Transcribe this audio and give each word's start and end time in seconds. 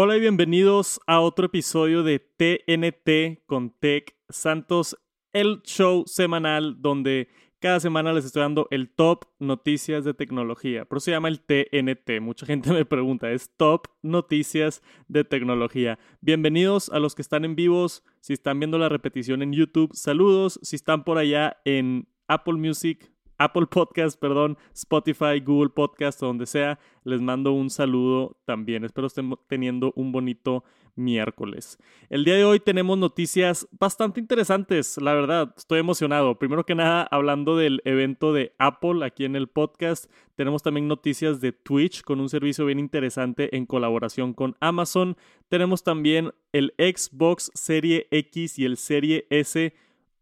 Hola 0.00 0.16
y 0.16 0.20
bienvenidos 0.20 1.00
a 1.08 1.18
otro 1.18 1.46
episodio 1.46 2.04
de 2.04 2.20
TNT 2.20 3.44
con 3.46 3.70
Tech 3.70 4.14
Santos, 4.28 4.96
el 5.32 5.60
show 5.64 6.04
semanal 6.06 6.80
donde 6.80 7.26
cada 7.58 7.80
semana 7.80 8.12
les 8.12 8.24
estoy 8.24 8.42
dando 8.42 8.68
el 8.70 8.94
top 8.94 9.24
noticias 9.40 10.04
de 10.04 10.14
tecnología. 10.14 10.84
Por 10.84 10.98
eso 10.98 11.06
se 11.06 11.10
llama 11.10 11.26
el 11.26 11.40
TNT. 11.40 12.20
Mucha 12.20 12.46
gente 12.46 12.70
me 12.72 12.84
pregunta, 12.84 13.32
es 13.32 13.50
top 13.56 13.88
noticias 14.00 14.84
de 15.08 15.24
tecnología. 15.24 15.98
Bienvenidos 16.20 16.90
a 16.90 17.00
los 17.00 17.16
que 17.16 17.22
están 17.22 17.44
en 17.44 17.56
vivos. 17.56 18.04
Si 18.20 18.34
están 18.34 18.60
viendo 18.60 18.78
la 18.78 18.88
repetición 18.88 19.42
en 19.42 19.52
YouTube, 19.52 19.90
saludos. 19.94 20.60
Si 20.62 20.76
están 20.76 21.02
por 21.02 21.18
allá 21.18 21.56
en 21.64 22.06
Apple 22.28 22.54
Music, 22.54 23.10
Apple 23.38 23.66
Podcast, 23.66 24.18
perdón, 24.20 24.58
Spotify, 24.74 25.40
Google 25.44 25.70
Podcast, 25.70 26.20
donde 26.20 26.46
sea, 26.46 26.78
les 27.04 27.20
mando 27.20 27.52
un 27.52 27.70
saludo 27.70 28.36
también. 28.44 28.84
Espero 28.84 29.06
estén 29.06 29.32
teniendo 29.48 29.92
un 29.96 30.12
bonito 30.12 30.64
miércoles. 30.98 31.78
El 32.10 32.24
día 32.24 32.34
de 32.34 32.44
hoy 32.44 32.60
tenemos 32.60 32.98
noticias 32.98 33.68
bastante 33.78 34.20
interesantes, 34.20 34.98
la 35.00 35.14
verdad, 35.14 35.54
estoy 35.56 35.78
emocionado. 35.78 36.38
Primero 36.38 36.66
que 36.66 36.74
nada, 36.74 37.06
hablando 37.10 37.56
del 37.56 37.80
evento 37.84 38.32
de 38.32 38.52
Apple 38.58 39.04
aquí 39.06 39.24
en 39.24 39.36
el 39.36 39.48
podcast, 39.48 40.10
tenemos 40.34 40.62
también 40.62 40.88
noticias 40.88 41.40
de 41.40 41.52
Twitch 41.52 42.02
con 42.02 42.20
un 42.20 42.28
servicio 42.28 42.66
bien 42.66 42.78
interesante 42.78 43.56
en 43.56 43.64
colaboración 43.64 44.34
con 44.34 44.56
Amazon. 44.60 45.16
Tenemos 45.48 45.84
también 45.84 46.32
el 46.52 46.74
Xbox 46.78 47.50
Serie 47.54 48.08
X 48.10 48.58
y 48.58 48.64
el 48.64 48.76
Serie 48.76 49.26
S 49.30 49.72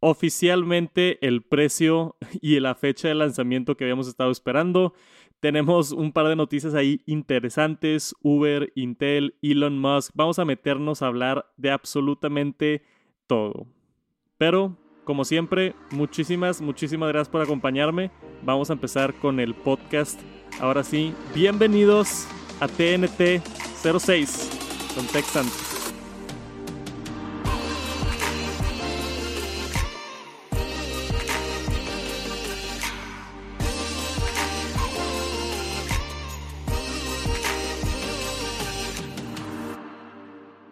oficialmente 0.09 1.19
el 1.27 1.43
precio 1.43 2.17
y 2.41 2.61
la 2.61 2.77
fecha 2.77 3.09
de 3.09 3.17
lanzamiento 3.17 3.77
que 3.77 3.85
habíamos 3.85 4.07
estado 4.07 4.31
esperando. 4.31 4.95
Tenemos 5.41 5.91
un 5.91 6.13
par 6.13 6.29
de 6.29 6.37
noticias 6.37 6.75
ahí 6.75 7.03
interesantes, 7.07 8.15
Uber, 8.23 8.73
Intel, 8.77 9.35
Elon 9.43 9.79
Musk. 9.79 10.13
Vamos 10.15 10.39
a 10.39 10.45
meternos 10.45 11.03
a 11.03 11.09
hablar 11.09 11.53
de 11.57 11.73
absolutamente 11.73 12.85
todo. 13.27 13.67
Pero, 14.39 14.79
como 15.05 15.25
siempre, 15.25 15.75
muchísimas, 15.91 16.61
muchísimas 16.61 17.09
gracias 17.09 17.29
por 17.29 17.43
acompañarme. 17.43 18.13
Vamos 18.45 18.71
a 18.71 18.75
empezar 18.75 19.13
con 19.15 19.41
el 19.41 19.55
podcast. 19.55 20.21
Ahora 20.61 20.85
sí, 20.85 21.13
bienvenidos 21.35 22.29
a 22.61 22.69
TNT 22.69 23.43
06 23.83 24.93
con 24.95 25.07
Texans. 25.09 25.76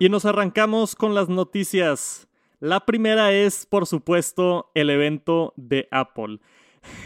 Y 0.04 0.10
nos 0.10 0.26
arrancamos 0.26 0.94
con 0.94 1.14
las 1.14 1.30
noticias. 1.30 2.28
La 2.60 2.84
primera 2.84 3.32
es, 3.32 3.64
por 3.64 3.86
supuesto, 3.86 4.70
el 4.74 4.90
evento 4.90 5.54
de 5.56 5.88
Apple. 5.90 6.40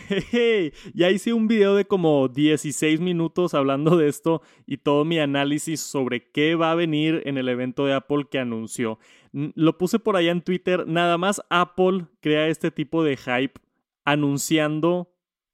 ya 0.94 1.08
hice 1.08 1.32
un 1.32 1.46
video 1.46 1.76
de 1.76 1.84
como 1.84 2.26
16 2.26 2.98
minutos 2.98 3.54
hablando 3.54 3.96
de 3.96 4.08
esto 4.08 4.42
y 4.66 4.78
todo 4.78 5.04
mi 5.04 5.20
análisis 5.20 5.80
sobre 5.80 6.28
qué 6.32 6.56
va 6.56 6.72
a 6.72 6.74
venir 6.74 7.22
en 7.24 7.38
el 7.38 7.48
evento 7.48 7.86
de 7.86 7.94
Apple 7.94 8.26
que 8.28 8.40
anunció. 8.40 8.98
Lo 9.30 9.78
puse 9.78 10.00
por 10.00 10.16
allá 10.16 10.32
en 10.32 10.42
Twitter. 10.42 10.84
Nada 10.88 11.18
más 11.18 11.40
Apple 11.50 12.06
crea 12.18 12.48
este 12.48 12.72
tipo 12.72 13.04
de 13.04 13.16
hype 13.16 13.60
anunciando 14.04 15.08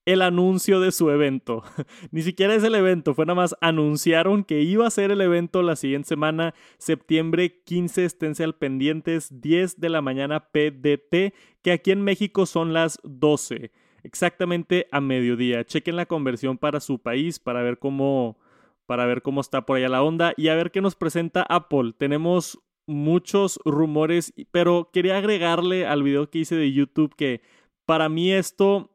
el 0.06 0.22
anuncio 0.22 0.80
de 0.80 0.92
su 0.92 1.10
evento. 1.10 1.62
Ni 2.10 2.22
siquiera 2.22 2.55
es 2.55 2.62
el 2.64 2.74
evento, 2.74 3.14
fue 3.14 3.27
nada 3.27 3.36
más 3.36 3.56
anunciaron 3.60 4.44
que 4.44 4.62
iba 4.62 4.86
a 4.86 4.91
ser 4.91 5.11
el 5.11 5.20
evento 5.20 5.62
la 5.62 5.77
siguiente 5.77 6.08
semana, 6.08 6.55
septiembre 6.78 7.62
15, 7.64 8.05
esténse 8.05 8.44
al 8.44 8.55
pendientes, 8.55 9.41
10 9.41 9.80
de 9.80 9.88
la 9.88 10.02
mañana 10.02 10.48
PDT, 10.50 11.34
que 11.62 11.72
aquí 11.72 11.91
en 11.91 12.02
México 12.02 12.46
son 12.46 12.72
las 12.72 12.98
12, 13.05 13.70
exactamente 14.02 14.86
a 14.92 15.01
mediodía. 15.01 15.64
Chequen 15.64 15.96
la 15.96 16.06
conversión 16.06 16.58
para 16.58 16.80
su 16.80 16.98
país 16.98 17.39
para 17.39 17.62
ver 17.62 17.79
cómo 17.79 18.39
para 18.86 19.06
ver 19.06 19.23
cómo 19.23 19.40
está 19.40 19.64
por 19.64 19.79
allá 19.79 19.89
la 19.89 20.02
onda 20.02 20.34
y 20.36 20.48
a 20.48 20.55
ver 20.55 20.70
qué 20.70 20.83
nos 20.83 20.95
presenta 20.95 21.46
Apple. 21.48 21.95
Tenemos 21.96 22.61
muchos 22.86 23.58
rumores, 23.64 24.34
pero 24.50 24.90
quería 24.92 25.17
agregarle 25.17 25.86
al 25.86 26.02
video 26.02 26.29
que 26.29 26.40
hice 26.40 26.56
de 26.56 26.70
YouTube 26.70 27.14
que 27.17 27.40
para 27.86 28.11
mí 28.11 28.30
esto 28.30 28.93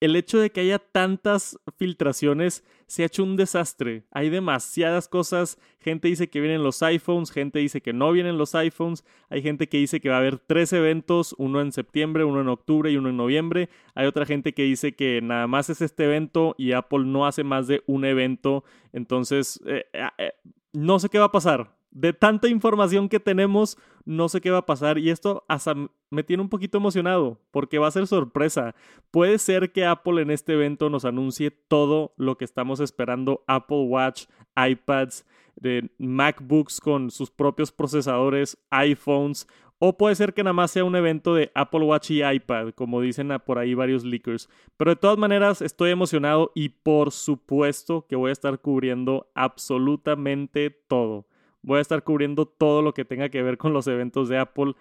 el 0.00 0.16
hecho 0.16 0.38
de 0.38 0.50
que 0.50 0.62
haya 0.62 0.78
tantas 0.78 1.58
filtraciones 1.76 2.64
se 2.86 3.02
ha 3.02 3.06
hecho 3.06 3.22
un 3.22 3.36
desastre. 3.36 4.04
Hay 4.10 4.30
demasiadas 4.30 5.08
cosas. 5.08 5.58
Gente 5.78 6.08
dice 6.08 6.30
que 6.30 6.40
vienen 6.40 6.62
los 6.62 6.82
iPhones, 6.82 7.30
gente 7.30 7.58
dice 7.58 7.82
que 7.82 7.92
no 7.92 8.10
vienen 8.10 8.38
los 8.38 8.54
iPhones. 8.54 9.04
Hay 9.28 9.42
gente 9.42 9.68
que 9.68 9.76
dice 9.76 10.00
que 10.00 10.08
va 10.08 10.16
a 10.16 10.18
haber 10.18 10.38
tres 10.38 10.72
eventos, 10.72 11.34
uno 11.38 11.60
en 11.60 11.70
septiembre, 11.70 12.24
uno 12.24 12.40
en 12.40 12.48
octubre 12.48 12.90
y 12.90 12.96
uno 12.96 13.10
en 13.10 13.16
noviembre. 13.18 13.68
Hay 13.94 14.06
otra 14.06 14.24
gente 14.24 14.54
que 14.54 14.64
dice 14.64 14.96
que 14.96 15.20
nada 15.22 15.46
más 15.46 15.70
es 15.70 15.82
este 15.82 16.04
evento 16.04 16.54
y 16.56 16.72
Apple 16.72 17.04
no 17.04 17.26
hace 17.26 17.44
más 17.44 17.66
de 17.66 17.82
un 17.86 18.04
evento. 18.04 18.64
Entonces, 18.92 19.60
eh, 19.66 19.84
eh, 19.92 20.32
no 20.72 20.98
sé 20.98 21.10
qué 21.10 21.18
va 21.18 21.26
a 21.26 21.32
pasar 21.32 21.79
de 21.90 22.12
tanta 22.12 22.48
información 22.48 23.08
que 23.08 23.20
tenemos, 23.20 23.76
no 24.04 24.28
sé 24.28 24.40
qué 24.40 24.50
va 24.50 24.58
a 24.58 24.66
pasar. 24.66 24.98
Y 24.98 25.10
esto 25.10 25.44
hasta 25.48 25.74
me 26.10 26.22
tiene 26.22 26.42
un 26.42 26.48
poquito 26.48 26.78
emocionado, 26.78 27.40
porque 27.50 27.78
va 27.78 27.88
a 27.88 27.92
ser 27.92 28.06
sorpresa. 28.06 28.74
Puede 29.10 29.38
ser 29.38 29.72
que 29.72 29.84
Apple 29.84 30.22
en 30.22 30.30
este 30.30 30.54
evento 30.54 30.90
nos 30.90 31.04
anuncie 31.04 31.50
todo 31.50 32.14
lo 32.16 32.36
que 32.36 32.44
estamos 32.44 32.80
esperando. 32.80 33.44
Apple 33.46 33.84
Watch, 33.84 34.24
iPads, 34.56 35.24
de 35.56 35.90
MacBooks 35.98 36.80
con 36.80 37.10
sus 37.10 37.30
propios 37.30 37.70
procesadores, 37.72 38.58
iPhones. 38.70 39.46
O 39.82 39.96
puede 39.96 40.14
ser 40.14 40.34
que 40.34 40.44
nada 40.44 40.52
más 40.52 40.72
sea 40.72 40.84
un 40.84 40.94
evento 40.94 41.34
de 41.34 41.50
Apple 41.54 41.80
Watch 41.80 42.10
y 42.10 42.22
iPad, 42.22 42.72
como 42.74 43.00
dicen 43.00 43.30
por 43.46 43.58
ahí 43.58 43.72
varios 43.72 44.04
leakers. 44.04 44.48
Pero 44.76 44.90
de 44.90 44.96
todas 44.96 45.16
maneras 45.16 45.62
estoy 45.62 45.90
emocionado 45.90 46.52
y 46.54 46.68
por 46.68 47.12
supuesto 47.12 48.06
que 48.06 48.14
voy 48.14 48.28
a 48.28 48.32
estar 48.32 48.60
cubriendo 48.60 49.30
absolutamente 49.34 50.68
todo. 50.70 51.26
Voy 51.62 51.78
a 51.78 51.82
estar 51.82 52.02
cubriendo 52.02 52.46
todo 52.46 52.82
lo 52.82 52.94
que 52.94 53.04
tenga 53.04 53.28
que 53.28 53.42
ver 53.42 53.58
con 53.58 53.72
los 53.72 53.86
eventos 53.86 54.28
de 54.28 54.38
Apple, 54.38 54.74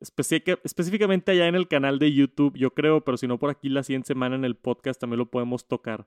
específicamente 0.00 1.32
allá 1.32 1.46
en 1.46 1.54
el 1.54 1.68
canal 1.68 1.98
de 1.98 2.12
YouTube, 2.12 2.56
yo 2.56 2.72
creo, 2.72 3.02
pero 3.02 3.16
si 3.16 3.26
no 3.26 3.38
por 3.38 3.50
aquí 3.50 3.68
la 3.68 3.82
siguiente 3.82 4.08
semana 4.08 4.36
en 4.36 4.44
el 4.44 4.56
podcast 4.56 5.00
también 5.00 5.18
lo 5.18 5.30
podemos 5.30 5.66
tocar. 5.66 6.06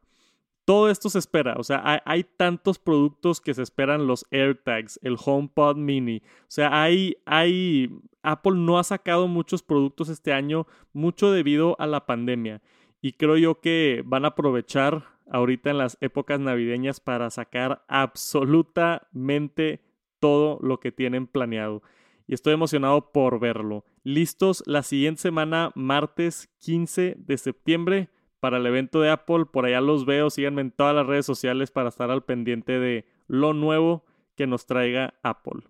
Todo 0.65 0.89
esto 0.91 1.09
se 1.09 1.17
espera, 1.17 1.55
o 1.57 1.63
sea, 1.63 2.03
hay, 2.05 2.23
tantos 2.23 2.77
productos 2.77 3.41
que 3.41 3.55
se 3.55 3.63
esperan 3.63 4.05
los 4.05 4.27
AirTags, 4.29 4.99
el 5.01 5.17
HomePod 5.17 5.77
Mini, 5.77 6.17
o 6.17 6.45
sea, 6.47 6.83
hay, 6.83 7.17
hay, 7.25 7.89
Apple 8.21 8.53
no 8.55 8.77
ha 8.77 8.83
sacado 8.83 9.27
muchos 9.27 9.63
productos 9.63 10.09
este 10.09 10.31
año, 10.31 10.67
mucho 10.93 11.31
debido 11.31 11.75
a 11.79 11.87
la 11.87 12.05
pandemia, 12.05 12.61
y 13.01 13.13
creo 13.13 13.37
yo 13.37 13.61
que 13.61 14.03
van 14.05 14.25
a 14.25 14.29
aprovechar 14.29 15.05
ahorita 15.31 15.71
en 15.71 15.79
las 15.79 15.97
épocas 16.01 16.39
navideñas 16.39 16.99
para 16.99 17.31
sacar 17.31 17.83
absolutamente 17.87 19.81
todo 20.19 20.59
lo 20.61 20.79
que 20.79 20.91
tienen 20.91 21.27
planeado. 21.27 21.81
Y 22.27 22.33
estoy 22.33 22.53
emocionado 22.53 23.11
por 23.11 23.39
verlo. 23.39 23.85
Listos 24.03 24.63
la 24.67 24.83
siguiente 24.83 25.21
semana, 25.21 25.71
martes 25.75 26.49
15 26.59 27.15
de 27.17 27.37
septiembre, 27.37 28.09
para 28.39 28.57
el 28.57 28.65
evento 28.65 29.01
de 29.01 29.09
Apple. 29.09 29.45
Por 29.45 29.65
allá 29.65 29.81
los 29.81 30.05
veo. 30.05 30.29
Síganme 30.29 30.61
en 30.61 30.71
todas 30.71 30.95
las 30.95 31.07
redes 31.07 31.25
sociales 31.25 31.71
para 31.71 31.89
estar 31.89 32.11
al 32.11 32.23
pendiente 32.23 32.79
de 32.79 33.05
lo 33.27 33.53
nuevo 33.53 34.05
que 34.35 34.47
nos 34.47 34.65
traiga 34.65 35.15
Apple. 35.23 35.61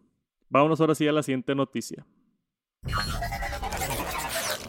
Vámonos 0.50 0.82
ahora 0.82 0.96
sí 0.96 1.08
a 1.08 1.12
la 1.12 1.24
siguiente 1.24 1.56
noticia. 1.56 2.06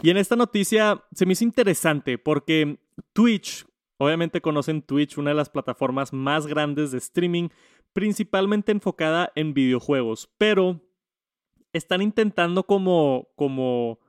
Y 0.03 0.09
en 0.09 0.17
esta 0.17 0.35
noticia 0.35 1.03
se 1.13 1.25
me 1.25 1.33
hizo 1.33 1.43
interesante 1.43 2.17
porque 2.17 2.79
Twitch, 3.13 3.65
obviamente 3.97 4.41
conocen 4.41 4.81
Twitch, 4.81 5.17
una 5.17 5.31
de 5.31 5.35
las 5.35 5.49
plataformas 5.49 6.11
más 6.11 6.47
grandes 6.47 6.91
de 6.91 6.97
streaming, 6.97 7.49
principalmente 7.93 8.71
enfocada 8.71 9.31
en 9.35 9.53
videojuegos, 9.53 10.29
pero 10.37 10.81
están 11.73 12.01
intentando 12.01 12.63
como, 12.63 13.29
como, 13.35 13.99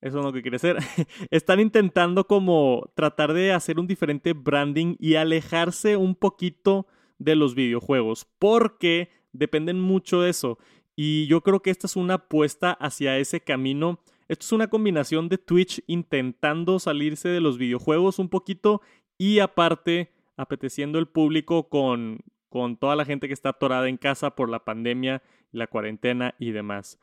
eso 0.00 0.18
es 0.18 0.24
lo 0.24 0.32
que 0.32 0.42
quiere 0.42 0.58
ser, 0.58 0.78
están 1.30 1.60
intentando 1.60 2.26
como 2.26 2.90
tratar 2.94 3.32
de 3.32 3.52
hacer 3.52 3.78
un 3.78 3.86
diferente 3.86 4.32
branding 4.32 4.96
y 4.98 5.14
alejarse 5.14 5.96
un 5.96 6.14
poquito 6.14 6.86
de 7.18 7.36
los 7.36 7.54
videojuegos, 7.54 8.26
porque 8.38 9.10
dependen 9.32 9.80
mucho 9.80 10.22
de 10.22 10.30
eso. 10.30 10.58
Y 10.96 11.26
yo 11.26 11.42
creo 11.42 11.60
que 11.60 11.70
esta 11.70 11.86
es 11.86 11.96
una 11.96 12.14
apuesta 12.14 12.72
hacia 12.72 13.16
ese 13.18 13.40
camino. 13.40 14.00
Esto 14.28 14.44
es 14.44 14.52
una 14.52 14.68
combinación 14.68 15.28
de 15.28 15.38
Twitch 15.38 15.82
intentando 15.86 16.78
salirse 16.78 17.28
de 17.28 17.40
los 17.40 17.58
videojuegos 17.58 18.18
un 18.18 18.28
poquito 18.28 18.82
y 19.16 19.38
aparte 19.38 20.12
apeteciendo 20.36 20.98
el 20.98 21.08
público 21.08 21.68
con, 21.68 22.20
con 22.50 22.76
toda 22.76 22.96
la 22.96 23.06
gente 23.06 23.28
que 23.28 23.34
está 23.34 23.50
atorada 23.50 23.88
en 23.88 23.96
casa 23.96 24.34
por 24.34 24.50
la 24.50 24.64
pandemia, 24.64 25.22
la 25.52 25.66
cuarentena 25.66 26.34
y 26.38 26.50
demás. 26.50 26.98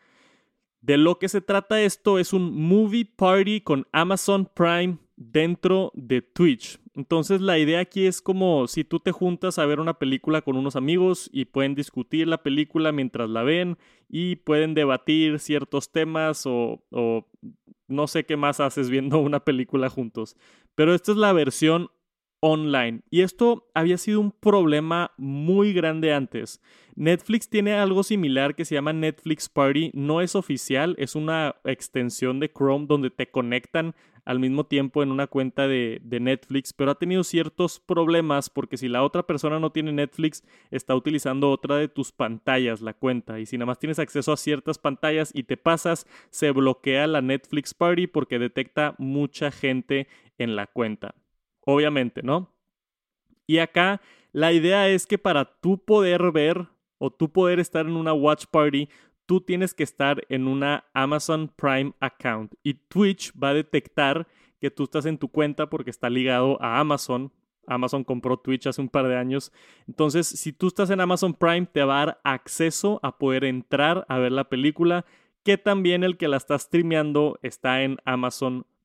De 0.82 0.98
lo 0.98 1.18
que 1.18 1.28
se 1.28 1.42
trata 1.42 1.82
esto 1.82 2.20
es 2.20 2.34
un 2.34 2.54
movie 2.54 3.06
party 3.06 3.62
con 3.62 3.88
Amazon 3.92 4.48
Prime 4.54 5.00
dentro 5.16 5.92
de 5.96 6.22
Twitch. 6.22 6.80
Entonces 6.96 7.42
la 7.42 7.60
idea 7.60 7.80
aquí 7.80 8.06
es 8.06 8.22
como 8.22 8.68
si 8.68 8.84
tú 8.84 9.00
te 9.00 9.12
juntas 9.12 9.60
a 9.60 9.66
ver 9.66 9.80
una 9.80 10.00
película 10.00 10.42
con 10.42 10.56
unos 10.56 10.76
amigos 10.76 11.30
y 11.32 11.46
pueden 11.46 11.76
discutir 11.76 12.28
la 12.28 12.42
película 12.42 12.92
mientras 12.92 13.30
la 13.30 13.44
ven 13.44 13.78
y 14.10 14.38
pueden 14.38 14.74
debatir 14.74 15.40
ciertos 15.40 15.92
temas 15.92 16.44
o, 16.46 16.82
no 17.88 18.08
sé 18.08 18.26
qué 18.26 18.36
más 18.36 18.60
haces 18.60 18.90
viendo 18.90 19.20
una 19.20 19.42
película 19.42 19.90
juntos. 19.90 20.36
Pero 20.76 20.94
esta 20.94 21.12
es 21.12 21.18
la 21.18 21.34
versión 21.34 21.90
online. 22.40 23.02
Y 23.10 23.22
esto 23.22 23.70
había 23.74 23.98
sido 23.98 24.20
un 24.20 24.32
problema 24.32 25.12
muy 25.18 25.74
grande 25.74 26.14
antes. 26.14 26.62
Netflix 26.96 27.50
tiene 27.50 27.74
algo 27.74 28.04
similar 28.04 28.56
que 28.56 28.66
se 28.66 28.76
llama 28.76 28.94
Netflix 28.94 29.50
Party. 29.50 29.92
No 29.94 30.22
es 30.22 30.36
oficial, 30.36 30.96
es 30.98 31.16
una 31.16 31.56
extensión 31.64 32.40
de 32.40 32.52
Chrome 32.52 32.88
donde 32.88 33.10
te 33.10 33.30
conectan 33.30 33.96
al 34.26 34.40
mismo 34.40 34.66
tiempo 34.66 35.04
en 35.04 35.12
una 35.12 35.28
cuenta 35.28 35.70
de, 35.70 36.02
de, 36.04 36.20
Netflix, 36.20 36.74
pero 36.74 36.92
ha 36.92 36.96
tenido 36.96 37.24
ciertos 37.24 37.80
problemas 37.80 38.50
porque 38.50 38.76
si 38.76 38.90
la 38.90 39.02
otra 39.02 39.24
persona 39.26 39.58
no 39.58 39.72
tiene 39.72 39.94
Netflix, 39.94 40.44
está 40.70 40.96
utilizando 40.96 41.50
otra 41.50 41.78
de 41.78 41.88
tus 41.88 42.12
pantallas, 42.12 42.82
la 42.82 42.94
cuenta, 42.94 43.40
y 43.40 43.46
si 43.46 43.58
nada 43.58 43.68
más 43.68 43.80
tienes 43.80 44.00
acceso 44.00 44.34
a 44.34 44.38
ciertas 44.38 44.80
pantallas 44.80 45.32
y 45.34 45.44
te 45.44 45.56
pasas, 45.56 46.08
se 46.30 46.52
bloquea 46.52 47.08
la 47.08 47.22
Netflix 47.22 47.74
Party 47.74 48.08
porque 48.08 48.38
detecta 48.38 48.96
mucha 48.98 49.50
gente 49.50 50.10
en 50.38 50.58
la 50.58 50.68
cuenta 50.68 51.16
obviamente, 51.68 52.24
¿no? 52.24 52.50
Y 53.46 53.60
acá 53.60 54.02
la 54.32 54.54
idea 54.54 54.88
es 54.88 55.06
que 55.06 55.18
para 55.18 55.46
tú 55.60 55.78
poder 55.84 56.32
ver 56.32 56.68
o 56.98 57.12
tú 57.12 57.30
poder 57.30 57.60
estar 57.60 57.86
en 57.86 57.98
una 57.98 58.14
watch 58.14 58.46
party, 58.50 58.88
tú 59.26 59.42
tienes 59.42 59.74
que 59.74 59.84
estar 59.84 60.24
en 60.30 60.48
una 60.48 60.86
Amazon 60.94 61.52
Prime 61.56 61.94
account 62.00 62.54
y 62.64 62.76
Twitch 62.76 63.34
va 63.38 63.50
a 63.50 63.54
detectar 63.54 64.28
que 64.62 64.72
tú 64.72 64.86
estás 64.86 65.06
en 65.06 65.18
tu 65.18 65.28
cuenta 65.28 65.70
porque 65.70 65.90
está 65.90 66.10
ligado 66.10 66.58
a 66.62 66.80
Amazon. 66.80 67.34
Amazon 67.68 68.06
compró 68.06 68.38
Twitch 68.38 68.66
hace 68.68 68.80
un 68.80 68.88
par 68.88 69.10
de 69.10 69.18
años. 69.18 69.52
Entonces, 69.88 70.26
si 70.26 70.54
tú 70.54 70.68
estás 70.68 70.90
en 70.90 71.02
Amazon 71.02 71.34
Prime, 71.34 71.66
te 71.66 71.84
va 71.84 72.02
a 72.02 72.06
dar 72.06 72.22
acceso 72.24 73.02
a 73.04 73.18
poder 73.18 73.44
entrar 73.44 74.06
a 74.08 74.18
ver 74.20 74.32
la 74.32 74.48
película, 74.48 75.06
que 75.44 75.58
también 75.58 76.06
el 76.06 76.16
que 76.16 76.30
la 76.30 76.38
está 76.38 76.58
streameando 76.58 77.40
está 77.42 77.84
en 77.84 77.98
Amazon 78.06 78.62
Prime. 78.62 78.77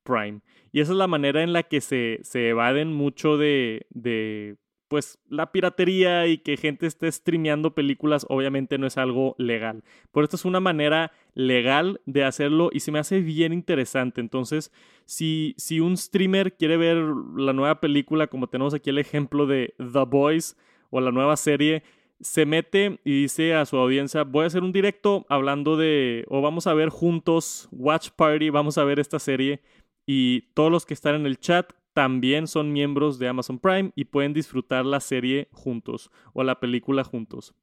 Y 0.73 0.81
esa 0.81 0.93
es 0.93 0.99
la 0.99 1.07
manera 1.07 1.43
en 1.43 1.53
la 1.53 1.63
que 1.63 1.81
se, 1.81 2.21
se 2.23 2.49
evaden 2.49 2.93
mucho 2.93 3.37
de, 3.37 3.87
de, 3.91 4.57
pues, 4.93 5.19
la 5.31 5.53
piratería 5.53 6.27
y 6.27 6.37
que 6.37 6.59
gente 6.59 6.87
esté 6.87 7.11
streameando 7.11 7.75
películas, 7.75 8.27
obviamente 8.29 8.77
no 8.77 8.87
es 8.87 8.99
algo 8.99 9.35
legal. 9.39 9.85
Pero 10.13 10.25
esto 10.25 10.37
es 10.37 10.45
una 10.45 10.61
manera 10.61 11.13
legal 11.35 12.03
de 12.05 12.25
hacerlo 12.25 12.69
y 12.71 12.81
se 12.81 12.93
me 12.93 12.99
hace 12.99 13.21
bien 13.21 13.55
interesante. 13.55 14.21
Entonces, 14.21 14.71
si, 15.07 15.55
si 15.57 15.81
un 15.81 15.97
streamer 15.97 16.57
quiere 16.59 16.77
ver 16.77 16.99
la 17.37 17.55
nueva 17.55 17.81
película, 17.81 18.27
como 18.27 18.49
tenemos 18.49 18.75
aquí 18.75 18.91
el 18.91 18.99
ejemplo 18.99 19.47
de 19.47 19.73
The 19.79 20.05
Boys 20.07 20.59
o 20.91 21.01
la 21.01 21.11
nueva 21.11 21.39
serie, 21.39 21.83
se 22.21 22.45
mete 22.45 23.01
y 23.03 23.23
dice 23.23 23.55
a 23.55 23.65
su 23.65 23.79
audiencia, 23.79 24.25
voy 24.25 24.45
a 24.45 24.49
hacer 24.49 24.63
un 24.63 24.73
directo 24.73 25.25
hablando 25.29 25.79
de, 25.79 26.27
o 26.29 26.43
vamos 26.43 26.67
a 26.67 26.75
ver 26.75 26.91
juntos, 26.91 27.67
Watch 27.73 28.11
Party, 28.11 28.51
vamos 28.51 28.77
a 28.77 28.85
ver 28.85 29.01
esta 29.01 29.19
serie 29.19 29.63
y 30.07 30.53
todos 30.55 30.71
los 30.71 30.87
que 30.87 30.95
están 30.95 31.15
en 31.15 31.27
el 31.27 31.39
chat 31.39 31.73
también 31.93 32.47
son 32.47 32.73
miembros 32.73 33.19
de 33.19 33.29
Amazon 33.29 33.59
Prime 33.59 33.93
y 33.95 34.05
pueden 34.07 34.33
disfrutar 34.33 34.85
la 34.85 35.01
serie 35.01 35.49
juntos 35.53 36.11
o 36.33 36.43
la 36.43 36.59
película 36.59 37.05
juntos. 37.05 37.55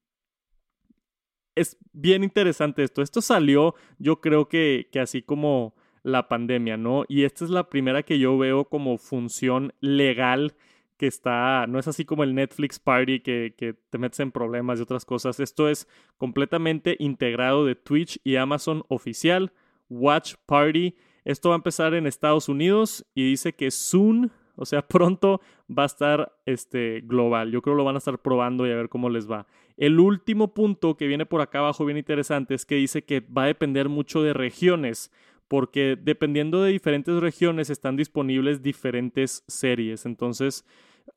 Es 1.56 1.78
bien 1.92 2.24
interesante 2.24 2.84
esto. 2.84 3.02
Esto 3.02 3.22
salió, 3.22 3.76
yo 3.98 4.22
creo 4.22 4.48
que, 4.48 4.88
que 4.92 5.00
así 5.00 5.22
como 5.22 5.76
la 6.04 6.28
pandemia, 6.30 6.78
¿no? 6.78 7.06
Y 7.08 7.24
esta 7.24 7.44
es 7.44 7.50
la 7.50 7.70
primera 7.70 8.04
que 8.04 8.20
yo 8.20 8.38
veo 8.38 8.66
como 8.66 8.98
función 8.98 9.74
legal 9.82 10.56
que 10.98 11.08
está, 11.08 11.66
no 11.68 11.80
es 11.80 11.88
así 11.88 12.04
como 12.04 12.24
el 12.24 12.36
Netflix 12.36 12.78
Party 12.78 13.22
que, 13.22 13.56
que, 13.58 13.74
te 13.74 13.98
metes 13.98 14.20
en 14.20 14.32
problemas 14.32 14.80
y 14.80 14.82
otras 14.84 15.06
cosas. 15.06 15.40
Esto 15.40 15.70
es 15.70 15.88
completamente 16.18 16.98
integrado 17.00 17.66
de 17.66 17.76
Twitch 17.76 18.20
y 18.24 18.36
Amazon 18.36 18.84
oficial. 18.90 19.54
Watch 19.90 20.36
Party 20.46 20.96
esto 21.25 21.50
va 21.50 21.56
a 21.56 21.57
empezar 21.57 21.94
en 21.94 22.07
Estados 22.07 22.50
Unidos 22.50 23.06
y 23.13 23.30
dice 23.30 23.54
que 23.54 23.71
soon, 23.71 24.31
o 24.56 24.66
sea, 24.66 24.81
pronto 24.88 25.42
va 25.69 25.83
a 25.83 25.88
estar 25.88 26.33
este, 26.45 27.01
global. 27.01 27.51
Yo 27.51 27.62
creo 27.62 27.75
lo 27.75 27.83
van 27.83 27.95
a 27.95 28.00
estar 28.00 28.19
probando 28.19 28.68
y 28.68 28.71
a 28.71 28.75
ver 28.75 28.89
cómo 28.89 29.10
les 29.10 29.30
va. 29.30 29.48
El 29.77 30.00
último 30.00 30.54
punto 30.54 30.98
que 30.98 31.07
viene 31.07 31.25
por 31.25 31.42
acá 31.42 31.60
abajo 31.60 31.86
bien 31.86 31.98
interesante 31.98 32.54
es 32.54 32.66
que 32.66 32.75
dice 32.75 33.04
que 33.04 33.21
va 33.21 33.44
a 33.44 33.48
depender 33.48 33.88
mucho 33.88 34.21
de 34.21 34.33
regiones 34.33 35.12
porque 35.50 35.98
dependiendo 36.00 36.62
de 36.62 36.71
diferentes 36.71 37.19
regiones 37.19 37.69
están 37.69 37.98
disponibles 37.98 38.62
diferentes 38.62 39.44
series. 39.48 40.06
Entonces, 40.06 40.63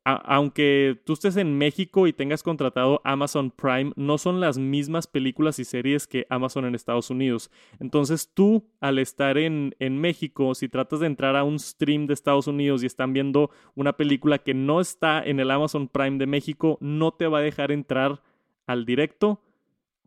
aunque 0.04 1.00
tú 1.04 1.12
estés 1.12 1.36
en 1.36 1.56
México 1.56 2.06
y 2.06 2.12
tengas 2.12 2.42
contratado 2.42 3.00
Amazon 3.04 3.50
Prime, 3.50 3.92
no 3.96 4.18
son 4.18 4.40
las 4.40 4.58
mismas 4.58 5.06
películas 5.06 5.58
y 5.58 5.64
series 5.64 6.06
que 6.06 6.26
Amazon 6.28 6.64
en 6.64 6.74
Estados 6.74 7.10
Unidos. 7.10 7.50
Entonces 7.78 8.30
tú, 8.32 8.64
al 8.80 8.98
estar 8.98 9.38
en, 9.38 9.74
en 9.78 9.98
México, 10.00 10.54
si 10.54 10.68
tratas 10.68 11.00
de 11.00 11.06
entrar 11.06 11.36
a 11.36 11.44
un 11.44 11.58
stream 11.58 12.06
de 12.06 12.14
Estados 12.14 12.46
Unidos 12.46 12.82
y 12.82 12.86
están 12.86 13.12
viendo 13.12 13.50
una 13.74 13.92
película 13.94 14.38
que 14.38 14.54
no 14.54 14.80
está 14.80 15.22
en 15.22 15.40
el 15.40 15.50
Amazon 15.50 15.88
Prime 15.88 16.18
de 16.18 16.26
México, 16.26 16.78
no 16.80 17.12
te 17.12 17.26
va 17.26 17.38
a 17.38 17.42
dejar 17.42 17.72
entrar 17.72 18.22
al 18.66 18.84
directo, 18.84 19.42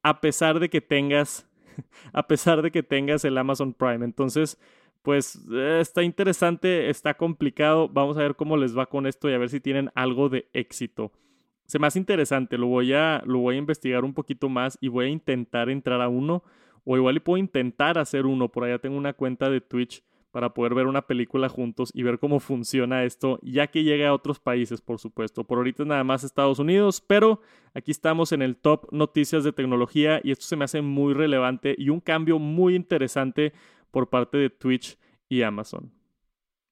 a 0.04 0.22
pesar 0.22 0.60
de 0.60 0.70
que 0.70 0.82
tengas, 0.82 1.48
a 2.14 2.28
pesar 2.28 2.62
de 2.62 2.72
que 2.72 2.84
tengas 2.84 3.26
el 3.26 3.38
Amazon 3.38 3.74
Prime. 3.74 4.06
Entonces, 4.06 4.60
pues 5.06 5.40
eh, 5.52 5.78
está 5.80 6.02
interesante, 6.02 6.90
está 6.90 7.14
complicado. 7.14 7.88
Vamos 7.88 8.18
a 8.18 8.22
ver 8.22 8.36
cómo 8.36 8.58
les 8.58 8.76
va 8.76 8.88
con 8.88 9.06
esto 9.06 9.30
y 9.30 9.34
a 9.34 9.38
ver 9.38 9.50
si 9.50 9.62
tienen 9.62 9.92
algo 9.94 10.28
de 10.28 10.50
éxito. 10.52 11.12
Se 11.68 11.78
me 11.78 11.88
hace 11.88 12.00
interesante, 12.00 12.58
lo 12.58 12.68
voy 12.68 12.92
a, 12.94 13.22
lo 13.26 13.40
voy 13.40 13.56
a 13.56 13.60
investigar 13.60 14.04
un 14.04 14.14
poquito 14.14 14.50
más 14.50 14.78
y 14.82 14.88
voy 14.88 15.06
a 15.06 15.10
intentar 15.10 15.70
entrar 15.70 16.02
a 16.02 16.10
uno. 16.10 16.44
O 16.84 16.98
igual 16.98 17.18
y 17.18 17.20
puedo 17.20 17.38
intentar 17.38 17.98
hacer 18.00 18.26
uno. 18.26 18.50
Por 18.50 18.64
allá 18.64 18.80
tengo 18.80 18.98
una 18.98 19.14
cuenta 19.14 19.50
de 19.50 19.62
Twitch 19.62 20.04
para 20.32 20.54
poder 20.54 20.74
ver 20.74 20.88
una 20.88 21.04
película 21.04 21.48
juntos 21.48 21.92
y 21.94 22.04
ver 22.04 22.20
cómo 22.20 22.42
funciona 22.42 23.06
esto, 23.06 23.40
ya 23.42 23.68
que 23.68 23.84
llegue 23.84 24.06
a 24.06 24.14
otros 24.14 24.40
países, 24.40 24.82
por 24.82 25.00
supuesto. 25.00 25.46
Por 25.46 25.60
ahorita 25.60 25.84
es 25.84 25.88
nada 25.88 26.04
más 26.04 26.24
Estados 26.24 26.60
Unidos, 26.60 27.00
pero 27.00 27.40
aquí 27.74 27.92
estamos 27.92 28.32
en 28.34 28.42
el 28.42 28.58
top 28.58 28.92
noticias 28.92 29.46
de 29.46 29.54
tecnología 29.54 30.20
y 30.24 30.32
esto 30.32 30.46
se 30.46 30.58
me 30.58 30.66
hace 30.66 30.82
muy 30.82 31.14
relevante 31.14 31.74
y 31.78 31.90
un 31.90 32.02
cambio 32.02 32.38
muy 32.38 32.76
interesante 32.76 33.54
por 33.96 34.10
parte 34.10 34.38
de 34.38 34.50
Twitch 34.50 34.98
y 35.30 35.42
Amazon. 35.42 35.90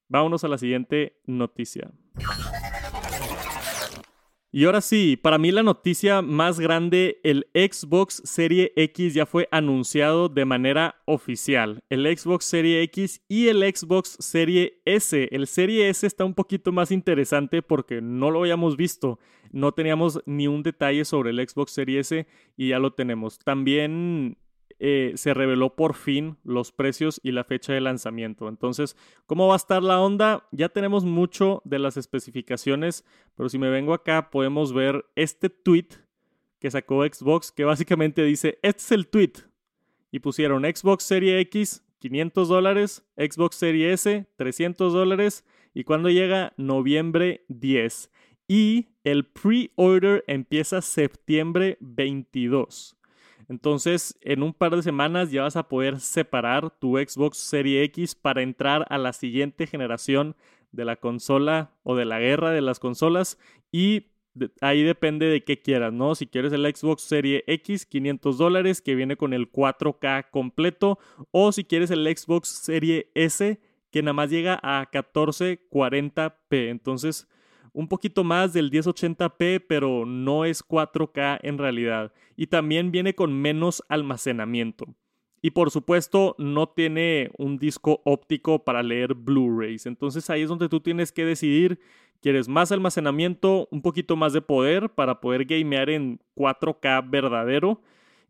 Vámonos 0.09 0.43
a 0.43 0.49
la 0.49 0.57
siguiente 0.57 1.21
noticia. 1.25 1.89
Y 4.51 4.65
ahora 4.65 4.81
sí, 4.81 5.15
para 5.15 5.37
mí 5.37 5.49
la 5.53 5.63
noticia 5.63 6.21
más 6.21 6.59
grande, 6.59 7.21
el 7.23 7.47
Xbox 7.53 8.21
Serie 8.25 8.73
X 8.75 9.13
ya 9.13 9.25
fue 9.25 9.47
anunciado 9.51 10.27
de 10.27 10.43
manera 10.43 11.01
oficial. 11.05 11.79
El 11.89 12.05
Xbox 12.05 12.43
Serie 12.43 12.81
X 12.81 13.21
y 13.29 13.47
el 13.47 13.61
Xbox 13.73 14.17
Serie 14.19 14.81
S. 14.83 15.29
El 15.31 15.47
Serie 15.47 15.87
S 15.87 16.05
está 16.05 16.25
un 16.25 16.33
poquito 16.33 16.73
más 16.73 16.91
interesante 16.91 17.61
porque 17.61 18.01
no 18.01 18.31
lo 18.31 18.41
habíamos 18.41 18.75
visto. 18.75 19.17
No 19.53 19.71
teníamos 19.71 20.21
ni 20.25 20.47
un 20.47 20.61
detalle 20.61 21.05
sobre 21.05 21.29
el 21.29 21.47
Xbox 21.47 21.71
Serie 21.71 22.01
S 22.01 22.27
y 22.57 22.67
ya 22.67 22.79
lo 22.79 22.91
tenemos. 22.91 23.39
También 23.39 24.37
eh, 24.79 25.13
se 25.15 25.33
reveló 25.33 25.75
por 25.75 25.95
fin 25.95 26.37
los 26.43 26.71
precios 26.71 27.19
y 27.23 27.31
la 27.31 27.43
fecha 27.43 27.73
de 27.73 27.81
lanzamiento. 27.81 28.47
Entonces, 28.47 28.95
¿cómo 29.25 29.47
va 29.47 29.53
a 29.53 29.57
estar 29.57 29.83
la 29.83 29.99
onda? 29.99 30.47
Ya 30.51 30.69
tenemos 30.69 31.05
mucho 31.05 31.61
de 31.65 31.79
las 31.79 31.97
especificaciones, 31.97 33.05
pero 33.35 33.49
si 33.49 33.57
me 33.57 33.69
vengo 33.69 33.93
acá 33.93 34.29
podemos 34.29 34.73
ver 34.73 35.05
este 35.15 35.49
tweet 35.49 35.87
que 36.59 36.71
sacó 36.71 37.03
Xbox 37.03 37.51
que 37.51 37.65
básicamente 37.65 38.23
dice, 38.23 38.59
este 38.61 38.81
es 38.81 38.91
el 38.91 39.07
tweet. 39.07 39.33
Y 40.11 40.19
pusieron 40.19 40.63
Xbox 40.63 41.03
Serie 41.03 41.39
X 41.39 41.83
500 41.99 42.49
dólares, 42.49 43.05
Xbox 43.15 43.55
Serie 43.55 43.93
S 43.93 44.27
300 44.35 44.91
dólares 44.91 45.45
y 45.73 45.85
cuando 45.85 46.09
llega 46.09 46.53
noviembre 46.57 47.45
10. 47.47 48.11
Y 48.47 48.89
el 49.03 49.25
pre-order 49.25 50.23
empieza 50.27 50.81
septiembre 50.81 51.77
22. 51.79 52.97
Entonces, 53.49 54.17
en 54.21 54.43
un 54.43 54.53
par 54.53 54.75
de 54.75 54.83
semanas 54.83 55.31
ya 55.31 55.43
vas 55.43 55.55
a 55.55 55.67
poder 55.67 55.99
separar 55.99 56.69
tu 56.79 56.97
Xbox 56.97 57.37
Serie 57.37 57.83
X 57.83 58.15
para 58.15 58.41
entrar 58.41 58.85
a 58.89 58.97
la 58.97 59.13
siguiente 59.13 59.67
generación 59.67 60.35
de 60.71 60.85
la 60.85 60.95
consola 60.95 61.71
o 61.83 61.95
de 61.95 62.05
la 62.05 62.19
guerra 62.19 62.51
de 62.51 62.61
las 62.61 62.79
consolas 62.79 63.37
y 63.71 64.07
ahí 64.61 64.83
depende 64.83 65.27
de 65.27 65.43
qué 65.43 65.61
quieras, 65.61 65.93
¿no? 65.93 66.15
Si 66.15 66.27
quieres 66.27 66.53
el 66.53 66.65
Xbox 66.75 67.03
Serie 67.03 67.43
X, 67.47 67.85
500 67.85 68.37
dólares, 68.37 68.81
que 68.81 68.95
viene 68.95 69.15
con 69.15 69.33
el 69.33 69.51
4K 69.51 70.29
completo, 70.31 70.99
o 71.31 71.51
si 71.51 71.63
quieres 71.63 71.91
el 71.91 72.05
Xbox 72.05 72.47
Serie 72.47 73.11
S, 73.13 73.59
que 73.91 74.01
nada 74.01 74.13
más 74.13 74.29
llega 74.29 74.59
a 74.63 74.89
1440p. 74.91 76.69
Entonces, 76.69 77.27
un 77.73 77.87
poquito 77.87 78.23
más 78.23 78.53
del 78.53 78.71
1080p, 78.71 79.65
pero 79.67 80.05
no 80.05 80.45
es 80.45 80.63
4K 80.63 81.39
en 81.41 81.57
realidad. 81.57 82.13
Y 82.35 82.47
también 82.47 82.91
viene 82.91 83.15
con 83.15 83.33
menos 83.33 83.83
almacenamiento. 83.89 84.85
Y 85.41 85.51
por 85.51 85.71
supuesto, 85.71 86.35
no 86.37 86.69
tiene 86.69 87.29
un 87.37 87.57
disco 87.57 88.01
óptico 88.05 88.63
para 88.63 88.81
leer 88.81 89.13
Blu-rays. 89.13 89.85
Entonces 89.85 90.29
ahí 90.29 90.43
es 90.43 90.49
donde 90.49 90.69
tú 90.69 90.79
tienes 90.79 91.11
que 91.11 91.25
decidir, 91.25 91.79
¿quieres 92.21 92.47
más 92.47 92.71
almacenamiento, 92.71 93.67
un 93.69 93.81
poquito 93.81 94.15
más 94.15 94.31
de 94.31 94.41
poder 94.41 94.91
para 94.91 95.19
poder 95.19 95.43
gamear 95.43 95.89
en 95.89 96.21
4K 96.35 97.09
verdadero? 97.09 97.81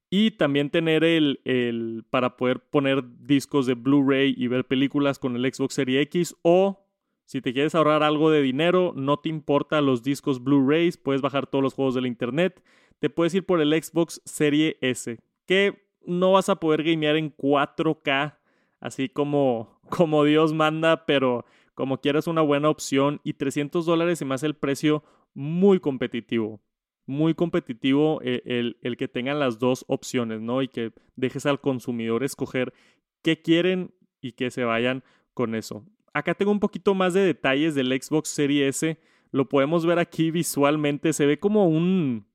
Y 0.10 0.32
también 0.32 0.72
tener 0.72 1.04
el, 1.04 1.40
el 1.44 2.04
para 2.10 2.36
poder 2.36 2.60
poner 2.62 3.04
discos 3.20 3.68
de 3.68 3.76
Blu-ray 3.76 4.34
y 4.36 4.48
ver 4.48 4.66
películas 4.66 5.20
con 5.20 5.36
el 5.36 5.54
Xbox 5.54 5.76
Series 5.76 6.02
X 6.04 6.36
o 6.42 6.83
si 7.26 7.42
te 7.42 7.54
quieres 7.54 7.76
ahorrar 7.76 8.04
algo 8.04 8.30
de 8.30 8.42
dinero, 8.42 8.94
no 8.96 9.18
te 9.18 9.30
importa 9.30 9.82
los 9.82 10.04
discos 10.04 10.44
Blu-rays, 10.44 10.98
puedes 10.98 11.22
bajar 11.22 11.48
todos 11.48 11.64
los 11.64 11.74
juegos 11.74 11.96
del 11.96 12.06
internet, 12.06 12.62
te 13.00 13.10
puedes 13.10 13.34
ir 13.34 13.46
por 13.46 13.62
el 13.62 13.72
Xbox 13.72 14.22
Serie 14.26 14.78
S, 14.82 15.20
que 15.46 15.88
no 16.06 16.34
vas 16.34 16.50
a 16.50 16.58
poder 16.58 16.84
gamear 16.84 17.16
en 17.16 17.36
4K, 17.36 18.38
así 18.80 19.10
como, 19.10 19.80
como 19.90 20.24
Dios 20.24 20.54
manda, 20.54 21.06
pero 21.06 21.46
como 21.76 22.00
quieras 22.00 22.28
una 22.28 22.42
buena 22.42 22.70
opción 22.70 23.20
y 23.24 23.34
300 23.34 23.86
dólares 23.86 24.20
se 24.20 24.26
me 24.26 24.36
hace 24.36 24.46
el 24.46 24.56
precio 24.56 25.04
muy 25.34 25.80
competitivo. 25.80 26.62
Muy 27.06 27.34
competitivo 27.34 28.22
el, 28.22 28.42
el, 28.46 28.78
el 28.82 28.96
que 28.96 29.10
tengan 29.10 29.40
las 29.40 29.60
dos 29.60 29.84
opciones, 29.88 30.40
¿no? 30.40 30.62
Y 30.62 30.70
que 30.70 30.94
dejes 31.18 31.46
al 31.46 31.60
consumidor 31.60 32.24
escoger 32.24 32.74
qué 33.22 33.42
quieren 33.42 33.94
y 34.22 34.34
que 34.34 34.52
se 34.52 34.64
vayan 34.64 35.04
con 35.34 35.56
eso. 35.56 35.86
Acá 36.14 36.36
tengo 36.36 36.52
un 36.52 36.60
poquito 36.60 36.94
más 36.94 37.14
de 37.14 37.22
detalles 37.22 37.74
del 37.74 37.90
Xbox 38.00 38.30
Series 38.30 38.84
S. 38.84 39.00
Lo 39.32 39.50
podemos 39.50 39.86
ver 39.86 39.98
aquí 39.98 40.30
visualmente. 40.30 41.12
Se 41.12 41.26
ve 41.26 41.40
como 41.40 41.68
un... 41.68 42.28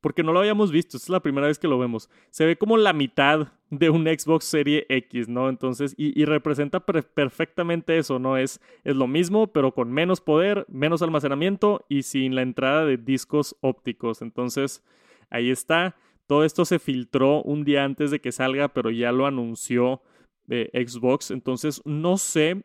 Porque 0.00 0.22
no 0.22 0.32
lo 0.32 0.38
habíamos 0.38 0.70
visto, 0.70 0.96
es 0.96 1.08
la 1.08 1.20
primera 1.20 1.48
vez 1.48 1.58
que 1.58 1.66
lo 1.66 1.78
vemos. 1.78 2.08
Se 2.30 2.46
ve 2.46 2.56
como 2.56 2.76
la 2.76 2.92
mitad 2.92 3.48
de 3.68 3.90
un 3.90 4.04
Xbox 4.04 4.44
Series 4.44 4.84
X, 4.88 5.28
¿no? 5.28 5.48
Entonces, 5.48 5.92
y, 5.98 6.24
representa 6.24 6.86
perfectamente 6.86 7.98
eso, 7.98 8.20
¿no? 8.20 8.36
Es, 8.36 8.60
es 8.84 8.94
lo 8.94 9.08
mismo, 9.08 9.48
pero 9.48 9.74
con 9.74 9.90
menos 9.90 10.20
poder, 10.20 10.66
menos 10.68 11.02
almacenamiento 11.02 11.84
y 11.88 12.04
sin 12.04 12.36
la 12.36 12.42
entrada 12.42 12.84
de 12.84 12.96
discos 12.96 13.56
ópticos. 13.60 14.22
Entonces, 14.22 14.84
ahí 15.30 15.50
está. 15.50 15.96
Todo 16.28 16.44
esto 16.44 16.64
se 16.64 16.78
filtró 16.78 17.42
un 17.42 17.64
día 17.64 17.84
antes 17.84 18.12
de 18.12 18.20
que 18.20 18.30
salga, 18.30 18.68
pero 18.68 18.90
ya 18.90 19.10
lo 19.10 19.26
anunció 19.26 20.00
eh, 20.48 20.70
Xbox. 20.72 21.32
Entonces, 21.32 21.82
no 21.84 22.18
sé 22.18 22.62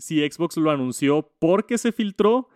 si 0.00 0.28
Xbox 0.28 0.56
lo 0.56 0.70
anunció 0.70 1.30
porque 1.38 1.78
se 1.78 1.92
filtró 1.92 2.48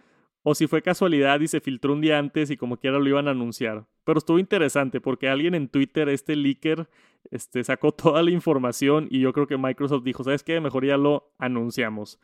o 0.43 0.55
si 0.55 0.67
fue 0.67 0.83
casualidad 0.83 1.41
y 1.41 1.49
se 1.49 1.61
filtró 1.61 1.95
un 1.95 2.01
día 2.01 2.19
antes 2.19 2.51
y 2.51 2.57
como 2.57 2.77
quiera 2.77 2.99
lo 2.99 3.09
iban 3.09 3.29
a 3.29 3.33
anunciar. 3.33 3.87
Pero 4.05 4.19
estuvo 4.19 4.39
interesante 4.39 5.01
porque 5.01 5.29
alguien 5.29 5.55
en 5.55 5.69
Twitter, 5.69 6.09
este 6.11 6.37
leaker, 6.37 6.89
este, 7.31 7.65
sacó 7.65 7.93
toda 7.93 8.23
la 8.23 8.31
información 8.31 9.09
y 9.11 9.21
yo 9.21 9.33
creo 9.33 9.47
que 9.47 9.57
Microsoft 9.57 10.05
dijo, 10.05 10.23
¿sabes 10.23 10.43
qué? 10.43 10.61
Mejor 10.61 10.85
ya 10.85 10.97
lo 10.97 11.33
anunciamos. 11.39 12.21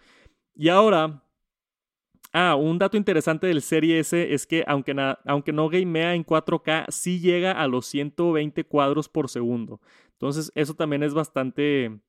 Y 0.54 0.68
ahora, 0.68 1.24
ah, 2.32 2.56
un 2.56 2.78
dato 2.78 2.98
interesante 2.98 3.46
del 3.46 3.62
Serie 3.62 3.98
S 4.00 4.34
es 4.34 4.46
que 4.46 4.64
aunque, 4.66 4.94
aunque 5.24 5.52
no 5.52 5.70
gamea 5.70 6.14
en 6.14 6.24
4K, 6.24 6.86
sí 6.90 7.20
llega 7.20 7.52
a 7.52 7.66
los 7.68 7.86
120 7.86 8.64
cuadros 8.64 9.08
por 9.08 9.30
segundo. 9.30 9.80
Entonces 10.12 10.52
eso 10.54 10.74
también 10.74 11.02
es 11.02 11.14
bastante 11.14 12.00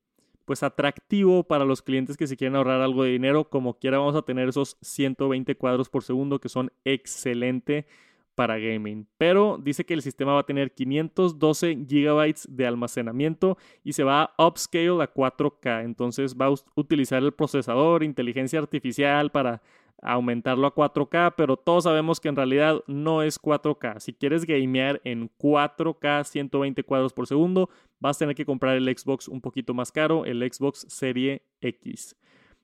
pues 0.44 0.62
atractivo 0.62 1.44
para 1.44 1.64
los 1.64 1.82
clientes 1.82 2.16
que 2.16 2.26
se 2.26 2.36
quieren 2.36 2.56
ahorrar 2.56 2.80
algo 2.80 3.04
de 3.04 3.10
dinero. 3.10 3.48
Como 3.48 3.78
quiera 3.78 3.98
vamos 3.98 4.16
a 4.16 4.22
tener 4.22 4.48
esos 4.48 4.76
120 4.80 5.54
cuadros 5.56 5.88
por 5.88 6.02
segundo 6.02 6.40
que 6.40 6.48
son 6.48 6.72
excelente 6.84 7.86
para 8.34 8.58
gaming. 8.58 9.06
Pero 9.18 9.58
dice 9.62 9.84
que 9.84 9.94
el 9.94 10.02
sistema 10.02 10.32
va 10.34 10.40
a 10.40 10.46
tener 10.46 10.72
512 10.72 11.84
gigabytes 11.88 12.46
de 12.50 12.66
almacenamiento 12.66 13.58
y 13.84 13.92
se 13.92 14.04
va 14.04 14.34
a 14.36 14.46
upscale 14.46 15.02
a 15.02 15.12
4K. 15.12 15.84
Entonces 15.84 16.34
va 16.34 16.46
a 16.46 16.54
utilizar 16.74 17.22
el 17.22 17.32
procesador, 17.32 18.02
inteligencia 18.02 18.58
artificial 18.58 19.30
para 19.30 19.62
aumentarlo 20.02 20.66
a 20.66 20.74
4K, 20.74 21.34
pero 21.36 21.56
todos 21.56 21.84
sabemos 21.84 22.20
que 22.20 22.28
en 22.28 22.36
realidad 22.36 22.82
no 22.88 23.22
es 23.22 23.40
4K. 23.40 24.00
Si 24.00 24.12
quieres 24.12 24.44
gamear 24.44 25.00
en 25.04 25.30
4K 25.38 26.24
120 26.24 26.82
cuadros 26.82 27.12
por 27.12 27.28
segundo, 27.28 27.70
vas 28.00 28.16
a 28.16 28.18
tener 28.20 28.34
que 28.34 28.44
comprar 28.44 28.76
el 28.76 28.84
Xbox 28.94 29.28
un 29.28 29.40
poquito 29.40 29.74
más 29.74 29.92
caro, 29.92 30.24
el 30.24 30.40
Xbox 30.42 30.86
Serie 30.88 31.42
X. 31.60 32.16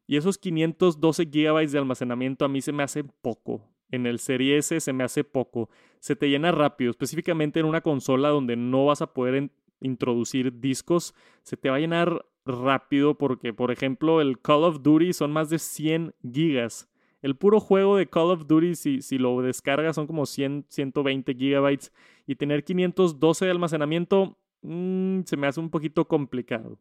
Y 0.06 0.16
esos 0.16 0.36
512 0.36 1.26
GB 1.26 1.70
de 1.70 1.78
almacenamiento 1.78 2.44
a 2.44 2.48
mí 2.48 2.60
se 2.60 2.72
me 2.72 2.82
hace 2.82 3.04
poco. 3.04 3.62
En 3.90 4.06
el 4.06 4.18
Serie 4.18 4.58
S 4.58 4.80
se 4.80 4.92
me 4.92 5.04
hace 5.04 5.22
poco. 5.22 5.70
Se 6.00 6.16
te 6.16 6.28
llena 6.28 6.50
rápido, 6.50 6.90
específicamente 6.90 7.60
en 7.60 7.66
una 7.66 7.82
consola 7.82 8.30
donde 8.30 8.56
no 8.56 8.86
vas 8.86 9.00
a 9.00 9.14
poder 9.14 9.50
introducir 9.80 10.58
discos, 10.58 11.14
se 11.42 11.56
te 11.56 11.70
va 11.70 11.76
a 11.76 11.80
llenar 11.80 12.26
rápido 12.44 13.16
porque, 13.16 13.54
por 13.54 13.70
ejemplo, 13.70 14.20
el 14.20 14.40
Call 14.40 14.64
of 14.64 14.82
Duty 14.82 15.12
son 15.12 15.30
más 15.30 15.50
de 15.50 15.60
100 15.60 16.14
gigas 16.32 16.88
el 17.22 17.36
puro 17.36 17.60
juego 17.60 17.96
de 17.96 18.08
Call 18.08 18.30
of 18.30 18.46
Duty, 18.46 18.74
si, 18.74 19.02
si 19.02 19.18
lo 19.18 19.42
descargas, 19.42 19.96
son 19.96 20.06
como 20.06 20.26
100, 20.26 20.66
120 20.68 21.34
gigabytes. 21.34 21.92
Y 22.26 22.36
tener 22.36 22.64
512 22.64 23.44
de 23.44 23.50
almacenamiento 23.50 24.38
mm, 24.62 25.22
se 25.24 25.36
me 25.36 25.46
hace 25.46 25.60
un 25.60 25.70
poquito 25.70 26.06
complicado. 26.06 26.78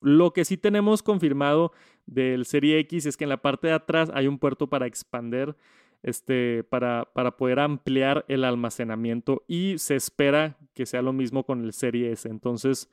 Lo 0.00 0.32
que 0.32 0.44
sí 0.44 0.56
tenemos 0.56 1.02
confirmado 1.02 1.72
del 2.06 2.44
Serie 2.44 2.78
X 2.80 3.06
es 3.06 3.16
que 3.16 3.24
en 3.24 3.30
la 3.30 3.40
parte 3.40 3.68
de 3.68 3.72
atrás 3.72 4.10
hay 4.12 4.26
un 4.28 4.38
puerto 4.38 4.68
para 4.68 4.86
expander, 4.86 5.56
este, 6.02 6.62
para, 6.64 7.08
para 7.14 7.38
poder 7.38 7.58
ampliar 7.58 8.26
el 8.28 8.44
almacenamiento 8.44 9.42
y 9.48 9.78
se 9.78 9.96
espera 9.96 10.58
que 10.74 10.84
sea 10.84 11.00
lo 11.00 11.14
mismo 11.14 11.44
con 11.44 11.64
el 11.64 11.72
Serie 11.72 12.12
S. 12.12 12.28
Entonces, 12.28 12.90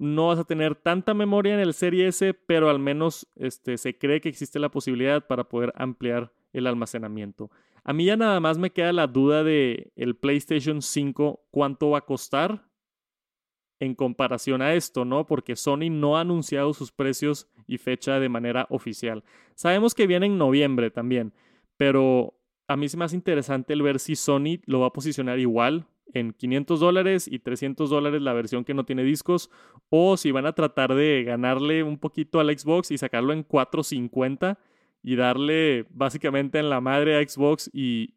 no 0.00 0.28
vas 0.28 0.38
a 0.38 0.44
tener 0.44 0.76
tanta 0.76 1.12
memoria 1.12 1.52
en 1.52 1.60
el 1.60 1.74
Serie 1.74 2.08
S, 2.08 2.32
pero 2.32 2.70
al 2.70 2.78
menos 2.78 3.28
este, 3.36 3.76
se 3.76 3.98
cree 3.98 4.22
que 4.22 4.30
existe 4.30 4.58
la 4.58 4.70
posibilidad 4.70 5.26
para 5.26 5.44
poder 5.44 5.74
ampliar 5.76 6.32
el 6.54 6.66
almacenamiento. 6.66 7.50
A 7.84 7.92
mí 7.92 8.06
ya 8.06 8.16
nada 8.16 8.40
más 8.40 8.56
me 8.56 8.70
queda 8.70 8.94
la 8.94 9.06
duda 9.06 9.44
de 9.44 9.92
el 9.96 10.16
PlayStation 10.16 10.80
5 10.80 11.48
cuánto 11.50 11.90
va 11.90 11.98
a 11.98 12.06
costar 12.06 12.66
en 13.78 13.94
comparación 13.94 14.62
a 14.62 14.72
esto, 14.72 15.04
¿no? 15.04 15.26
Porque 15.26 15.54
Sony 15.54 15.90
no 15.90 16.16
ha 16.16 16.22
anunciado 16.22 16.72
sus 16.72 16.92
precios 16.92 17.46
y 17.66 17.76
fecha 17.76 18.18
de 18.18 18.30
manera 18.30 18.66
oficial. 18.70 19.22
Sabemos 19.54 19.94
que 19.94 20.06
viene 20.06 20.24
en 20.26 20.38
noviembre 20.38 20.90
también, 20.90 21.34
pero 21.76 22.40
a 22.68 22.76
mí 22.76 22.86
es 22.86 22.96
más 22.96 23.12
interesante 23.12 23.74
el 23.74 23.82
ver 23.82 23.98
si 23.98 24.16
Sony 24.16 24.60
lo 24.64 24.80
va 24.80 24.86
a 24.86 24.92
posicionar 24.94 25.38
igual 25.38 25.86
en 26.14 26.32
500 26.32 26.80
dólares 26.80 27.28
y 27.30 27.38
300 27.38 27.90
dólares 27.90 28.22
la 28.22 28.32
versión 28.32 28.64
que 28.64 28.74
no 28.74 28.84
tiene 28.84 29.04
discos, 29.04 29.50
o 29.88 30.16
si 30.16 30.30
van 30.30 30.46
a 30.46 30.52
tratar 30.52 30.94
de 30.94 31.24
ganarle 31.24 31.82
un 31.82 31.98
poquito 31.98 32.40
al 32.40 32.56
Xbox 32.56 32.90
y 32.90 32.98
sacarlo 32.98 33.32
en 33.32 33.42
450 33.42 34.58
y 35.02 35.16
darle 35.16 35.86
básicamente 35.90 36.58
en 36.58 36.70
la 36.70 36.80
madre 36.80 37.16
a 37.16 37.26
Xbox 37.26 37.70
y, 37.72 38.12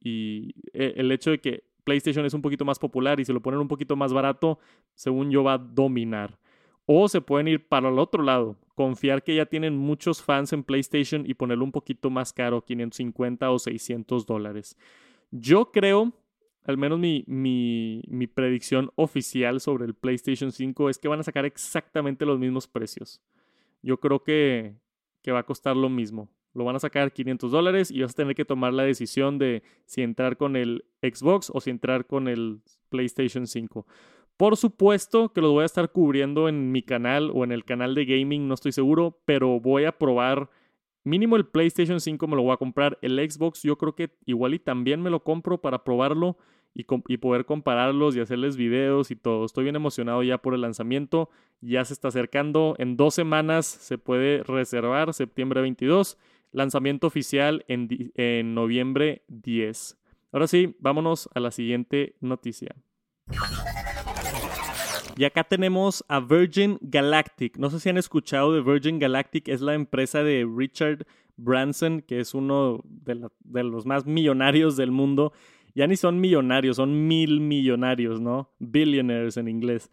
e, 0.74 0.94
el 0.98 1.12
hecho 1.12 1.32
de 1.32 1.40
que 1.40 1.64
PlayStation 1.84 2.26
es 2.26 2.34
un 2.34 2.42
poquito 2.42 2.66
más 2.66 2.80
popular 2.80 3.20
y 3.20 3.26
se 3.26 3.34
lo 3.34 3.42
ponen 3.42 3.60
un 3.60 3.68
poquito 3.68 3.96
más 3.96 4.14
barato, 4.14 4.60
según 4.94 5.32
yo 5.32 5.44
va 5.44 5.54
a 5.54 5.58
dominar. 5.58 6.40
O 6.86 7.08
se 7.08 7.22
pueden 7.22 7.48
ir 7.48 7.68
para 7.68 7.90
el 7.90 8.00
otro 8.00 8.24
lado, 8.24 8.58
confiar 8.76 9.24
que 9.24 9.36
ya 9.36 9.46
tienen 9.46 9.78
muchos 9.78 10.22
fans 10.22 10.52
en 10.52 10.64
PlayStation 10.64 11.24
y 11.26 11.34
ponerlo 11.34 11.64
un 11.64 11.72
poquito 11.72 12.10
más 12.10 12.34
caro, 12.34 12.64
550 12.64 13.50
o 13.52 13.60
600 13.60 14.26
dólares. 14.26 14.78
Yo 15.32 15.72
creo 15.72 16.14
al 16.66 16.78
menos 16.78 17.00
mi, 17.00 17.24
mi, 17.28 18.28
predicción 18.28 18.92
oficial 18.96 19.60
sobre 19.60 19.86
el 19.86 19.94
PlayStation 19.94 20.52
5 20.52 20.90
es 20.90 20.98
que 20.98 21.08
van 21.08 21.20
a 21.20 21.24
sacar 21.24 21.46
exactamente 21.46 22.26
los 22.26 22.40
mismos 22.40 22.68
precios. 22.68 23.22
Yo 23.82 24.00
creo 24.00 24.24
que, 24.24 24.76
que 25.22 25.32
va 25.32 25.40
a 25.40 25.46
costar 25.46 25.76
lo 25.76 25.90
mismo. 25.90 26.30
Lo 26.54 26.64
van 26.64 26.76
a 26.76 26.80
sacar 26.80 27.12
500 27.12 27.52
dólares 27.52 27.92
y 27.92 28.02
vas 28.02 28.12
a 28.12 28.16
tener 28.16 28.36
que 28.36 28.46
tomar 28.46 28.74
la 28.74 28.84
decisión 28.84 29.40
de 29.40 29.64
si 29.86 30.04
entrar 30.04 30.38
con 30.38 30.56
el 30.56 30.86
Xbox 31.02 31.52
o 31.54 31.60
si 31.60 31.70
entrar 31.70 32.06
con 32.06 32.28
el 32.28 32.62
PlayStation 32.90 33.48
5. 33.48 33.86
Por 34.38 34.56
supuesto 34.56 35.34
que 35.34 35.42
lo 35.42 35.52
voy 35.52 35.64
a 35.64 35.66
estar 35.66 35.92
cubriendo 35.92 36.48
en 36.48 36.72
mi 36.72 36.82
canal 36.82 37.32
o 37.34 37.44
en 37.44 37.52
el 37.52 37.66
canal 37.66 37.94
de 37.94 38.06
gaming, 38.06 38.48
no 38.48 38.54
estoy 38.54 38.72
seguro, 38.72 39.20
pero 39.26 39.60
voy 39.60 39.86
a 39.86 39.98
probar 39.98 40.50
Mínimo 41.04 41.36
el 41.36 41.46
PlayStation 41.46 42.00
5 42.00 42.28
me 42.28 42.36
lo 42.36 42.44
voy 42.44 42.54
a 42.54 42.58
comprar. 42.58 42.98
El 43.02 43.20
Xbox 43.30 43.64
yo 43.64 43.78
creo 43.78 43.96
que 43.96 44.12
igual 44.26 44.54
y 44.54 44.60
también 44.60 45.02
me 45.02 45.10
lo 45.10 45.24
compro 45.24 45.60
para 45.60 45.84
probarlo 45.84 46.38
y, 46.74 47.18
poder 47.18 47.46
compararlos 47.46 48.16
y 48.16 48.20
hacerles 48.20 48.58
videos 48.58 49.12
y 49.12 49.16
todo. 49.16 49.46
Estoy 49.46 49.64
bien 49.64 49.76
emocionado 49.76 50.24
ya 50.24 50.40
por 50.40 50.54
el 50.54 50.62
lanzamiento. 50.62 51.30
Ya 51.62 51.86
se 51.86 51.94
está 51.94 52.08
acercando. 52.08 52.76
En 52.80 52.98
dos 52.98 53.14
semanas 53.14 53.66
se 53.66 53.98
puede 53.98 54.44
reservar, 54.44 55.14
septiembre 55.14 55.62
22. 55.62 56.18
Lanzamiento 56.52 57.08
oficial 57.08 57.66
en, 57.68 58.12
en 58.16 58.56
noviembre 58.56 59.24
10. 59.28 59.98
Ahora 60.32 60.48
sí, 60.48 60.76
vámonos 60.80 61.30
a 61.34 61.40
la 61.40 61.52
siguiente 61.52 62.16
noticia. 62.22 62.76
Y 65.16 65.26
acá 65.26 65.44
tenemos 65.44 66.04
a 66.08 66.20
Virgin 66.20 66.80
Galactic. 66.82 67.58
No 67.58 67.70
sé 67.70 67.80
si 67.80 67.90
han 67.90 67.98
escuchado 67.98 68.54
de 68.54 68.62
Virgin 68.62 68.98
Galactic, 68.98 69.48
es 69.48 69.62
la 69.62 69.76
empresa 69.76 70.24
de 70.24 70.48
Richard 70.58 71.06
Branson, 71.38 72.02
que 72.02 72.20
es 72.20 72.34
uno 72.34 72.82
de, 72.86 73.64
los 73.64 73.86
más 73.86 74.06
millonarios 74.06 74.76
del 74.76 74.92
mundo. 74.92 75.32
Ya 75.76 75.88
ni 75.88 75.98
son 75.98 76.20
millonarios, 76.20 76.78
son 76.78 77.08
mil 77.08 77.40
millonarios, 77.42 78.22
¿no? 78.22 78.50
Billionaires 78.60 79.38
en 79.38 79.48
inglés. 79.48 79.92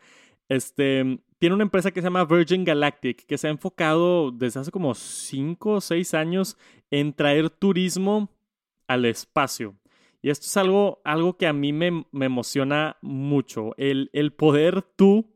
Este, 0.49 1.21
tiene 1.39 1.55
una 1.55 1.65
empresa 1.65 1.91
que 1.91 2.01
se 2.01 2.07
llama 2.07 2.25
Virgin 2.25 2.65
Galactic, 2.65 3.25
que 3.27 3.39
se 3.39 3.49
ha 3.49 3.51
enfocado 3.51 4.31
desde 4.31 4.61
hace 4.61 4.71
como 4.71 4.95
5 4.95 5.71
o 5.71 5.81
6 5.81 6.15
años 6.15 6.57
en 6.91 7.13
traer 7.13 7.51
turismo 7.51 8.31
al 8.87 9.05
espacio. 9.05 9.75
Y 10.23 10.31
esto 10.31 10.47
es 10.47 10.57
algo, 10.57 11.01
algo 11.05 11.37
que 11.37 11.47
a 11.47 11.53
mí 11.53 11.73
me, 11.73 12.05
emociona 12.13 12.97
mucho. 13.01 13.73
El, 13.77 14.11
el 14.13 14.33
poder 14.33 14.83
tú, 14.83 15.33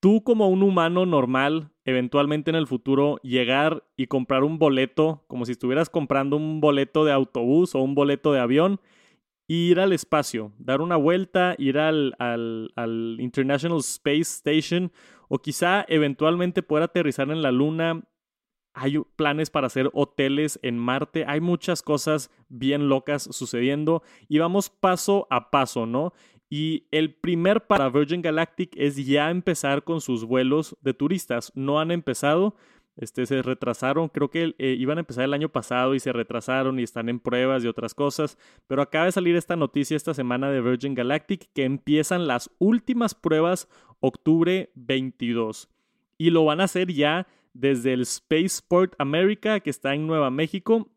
tú 0.00 0.22
como 0.22 0.48
un 0.48 0.62
humano 0.62 1.04
normal, 1.04 1.70
eventualmente 1.84 2.50
en 2.50 2.56
el 2.56 2.66
futuro, 2.66 3.18
llegar 3.22 3.84
y 3.96 4.06
comprar 4.06 4.44
un 4.44 4.58
boleto, 4.58 5.24
como 5.26 5.44
si 5.44 5.52
estuvieras 5.52 5.90
comprando 5.90 6.36
un 6.36 6.60
boleto 6.60 7.04
de 7.04 7.12
autobús 7.12 7.74
o 7.74 7.80
un 7.80 7.94
boleto 7.94 8.32
de 8.32 8.40
avión, 8.40 8.80
ir 9.48 9.80
al 9.80 9.92
espacio, 9.92 10.52
dar 10.58 10.82
una 10.82 10.96
vuelta, 10.96 11.54
ir 11.58 11.78
al, 11.78 12.14
al, 12.18 12.70
al, 12.76 13.16
International 13.18 13.78
Space 13.78 14.20
Station 14.20 14.92
o 15.28 15.38
quizá 15.38 15.84
eventualmente 15.88 16.62
poder 16.62 16.84
aterrizar 16.84 17.30
en 17.30 17.42
la 17.42 17.50
Luna. 17.50 18.02
Hay 18.80 18.98
planes 19.16 19.50
para 19.50 19.66
hacer 19.66 19.90
hoteles 19.92 20.60
en 20.62 20.78
Marte, 20.78 21.24
hay 21.26 21.40
muchas 21.40 21.82
cosas 21.82 22.30
bien 22.48 22.88
locas 22.88 23.24
sucediendo 23.24 24.02
y 24.28 24.38
vamos 24.38 24.70
paso 24.70 25.26
a 25.30 25.50
paso, 25.50 25.84
¿no? 25.84 26.12
Y 26.48 26.86
el 26.92 27.12
primer 27.14 27.66
para 27.66 27.90
Virgin 27.90 28.22
Galactic 28.22 28.70
es 28.76 28.96
ya 29.04 29.30
empezar 29.30 29.84
con 29.84 30.00
sus 30.00 30.24
vuelos 30.24 30.76
de 30.80 30.94
turistas. 30.94 31.52
No 31.54 31.78
han 31.78 31.90
empezado, 31.90 32.54
este, 32.96 33.26
se 33.26 33.42
retrasaron, 33.42 34.08
creo 34.08 34.30
que 34.30 34.54
eh, 34.58 34.76
iban 34.78 34.98
a 34.98 35.00
empezar 35.00 35.24
el 35.24 35.34
año 35.34 35.50
pasado 35.50 35.94
y 35.94 36.00
se 36.00 36.12
retrasaron 36.12 36.78
y 36.78 36.84
están 36.84 37.08
en 37.08 37.20
pruebas 37.20 37.64
y 37.64 37.68
otras 37.68 37.94
cosas, 37.94 38.38
pero 38.66 38.80
acaba 38.80 39.04
de 39.06 39.12
salir 39.12 39.36
esta 39.36 39.56
noticia 39.56 39.96
esta 39.96 40.14
semana 40.14 40.50
de 40.50 40.62
Virgin 40.62 40.94
Galactic 40.94 41.50
que 41.52 41.64
empiezan 41.64 42.26
las 42.26 42.50
últimas 42.58 43.14
pruebas 43.14 43.68
octubre 44.00 44.70
22 44.74 45.68
y 46.18 46.30
lo 46.30 46.44
van 46.44 46.60
a 46.60 46.64
hacer 46.64 46.92
ya 46.92 47.26
desde 47.58 47.92
el 47.92 48.06
Spaceport 48.06 48.94
America 48.98 49.60
que 49.60 49.70
está 49.70 49.94
en 49.94 50.06
Nueva 50.06 50.30
México 50.30 50.88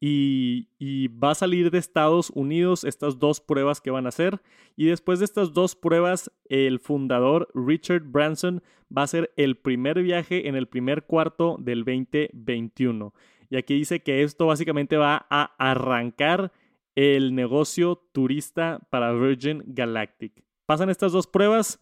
y, 0.00 1.08
va 1.08 1.30
a 1.30 1.34
salir 1.34 1.70
de 1.70 1.78
Estados 1.78 2.30
Unidos 2.30 2.84
estas 2.84 3.18
dos 3.18 3.40
pruebas 3.40 3.80
que 3.80 3.90
van 3.90 4.06
a 4.06 4.10
hacer. 4.10 4.40
Y 4.76 4.86
después 4.86 5.18
de 5.18 5.24
estas 5.24 5.52
dos 5.52 5.74
pruebas, 5.74 6.30
el 6.48 6.78
fundador 6.80 7.48
Richard 7.54 8.02
Branson 8.02 8.62
va 8.94 9.02
a 9.02 9.04
hacer 9.04 9.32
el 9.36 9.56
primer 9.56 10.02
viaje 10.02 10.48
en 10.48 10.54
el 10.54 10.68
primer 10.68 11.04
cuarto 11.04 11.56
del 11.58 11.84
2021. 11.84 13.14
Y 13.48 13.56
aquí 13.56 13.74
dice 13.74 14.00
que 14.02 14.22
esto 14.22 14.46
básicamente 14.46 14.96
va 14.96 15.26
a 15.30 15.54
arrancar 15.58 16.52
el 16.94 17.34
negocio 17.34 18.02
turista 18.12 18.80
para 18.90 19.12
Virgin 19.12 19.62
Galactic. 19.66 20.44
Pasan 20.66 20.90
estas 20.90 21.12
dos 21.12 21.26
pruebas. 21.26 21.80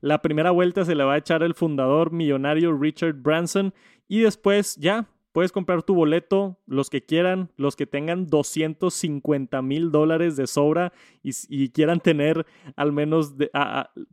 La 0.00 0.22
primera 0.22 0.50
vuelta 0.50 0.84
se 0.84 0.94
le 0.94 1.04
va 1.04 1.14
a 1.14 1.18
echar 1.18 1.42
el 1.42 1.54
fundador 1.54 2.12
millonario 2.12 2.76
Richard 2.76 3.14
Branson 3.14 3.72
y 4.08 4.20
después 4.20 4.76
ya 4.76 5.08
Puedes 5.38 5.52
comprar 5.52 5.84
tu 5.84 5.94
boleto, 5.94 6.58
los 6.66 6.90
que 6.90 7.04
quieran, 7.04 7.52
los 7.56 7.76
que 7.76 7.86
tengan 7.86 8.26
250 8.26 9.62
mil 9.62 9.92
dólares 9.92 10.36
de 10.36 10.48
sobra 10.48 10.92
y, 11.22 11.68
quieran 11.68 12.00
tener 12.00 12.44
al 12.74 12.92
menos, 12.92 13.34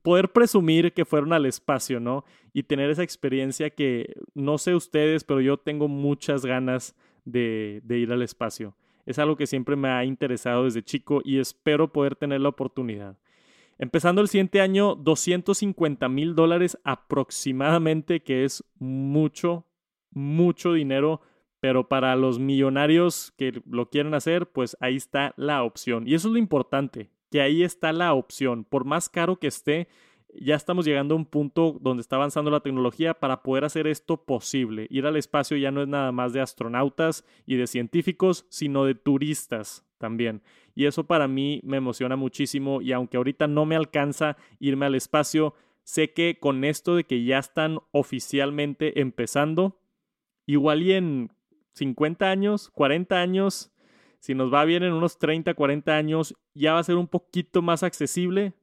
poder 0.04 0.32
presumir 0.34 0.94
que 0.94 1.04
fueron 1.04 1.34
al 1.34 1.48
espacio, 1.48 2.00
¿no? 2.00 2.26
Y 2.54 2.62
tener 2.62 2.92
esa 2.92 3.02
experiencia 3.02 3.72
que 3.72 4.14
no 4.36 4.60
sé 4.60 4.76
ustedes, 4.76 5.24
pero 5.24 5.42
yo 5.42 5.58
tengo 5.58 5.88
muchas 5.88 6.46
ganas 6.46 6.96
de, 7.24 7.82
de 7.86 7.98
ir 7.98 8.12
al 8.12 8.22
espacio. 8.22 8.76
Es 9.08 9.18
algo 9.18 9.36
que 9.36 9.48
siempre 9.48 9.76
me 9.76 9.88
ha 9.88 10.06
interesado 10.06 10.66
desde 10.66 10.84
chico 10.84 11.22
y 11.24 11.40
espero 11.40 11.92
poder 11.92 12.16
tener 12.16 12.42
la 12.42 12.50
oportunidad. 12.50 13.18
Empezando 13.78 14.22
el 14.22 14.30
siguiente 14.30 14.62
año, 14.62 14.96
250 14.96 16.08
mil 16.08 16.34
dólares 16.34 16.78
aproximadamente, 16.86 18.24
que 18.24 18.46
es 18.46 18.64
mucho, 18.80 19.66
mucho 20.12 20.74
dinero, 20.74 21.20
pero 21.60 21.90
para 21.90 22.16
los 22.16 22.40
millonarios 22.40 23.34
que 23.38 23.62
lo 23.70 23.90
quieren 23.90 24.14
hacer, 24.14 24.50
pues 24.50 24.78
ahí 24.80 24.96
está 24.96 25.34
la 25.36 25.64
opción. 25.64 26.08
Y 26.08 26.14
eso 26.14 26.30
es 26.30 26.34
lo 26.34 26.40
importante, 26.40 27.10
que 27.30 27.42
ahí 27.42 27.64
está 27.64 27.92
la 27.92 28.14
opción. 28.14 28.64
Por 28.64 28.86
más 28.86 29.10
caro 29.10 29.40
que 29.40 29.48
esté, 29.48 29.90
ya 30.34 30.56
estamos 30.56 30.86
llegando 30.86 31.14
a 31.14 31.18
un 31.18 31.26
punto 31.26 31.78
donde 31.82 32.02
está 32.02 32.16
avanzando 32.16 32.52
la 32.52 32.62
tecnología 32.62 33.14
para 33.14 33.44
poder 33.44 33.66
hacer 33.66 33.88
esto 33.88 34.24
posible. 34.24 34.88
Ir 34.90 35.06
al 35.06 35.18
espacio 35.18 35.58
ya 35.58 35.72
no 35.72 35.82
es 35.82 35.88
nada 35.90 36.14
más 36.14 36.32
de 36.32 36.40
astronautas 36.42 37.26
y 37.46 37.56
de 37.56 37.68
científicos, 37.68 38.46
sino 38.50 38.86
de 38.86 38.96
turistas 38.96 39.85
también. 39.98 40.42
Y 40.76 40.86
eso 40.86 41.06
para 41.06 41.28
mí 41.28 41.62
me 41.64 41.78
emociona 41.78 42.16
muchísimo 42.16 42.82
y 42.82 42.92
aunque 42.92 43.18
ahorita 43.18 43.48
no 43.48 43.66
me 43.66 43.76
alcanza 43.76 44.38
irme 44.60 44.86
al 44.86 44.96
espacio, 44.96 45.54
sé 45.84 46.12
que 46.12 46.38
con 46.40 46.64
esto 46.64 46.96
de 46.96 47.06
que 47.06 47.24
ya 47.24 47.40
están 47.40 47.80
oficialmente 47.92 49.00
empezando, 49.00 49.80
igual 50.46 50.82
y 50.84 50.94
en 50.94 51.32
50 51.74 52.30
años, 52.30 52.70
40 52.72 53.20
años, 53.20 53.72
si 54.20 54.34
nos 54.34 54.52
va 54.54 54.66
bien 54.66 54.84
en 54.84 54.94
unos 54.94 55.20
30, 55.20 55.54
40 55.54 55.96
años, 55.96 56.36
ya 56.54 56.74
va 56.74 56.80
a 56.80 56.84
ser 56.84 56.96
un 56.96 57.08
poquito 57.08 57.62
más 57.62 57.84
accesible. 57.84 58.54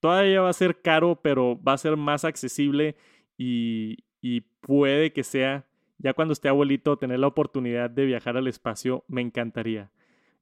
Todavía 0.00 0.42
va 0.42 0.48
a 0.48 0.52
ser 0.52 0.80
caro, 0.80 1.20
pero 1.20 1.60
va 1.60 1.72
a 1.72 1.78
ser 1.78 1.96
más 1.96 2.24
accesible 2.24 2.94
y, 3.36 4.04
y 4.20 4.42
puede 4.60 5.12
que 5.12 5.24
sea, 5.24 5.66
ya 5.98 6.12
cuando 6.14 6.32
esté 6.32 6.48
abuelito, 6.48 6.98
tener 6.98 7.18
la 7.18 7.26
oportunidad 7.26 7.90
de 7.90 8.06
viajar 8.06 8.36
al 8.36 8.46
espacio, 8.46 9.04
me 9.08 9.20
encantaría. 9.20 9.90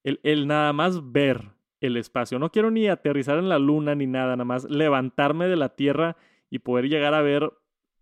El, 0.07 0.21
el 0.23 0.47
nada 0.47 0.73
más 0.73 1.13
ver 1.13 1.57
el 1.81 1.97
espacio. 1.97 2.39
No 2.39 2.51
quiero 2.51 2.71
ni 2.71 2.89
aterrizar 2.89 3.39
en 3.39 3.49
la 3.49 3.59
luna 3.59 3.95
ni 3.95 4.07
nada, 4.07 4.37
nada 4.37 4.45
más 4.45 4.65
levantarme 4.65 5.49
de 5.49 5.57
la 5.57 5.71
Tierra 5.71 6.17
y 6.49 6.61
poder 6.61 6.89
llegar 6.89 7.13
a 7.13 7.23
ver 7.23 7.53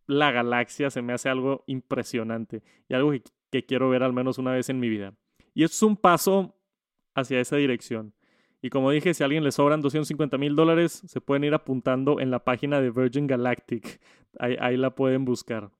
la 0.06 0.30
galaxia 0.30 0.90
se 0.90 1.02
me 1.02 1.12
hace 1.12 1.28
algo 1.28 1.64
impresionante 1.66 2.62
y 2.88 2.94
algo 2.94 3.12
que, 3.50 3.64
quiero 3.64 3.88
ver 3.88 4.02
al 4.02 4.12
menos 4.12 4.38
una 4.38 4.52
vez 4.52 4.68
en 4.68 4.80
mi 4.80 4.88
vida. 4.88 5.14
Y 5.54 5.64
esto 5.64 5.76
es 5.76 5.82
un 5.82 5.96
paso 5.96 6.56
hacia 7.14 7.40
esa 7.40 7.56
dirección. 7.56 8.12
Y 8.60 8.70
como 8.70 8.90
dije, 8.90 9.14
si 9.14 9.22
a 9.22 9.26
alguien 9.26 9.44
le 9.44 9.52
sobran 9.52 9.80
250 9.80 10.36
mil 10.38 10.56
dólares, 10.56 11.02
se 11.06 11.20
pueden 11.20 11.44
ir 11.44 11.54
apuntando 11.54 12.18
en 12.18 12.30
la 12.30 12.44
página 12.44 12.80
de 12.80 12.90
Virgin 12.90 13.26
Galactic. 13.26 14.00
Ahí, 14.38 14.56
ahí, 14.58 14.76
la 14.76 14.94
pueden 14.94 15.24
buscar. 15.24 15.70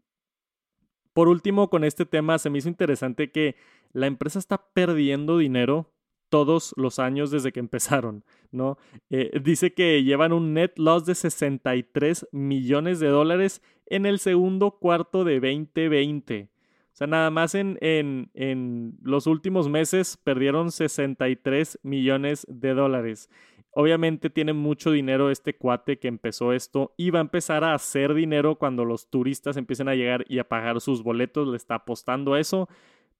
Por 1.13 1.29
último, 1.29 1.71
con 1.71 1.83
este 1.83 2.07
tema 2.07 2.39
se 2.39 2.51
me 2.51 2.59
hizo 2.59 2.69
interesante 2.69 3.33
que 3.33 3.57
la 3.93 4.07
empresa 4.07 4.39
está 4.39 4.73
perdiendo 4.73 5.39
dinero 5.39 5.94
todos 6.35 6.75
los 6.77 6.99
años 6.99 7.31
desde 7.31 7.53
que 7.53 7.61
empezaron, 7.61 8.25
¿no? 8.51 8.77
Eh, 9.09 9.39
dice 9.41 9.73
que 9.73 10.03
llevan 10.03 10.33
un 10.33 10.53
net 10.53 10.73
loss 10.75 11.07
de 11.07 11.15
63 11.15 12.27
millones 12.33 12.99
de 12.99 13.07
dólares 13.07 13.63
en 13.87 14.05
el 14.05 14.19
segundo 14.19 14.73
cuarto 14.81 15.23
de 15.23 15.35
2020. 15.35 16.51
O 16.51 16.97
sea, 16.97 17.07
nada 17.07 17.31
más 17.31 17.55
en, 17.55 17.79
en, 17.81 18.33
en 18.35 18.99
los 19.01 19.29
últimos 19.29 19.69
meses 19.69 20.17
perdieron 20.25 20.73
63 20.73 21.79
millones 21.85 22.45
de 22.49 22.75
dólares. 22.75 23.31
Obviamente 23.71 24.29
tiene 24.29 24.55
mucho 24.55 24.91
dinero 24.91 25.31
este 25.31 25.57
cuate 25.57 26.01
que 26.01 26.09
empezó 26.09 26.53
esto 26.53 26.95
y 26.97 27.11
va 27.11 27.21
a 27.21 27.23
empezar 27.23 27.63
a 27.63 27.75
hacer 27.75 28.13
dinero 28.13 28.57
cuando 28.57 28.85
los 28.85 29.09
turistas 29.09 29.57
empiecen 29.57 29.89
a 29.89 29.95
llegar 29.95 30.25
y 30.29 30.41
a 30.41 30.49
pagar 30.49 30.81
sus 30.81 31.05
boletos. 31.05 31.47
Le 31.47 31.57
está 31.57 31.77
apostando 31.77 32.37
eso 32.37 32.69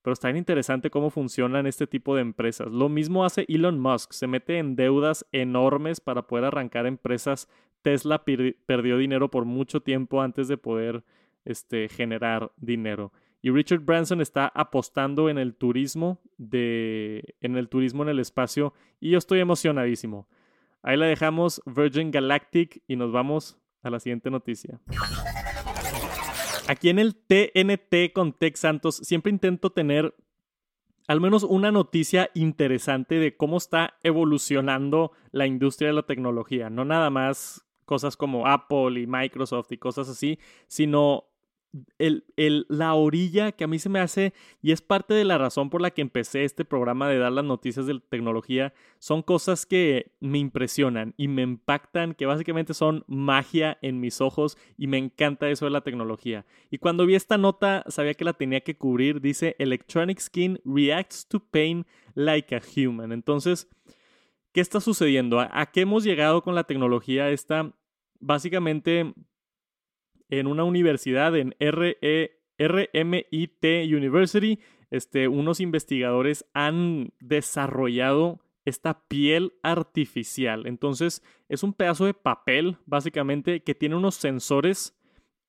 pero 0.05 0.13
está 0.13 0.27
bien 0.27 0.37
interesante 0.37 0.91
cómo 0.91 1.09
funcionan 1.09 1.65
este 1.65 1.87
tipo 1.87 2.13
de 2.13 2.21
empresas. 2.21 2.67
Lo 2.71 2.89
mismo 2.89 3.25
hace 3.25 3.43
Elon 3.49 3.79
Musk, 3.79 4.11
se 4.11 4.27
mete 4.27 4.59
en 4.59 4.75
deudas 4.75 5.25
enormes 5.31 5.99
para 5.99 6.27
poder 6.27 6.45
arrancar 6.45 6.85
empresas. 6.85 7.49
Tesla 7.81 8.23
perdió 8.23 8.99
dinero 8.99 9.31
por 9.31 9.45
mucho 9.45 9.81
tiempo 9.81 10.21
antes 10.21 10.47
de 10.47 10.57
poder 10.57 11.03
este, 11.43 11.89
generar 11.89 12.51
dinero. 12.55 13.13
Y 13.41 13.49
Richard 13.49 13.79
Branson 13.79 14.21
está 14.21 14.47
apostando 14.53 15.27
en 15.27 15.39
el 15.39 15.55
turismo 15.55 16.21
de 16.37 17.33
en 17.41 17.57
el 17.57 17.67
turismo 17.67 18.03
en 18.03 18.09
el 18.09 18.19
espacio 18.19 18.75
y 18.99 19.09
yo 19.09 19.17
estoy 19.17 19.39
emocionadísimo. 19.39 20.27
Ahí 20.83 20.97
la 20.97 21.07
dejamos 21.07 21.63
Virgin 21.65 22.11
Galactic 22.11 22.83
y 22.87 22.95
nos 22.95 23.11
vamos 23.11 23.57
a 23.81 23.89
la 23.89 23.99
siguiente 23.99 24.29
noticia. 24.29 24.79
Aquí 26.67 26.89
en 26.89 26.97
el 26.97 27.15
TNT 27.15 28.11
con 28.11 28.33
Tech 28.33 28.55
Santos 28.55 28.95
siempre 28.97 29.31
intento 29.31 29.69
tener 29.69 30.15
al 31.07 31.21
menos 31.21 31.43
una 31.43 31.71
noticia 31.71 32.31
interesante 32.33 33.15
de 33.15 33.37
cómo 33.37 33.57
está 33.57 33.99
evolucionando 34.01 35.11
la 35.31 35.45
industria 35.45 35.89
de 35.89 35.93
la 35.93 36.07
tecnología. 36.07 36.71
No 36.71 36.83
nada 36.83 37.11
más 37.11 37.63
cosas 37.85 38.17
como 38.17 38.47
Apple 38.47 38.99
y 38.99 39.05
Microsoft 39.05 39.71
y 39.71 39.77
cosas 39.77 40.09
así, 40.09 40.39
sino 40.67 41.25
la 41.97 42.93
orilla 42.93 43.51
que 43.51 43.63
a 43.63 43.67
mí 43.67 43.79
se 43.79 43.89
me 43.89 43.99
hace, 43.99 44.33
y 44.61 44.71
es 44.71 44.81
parte 44.81 45.13
de 45.13 45.25
la 45.25 45.37
razón 45.37 45.69
por 45.69 45.81
la 45.81 45.91
que 45.91 46.01
empecé 46.01 46.43
este 46.43 46.65
programa 46.65 47.09
de 47.09 47.17
dar 47.17 47.31
las 47.31 47.45
noticias 47.45 47.85
de 47.85 47.99
tecnología, 48.09 48.73
son 48.99 49.21
cosas 49.21 49.65
que 49.65 50.11
me 50.19 50.37
impresionan 50.37 51.13
y 51.17 51.27
me 51.27 51.41
impactan, 51.41 52.13
que 52.13 52.25
básicamente 52.25 52.73
son 52.73 53.03
magia 53.07 53.77
en 53.81 53.99
mis 53.99 54.21
ojos 54.21 54.57
y 54.77 54.87
me 54.87 54.97
encanta 54.97 55.49
eso 55.49 55.65
de 55.65 55.71
la 55.71 55.81
tecnología. 55.81 56.45
Y 56.69 56.77
cuando 56.77 57.05
vi 57.05 57.15
esta 57.15 57.37
nota, 57.37 57.83
sabía 57.87 58.13
que 58.13 58.25
la 58.25 58.33
tenía 58.33 58.61
que 58.61 58.77
cubrir, 58.77 59.21
dice 59.21 59.55
Electronic 59.59 60.19
Skin 60.19 60.59
reacts 60.63 61.27
to 61.27 61.39
pain 61.39 61.85
like 62.13 62.55
a 62.55 62.61
human. 62.61 63.11
Entonces, 63.11 63.67
¿qué 64.53 64.61
está 64.61 64.79
sucediendo? 64.79 65.39
¿A, 65.39 65.65
qué 65.71 65.81
hemos 65.81 66.03
llegado 66.03 66.41
con 66.41 66.55
la 66.55 66.63
tecnología 66.63 67.29
esta? 67.29 67.73
básicamente 68.19 69.13
en 70.29 70.47
una 70.47 70.63
universidad 70.63 71.35
en 71.35 71.55
RMIT 71.59 73.63
University, 73.63 74.59
este, 74.91 75.27
unos 75.27 75.59
investigadores 75.59 76.45
han 76.53 77.11
desarrollado 77.19 78.39
esta 78.65 79.07
piel 79.07 79.53
artificial. 79.61 80.65
Entonces 80.65 81.23
es 81.49 81.63
un 81.63 81.73
pedazo 81.73 82.05
de 82.05 82.13
papel, 82.13 82.77
básicamente, 82.85 83.61
que 83.61 83.75
tiene 83.75 83.95
unos 83.95 84.15
sensores 84.15 84.97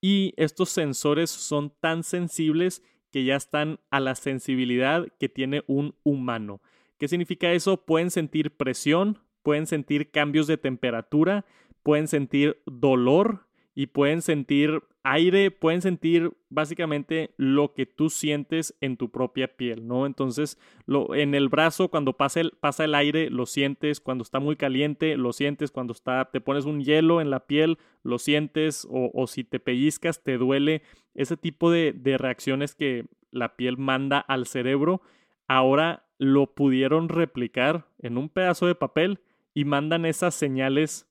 y 0.00 0.34
estos 0.36 0.70
sensores 0.70 1.30
son 1.30 1.72
tan 1.80 2.02
sensibles 2.02 2.82
que 3.10 3.24
ya 3.24 3.36
están 3.36 3.80
a 3.90 4.00
la 4.00 4.14
sensibilidad 4.14 5.06
que 5.18 5.28
tiene 5.28 5.64
un 5.66 5.94
humano. 6.02 6.60
¿Qué 6.98 7.08
significa 7.08 7.52
eso? 7.52 7.84
Pueden 7.84 8.10
sentir 8.10 8.56
presión, 8.56 9.18
pueden 9.42 9.66
sentir 9.66 10.10
cambios 10.10 10.46
de 10.46 10.58
temperatura, 10.58 11.46
pueden 11.82 12.08
sentir 12.08 12.62
dolor 12.66 13.45
y 13.78 13.88
pueden 13.88 14.22
sentir 14.22 14.82
aire, 15.02 15.50
pueden 15.50 15.82
sentir 15.82 16.32
básicamente 16.48 17.34
lo 17.36 17.74
que 17.74 17.84
tú 17.84 18.08
sientes 18.08 18.74
en 18.80 18.96
tu 18.96 19.10
propia 19.10 19.54
piel, 19.54 19.86
¿no? 19.86 20.06
Entonces, 20.06 20.58
lo, 20.86 21.14
en 21.14 21.34
el 21.34 21.50
brazo, 21.50 21.88
cuando 21.88 22.14
pasa 22.14 22.40
el, 22.40 22.52
pasa 22.52 22.86
el 22.86 22.94
aire, 22.94 23.28
lo 23.28 23.44
sientes, 23.44 24.00
cuando 24.00 24.22
está 24.22 24.40
muy 24.40 24.56
caliente, 24.56 25.18
lo 25.18 25.34
sientes, 25.34 25.70
cuando 25.70 25.92
está, 25.92 26.30
te 26.32 26.40
pones 26.40 26.64
un 26.64 26.82
hielo 26.82 27.20
en 27.20 27.28
la 27.28 27.40
piel, 27.40 27.76
lo 28.02 28.18
sientes, 28.18 28.88
o, 28.90 29.10
o 29.12 29.26
si 29.26 29.44
te 29.44 29.60
pellizcas, 29.60 30.24
te 30.24 30.38
duele, 30.38 30.80
ese 31.14 31.36
tipo 31.36 31.70
de, 31.70 31.92
de 31.92 32.16
reacciones 32.16 32.74
que 32.74 33.04
la 33.30 33.56
piel 33.56 33.76
manda 33.76 34.20
al 34.20 34.46
cerebro, 34.46 35.02
ahora 35.48 36.06
lo 36.16 36.54
pudieron 36.54 37.10
replicar 37.10 37.86
en 37.98 38.16
un 38.16 38.30
pedazo 38.30 38.66
de 38.66 38.74
papel 38.74 39.20
y 39.52 39.66
mandan 39.66 40.06
esas 40.06 40.34
señales 40.34 41.06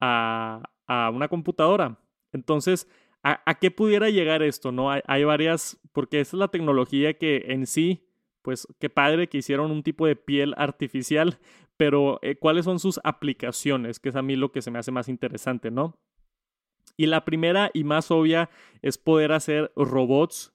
a, 0.00 0.68
a 0.86 1.10
una 1.10 1.28
computadora. 1.28 1.98
Entonces, 2.32 2.88
¿a, 3.22 3.54
qué 3.58 3.70
pudiera 3.70 4.10
llegar 4.10 4.42
esto? 4.42 4.72
¿no? 4.72 4.90
Hay, 4.90 5.24
varias, 5.24 5.80
porque 5.92 6.20
es 6.20 6.32
la 6.32 6.48
tecnología 6.48 7.14
que 7.14 7.44
en 7.48 7.66
sí, 7.66 8.08
pues 8.42 8.66
qué 8.78 8.90
padre 8.90 9.28
que 9.28 9.38
hicieron 9.38 9.70
un 9.70 9.82
tipo 9.82 10.06
de 10.06 10.16
piel 10.16 10.54
artificial, 10.56 11.38
pero 11.76 12.18
eh, 12.22 12.36
¿cuáles 12.36 12.64
son 12.64 12.78
sus 12.78 13.00
aplicaciones? 13.04 13.98
Que 13.98 14.10
es 14.10 14.16
a 14.16 14.22
mí 14.22 14.36
lo 14.36 14.52
que 14.52 14.62
se 14.62 14.70
me 14.70 14.78
hace 14.78 14.92
más 14.92 15.08
interesante, 15.08 15.70
¿no? 15.70 15.98
Y 16.96 17.06
la 17.06 17.24
primera 17.24 17.70
y 17.74 17.82
más 17.82 18.10
obvia 18.10 18.50
es 18.82 18.98
poder 18.98 19.32
hacer 19.32 19.72
robots 19.74 20.54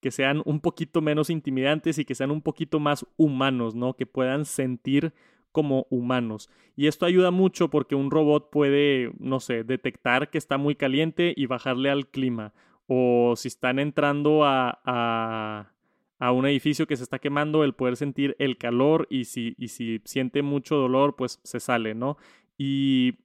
que 0.00 0.10
sean 0.10 0.42
un 0.44 0.60
poquito 0.60 1.00
menos 1.00 1.30
intimidantes 1.30 1.98
y 1.98 2.04
que 2.04 2.14
sean 2.14 2.32
un 2.32 2.42
poquito 2.42 2.80
más 2.80 3.06
humanos, 3.16 3.74
¿no? 3.74 3.94
Que 3.94 4.04
puedan 4.04 4.44
sentir 4.44 5.14
como 5.52 5.86
humanos. 5.90 6.50
Y 6.76 6.86
esto 6.86 7.06
ayuda 7.06 7.30
mucho 7.30 7.68
porque 7.70 7.94
un 7.94 8.10
robot 8.10 8.50
puede, 8.50 9.12
no 9.18 9.40
sé, 9.40 9.64
detectar 9.64 10.30
que 10.30 10.38
está 10.38 10.58
muy 10.58 10.74
caliente 10.74 11.32
y 11.36 11.46
bajarle 11.46 11.90
al 11.90 12.08
clima. 12.08 12.52
O 12.86 13.34
si 13.36 13.48
están 13.48 13.78
entrando 13.78 14.44
a, 14.44 14.80
a, 14.84 15.72
a 16.18 16.32
un 16.32 16.46
edificio 16.46 16.86
que 16.86 16.96
se 16.96 17.04
está 17.04 17.18
quemando, 17.18 17.64
el 17.64 17.74
poder 17.74 17.96
sentir 17.96 18.34
el 18.38 18.58
calor 18.58 19.06
y 19.10 19.24
si, 19.24 19.54
y 19.58 19.68
si 19.68 20.00
siente 20.04 20.42
mucho 20.42 20.76
dolor, 20.76 21.14
pues 21.16 21.40
se 21.44 21.60
sale, 21.60 21.94
¿no? 21.94 22.16
Y 22.58 23.18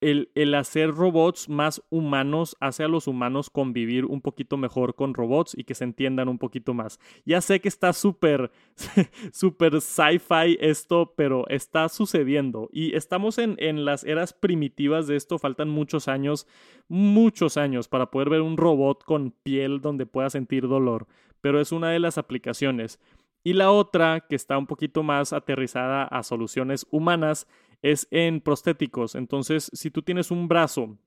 el, 0.00 0.54
hacer 0.54 0.90
robots 0.90 1.48
más 1.48 1.82
humanos 1.90 2.56
hace 2.60 2.84
a 2.84 2.88
los 2.88 3.06
humanos 3.06 3.50
convivir 3.50 4.06
un 4.06 4.20
poquito 4.20 4.56
mejor 4.56 4.94
con 4.94 5.14
robots 5.14 5.54
y 5.56 5.64
que 5.64 5.74
se 5.74 5.84
entiendan 5.84 6.28
un 6.28 6.38
poquito 6.38 6.74
más. 6.74 6.98
Ya 7.26 7.40
sé 7.40 7.60
que 7.60 7.68
está 7.68 7.92
súper, 7.92 8.50
súper 9.32 9.80
sci-fi 9.80 10.56
esto, 10.60 11.12
pero 11.16 11.46
está 11.48 11.88
sucediendo 11.88 12.68
y 12.72 12.96
estamos 12.96 13.38
en, 13.38 13.56
en 13.58 13.84
las 13.84 14.04
eras 14.04 14.32
primitivas 14.32 15.06
de 15.06 15.16
esto. 15.16 15.38
Faltan 15.38 15.68
muchos 15.68 16.08
años, 16.08 16.46
muchos 16.88 17.56
años 17.56 17.88
para 17.88 18.10
poder 18.10 18.30
ver 18.30 18.40
un 18.40 18.56
robot 18.56 19.04
con 19.04 19.32
piel 19.42 19.80
donde 19.80 20.06
pueda 20.06 20.30
sentir 20.30 20.66
dolor, 20.66 21.06
pero 21.40 21.60
es 21.60 21.72
una 21.72 21.90
de 21.90 22.00
las 22.00 22.16
aplicaciones. 22.16 22.98
Y 23.42 23.54
la 23.54 23.70
otra, 23.70 24.20
que 24.28 24.36
está 24.36 24.58
un 24.58 24.66
poquito 24.66 25.02
más 25.02 25.32
aterrizada 25.32 26.04
a 26.04 26.22
soluciones 26.22 26.86
humanas, 26.90 27.46
es 27.82 28.06
en 28.10 28.40
prostéticos. 28.40 29.14
Entonces, 29.14 29.70
si 29.72 29.90
tú 29.90 30.02
tienes 30.02 30.30
un 30.30 30.48
brazo, 30.48 30.98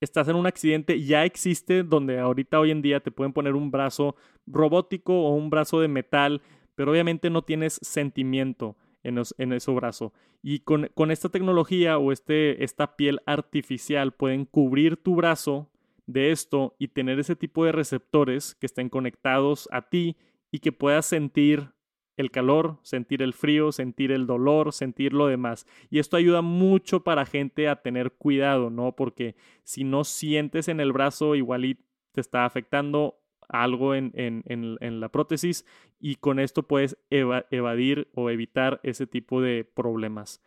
estás 0.00 0.28
en 0.28 0.36
un 0.36 0.46
accidente, 0.46 1.02
ya 1.02 1.24
existe 1.24 1.82
donde 1.82 2.18
ahorita 2.18 2.60
hoy 2.60 2.70
en 2.70 2.82
día 2.82 3.00
te 3.00 3.10
pueden 3.10 3.32
poner 3.32 3.54
un 3.54 3.70
brazo 3.70 4.16
robótico 4.46 5.12
o 5.12 5.34
un 5.34 5.50
brazo 5.50 5.80
de 5.80 5.88
metal, 5.88 6.42
pero 6.74 6.92
obviamente 6.92 7.30
no 7.30 7.42
tienes 7.42 7.78
sentimiento 7.82 8.76
en, 9.02 9.20
en 9.38 9.52
ese 9.52 9.70
brazo. 9.72 10.12
Y 10.42 10.60
con, 10.60 10.90
con 10.94 11.10
esta 11.10 11.28
tecnología 11.28 11.98
o 11.98 12.12
este, 12.12 12.62
esta 12.62 12.96
piel 12.96 13.20
artificial 13.26 14.12
pueden 14.12 14.44
cubrir 14.44 14.96
tu 14.96 15.16
brazo 15.16 15.70
de 16.06 16.30
esto 16.30 16.76
y 16.78 16.88
tener 16.88 17.18
ese 17.18 17.34
tipo 17.34 17.64
de 17.64 17.72
receptores 17.72 18.54
que 18.54 18.66
estén 18.66 18.88
conectados 18.88 19.68
a 19.72 19.88
ti 19.88 20.16
y 20.52 20.60
que 20.60 20.72
puedas 20.72 21.06
sentir 21.06 21.72
el 22.16 22.30
calor, 22.30 22.78
sentir 22.82 23.22
el 23.22 23.34
frío, 23.34 23.72
sentir 23.72 24.10
el 24.10 24.26
dolor, 24.26 24.72
sentir 24.72 25.12
lo 25.12 25.26
demás. 25.26 25.66
Y 25.90 25.98
esto 25.98 26.16
ayuda 26.16 26.42
mucho 26.42 27.04
para 27.04 27.26
gente 27.26 27.68
a 27.68 27.82
tener 27.82 28.12
cuidado, 28.12 28.70
¿no? 28.70 28.92
Porque 28.92 29.36
si 29.62 29.84
no 29.84 30.04
sientes 30.04 30.68
en 30.68 30.80
el 30.80 30.92
brazo, 30.92 31.34
igual 31.34 31.78
te 32.12 32.20
está 32.20 32.44
afectando 32.44 33.18
algo 33.48 33.94
en, 33.94 34.12
en, 34.14 35.00
la 35.00 35.08
prótesis 35.10 35.64
y 36.00 36.16
con 36.16 36.40
esto 36.40 36.64
puedes 36.64 36.98
evadir 37.10 38.08
o 38.14 38.30
evitar 38.30 38.80
ese 38.82 39.06
tipo 39.06 39.40
de 39.40 39.64
problemas. 39.64 40.42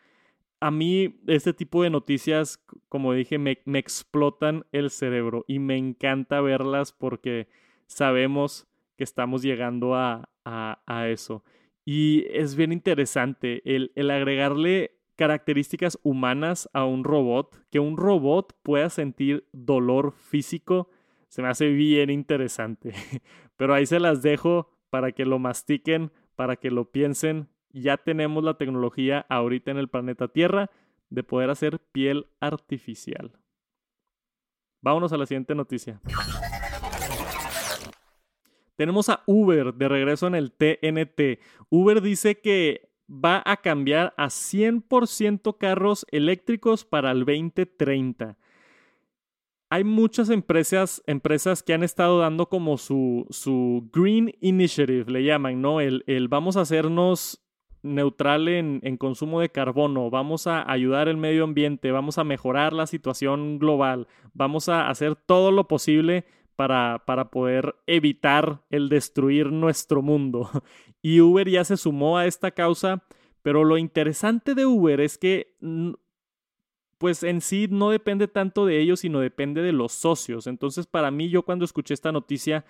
A 0.60 0.72
mí 0.72 1.22
este 1.28 1.54
tipo 1.54 1.84
de 1.84 1.90
noticias, 1.90 2.62
como 2.90 3.14
dije, 3.14 3.38
me 3.38 3.80
explotan 3.80 4.66
el 4.74 4.90
cerebro 4.90 5.46
y 5.48 5.60
me 5.60 5.78
encanta 5.78 6.42
verlas 6.42 6.92
porque 6.92 7.48
sabemos 7.88 8.68
que 8.98 9.06
estamos 9.06 9.42
llegando 9.42 9.96
a, 9.96 10.29
a, 10.46 11.08
eso. 11.08 11.44
Y 11.86 12.26
es 12.32 12.56
bien 12.56 12.72
interesante 12.72 13.62
el, 13.66 13.92
el 13.96 14.12
agregarle 14.12 15.00
características 15.16 16.00
humanas 16.02 16.70
a 16.74 16.86
un 16.86 17.04
robot, 17.04 17.62
que 17.70 17.80
un 17.80 17.98
robot 17.98 18.56
pueda 18.64 18.90
sentir 18.90 19.48
dolor 19.52 20.14
físico, 20.14 20.90
se 21.28 21.42
me 21.42 21.50
hace 21.50 21.68
bien 21.68 22.10
interesante. 22.10 22.94
Pero 23.58 23.74
ahí 23.74 23.86
se 23.86 24.00
las 24.00 24.22
dejo 24.22 24.70
para 24.90 25.12
que 25.12 25.26
lo 25.26 25.38
mastiquen, 25.38 26.12
para 26.36 26.56
que 26.56 26.72
lo 26.72 26.92
piensen. 26.92 27.50
Ya 27.72 27.98
tenemos 27.98 28.44
la 28.44 28.58
tecnología 28.58 29.26
ahorita 29.30 29.72
en 29.72 29.78
el 29.78 29.90
planeta 29.90 30.30
Tierra 30.30 30.72
de 31.10 31.24
poder 31.24 31.50
hacer 31.50 31.80
piel 31.92 32.28
artificial. 32.40 33.34
Vámonos 34.82 35.12
a 35.12 35.18
la 35.18 35.26
siguiente 35.26 35.54
noticia. 35.54 36.00
Tenemos 38.80 39.10
a 39.10 39.24
Uber 39.26 39.74
de 39.74 39.90
regreso 39.90 40.26
en 40.28 40.36
el 40.36 40.54
TNT. 40.54 41.42
Uber 41.68 42.02
dice 42.02 42.40
que 42.40 42.90
va 43.10 43.44
a 43.46 43.58
cambiar 43.58 44.14
a 44.16 44.28
100% 44.28 45.58
carros 45.58 46.06
eléctricos 46.12 46.86
para 46.86 47.12
el 47.12 47.26
2030. 47.26 48.38
Hay 49.70 49.84
muchas 49.84 50.30
empresas, 50.30 51.04
empresas 51.08 51.62
que 51.62 51.74
han 51.74 51.84
estado 51.84 52.20
dando 52.20 52.48
como 52.48 52.78
su, 52.78 53.28
su 53.32 53.90
Green 53.92 54.34
Initiative, 54.40 55.12
le 55.12 55.26
llaman, 55.26 55.62
¿no? 55.62 55.82
El, 55.82 56.06
el 56.08 56.30
vamos 56.30 56.56
a 56.56 56.62
hacernos 56.62 57.44
neutral 57.82 58.48
en, 58.48 58.80
en, 58.84 58.96
consumo 58.96 59.42
de 59.42 59.50
carbono, 59.50 60.10
vamos 60.10 60.48
a 60.48 60.72
ayudar 60.72 61.10
el 61.10 61.18
medio 61.18 61.44
ambiente, 61.44 61.92
vamos 61.92 62.18
a 62.18 62.24
mejorar 62.24 62.72
la 62.72 62.88
situación 62.88 63.60
global, 63.60 64.08
vamos 64.34 64.70
a 64.70 64.90
hacer 64.90 65.18
todo 65.18 65.52
lo 65.52 65.68
posible 65.68 66.24
para, 66.60 67.04
para 67.06 67.32
poder 67.32 67.74
evitar 67.88 68.66
el 68.70 68.90
destruir 68.90 69.50
nuestro 69.50 70.02
mundo. 70.02 70.50
Y 71.02 71.22
Uber 71.22 71.48
ya 71.48 71.64
se 71.64 71.78
sumó 71.78 72.18
a 72.18 72.26
esta 72.26 72.52
causa, 72.52 73.06
pero 73.42 73.64
lo 73.64 73.78
interesante 73.78 74.54
de 74.54 74.66
Uber 74.66 75.00
es 75.00 75.18
que 75.18 75.56
pues 76.98 77.24
en 77.24 77.40
sí 77.40 77.70
no 77.72 77.92
depende 77.92 78.28
tanto 78.28 78.66
de 78.66 78.82
ellos, 78.82 79.00
sino 79.00 79.22
depende 79.22 79.62
de 79.62 79.72
los 79.72 79.94
socios. 79.94 80.48
Entonces, 80.48 80.86
para 80.88 81.10
mí, 81.12 81.30
yo 81.30 81.44
cuando 81.44 81.64
escuché 81.64 81.94
esta 81.94 82.12
noticia, 82.12 82.66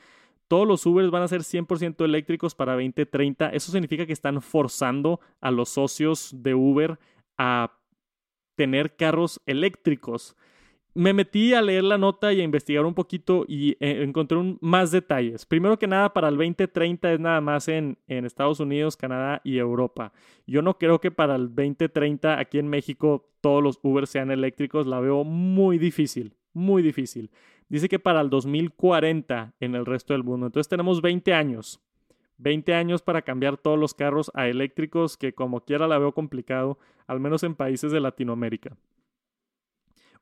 todos 0.48 0.68
los 0.68 0.86
Ubers 0.86 1.10
van 1.10 1.24
a 1.24 1.28
ser 1.28 1.42
100% 1.42 2.06
eléctricos 2.06 2.54
para 2.54 2.74
2030. 2.74 3.50
Eso 3.50 3.72
significa 3.72 4.06
que 4.06 4.14
están 4.14 4.44
forzando 4.44 5.20
a 5.42 5.50
los 5.50 5.70
socios 5.70 6.30
de 6.38 6.54
Uber 6.54 7.00
a 7.40 7.74
tener 8.54 8.96
carros 8.96 9.42
eléctricos 9.48 10.36
me 10.94 11.14
metí 11.14 11.54
a 11.54 11.62
leer 11.62 11.84
la 11.84 11.98
nota 11.98 12.34
y 12.34 12.42
a 12.42 12.44
investigar 12.44 12.86
un 12.86 12.94
poquito 12.94 13.46
y 13.48 13.72
eh, 13.80 14.04
encontré 14.04 14.38
más 14.62 14.92
detalles. 14.92 15.46
Primero 15.46 15.78
que 15.78 15.88
nada, 15.88 16.14
para 16.14 16.30
el 16.30 16.38
2030 16.38 17.14
es 17.14 17.20
nada 17.20 17.42
más 17.42 17.68
en, 17.68 17.98
en, 18.08 18.26
Estados 18.26 18.60
Unidos, 18.60 18.98
Canadá 18.98 19.42
y 19.44 19.58
Europa. 19.58 20.12
Yo 20.48 20.62
no 20.62 20.78
creo 20.78 21.00
que 21.00 21.12
para 21.12 21.36
el 21.36 21.48
2030 21.48 22.40
aquí 22.40 22.60
en 22.60 22.68
México 22.68 23.30
todos 23.42 23.64
los 23.64 23.80
Uber 23.84 24.08
sean 24.08 24.32
eléctricos. 24.32 24.88
La 24.88 25.00
veo 25.00 25.24
muy 25.24 25.78
difícil, 25.78 26.36
muy 26.54 26.82
difícil. 26.82 27.30
Dice 27.70 27.88
que 27.88 28.00
para 28.00 28.22
el 28.22 28.30
2040 28.30 29.54
en 29.60 29.76
el 29.76 29.86
resto 29.86 30.14
del 30.14 30.24
mundo. 30.24 30.48
Entonces 30.48 30.70
tenemos 30.70 31.02
20 31.02 31.34
años. 31.34 31.80
20 32.40 32.74
años 32.74 33.02
para 33.02 33.22
cambiar 33.22 33.58
todos 33.58 33.78
los 33.78 33.94
carros 33.94 34.32
a 34.34 34.48
eléctricos, 34.48 35.18
que 35.18 35.34
como 35.34 35.66
quiera 35.66 35.88
la 35.88 36.00
veo 36.00 36.14
complicado, 36.14 36.80
al 37.06 37.20
menos 37.20 37.44
en 37.44 37.54
países 37.54 37.92
de 37.92 38.00
Latinoamérica. 38.00 38.78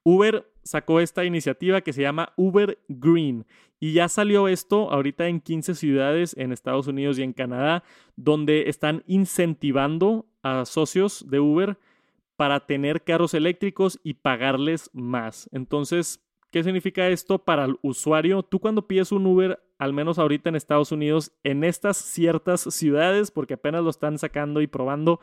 Uber 0.08 0.50
sacó 0.64 1.02
esta 1.02 1.26
iniciativa 1.26 1.82
que 1.82 1.92
se 1.92 2.02
llama 2.02 2.32
Uber 2.38 2.80
Green 2.88 3.46
y 3.78 3.92
ya 3.92 4.08
salió 4.08 4.48
esto 4.48 4.90
ahorita 4.90 5.28
en 5.28 5.42
15 5.42 5.76
ciudades 5.76 6.34
en 6.38 6.54
Estados 6.54 6.88
Unidos 6.88 7.20
y 7.20 7.24
en 7.24 7.34
Canadá, 7.34 7.84
donde 8.16 8.70
están 8.70 9.04
incentivando 9.06 10.26
a 10.44 10.64
socios 10.64 11.26
de 11.30 11.42
Uber 11.42 11.78
para 12.38 12.66
tener 12.66 13.04
carros 13.04 13.34
eléctricos 13.34 14.00
y 14.02 14.14
pagarles 14.14 14.90
más. 14.94 15.50
Entonces, 15.52 16.24
¿qué 16.52 16.64
significa 16.64 17.10
esto 17.10 17.40
para 17.40 17.66
el 17.66 17.78
usuario? 17.82 18.44
Tú 18.44 18.62
cuando 18.62 18.88
pides 18.88 19.12
un 19.12 19.26
Uber, 19.26 19.60
al 19.78 19.92
menos 19.92 20.20
ahorita 20.20 20.48
en 20.48 20.56
Estados 20.56 20.94
Unidos, 20.94 21.34
en 21.44 21.66
estas 21.66 21.98
ciertas 21.98 22.62
ciudades, 22.62 23.30
porque 23.30 23.56
apenas 23.56 23.84
lo 23.84 23.90
están 23.90 24.18
sacando 24.18 24.62
y 24.62 24.68
probando, 24.68 25.20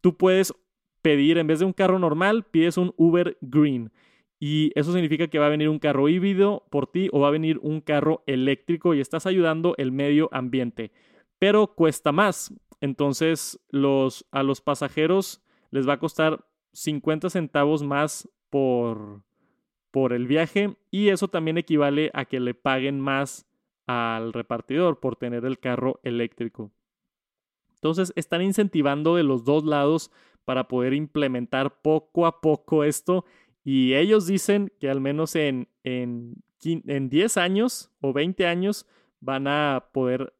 tú 0.00 0.16
puedes 0.16 0.54
pedir, 1.04 1.36
en 1.36 1.46
vez 1.46 1.58
de 1.58 1.66
un 1.66 1.74
carro 1.74 1.98
normal, 1.98 2.44
pides 2.44 2.78
un 2.78 2.94
Uber 2.96 3.36
Green. 3.42 3.92
Y 4.40 4.72
eso 4.74 4.90
significa 4.94 5.28
que 5.28 5.38
va 5.38 5.46
a 5.46 5.50
venir 5.50 5.68
un 5.68 5.78
carro 5.78 6.08
híbrido 6.08 6.66
por 6.70 6.86
ti 6.90 7.10
o 7.12 7.20
va 7.20 7.28
a 7.28 7.30
venir 7.30 7.58
un 7.60 7.82
carro 7.82 8.24
eléctrico 8.26 8.94
y 8.94 9.00
estás 9.00 9.26
ayudando 9.26 9.74
el 9.76 9.92
medio 9.92 10.30
ambiente. 10.32 10.92
Pero 11.38 11.74
cuesta 11.74 12.10
más. 12.10 12.54
Entonces 12.80 13.60
a 14.30 14.42
los 14.42 14.60
pasajeros 14.62 15.42
les 15.70 15.86
va 15.86 15.94
a 15.94 15.98
costar 15.98 16.46
50 16.72 17.28
centavos 17.28 17.82
más 17.82 18.26
por, 18.48 19.24
por 19.90 20.14
el 20.14 20.26
viaje 20.26 20.74
y 20.90 21.10
eso 21.10 21.28
también 21.28 21.58
equivale 21.58 22.10
a 22.14 22.24
que 22.24 22.40
le 22.40 22.54
paguen 22.54 22.98
más 22.98 23.46
al 23.86 24.32
repartidor 24.32 25.00
por 25.00 25.16
tener 25.16 25.44
el 25.44 25.58
carro 25.58 26.00
eléctrico. 26.02 26.72
Entonces 27.74 28.14
están 28.16 28.40
incentivando 28.40 29.16
de 29.16 29.24
los 29.24 29.44
dos 29.44 29.64
lados 29.64 30.10
para 30.44 30.68
poder 30.68 30.94
implementar 30.94 31.80
poco 31.80 32.26
a 32.26 32.40
poco 32.40 32.84
esto 32.84 33.24
y 33.64 33.94
ellos 33.94 34.26
dicen 34.26 34.70
que 34.78 34.90
al 34.90 35.00
menos 35.00 35.34
en, 35.36 35.68
en, 35.84 36.42
en 36.62 37.08
10 37.08 37.36
años 37.38 37.90
o 38.00 38.12
20 38.12 38.46
años 38.46 38.86
van 39.20 39.48
a 39.48 39.88
poder 39.92 40.34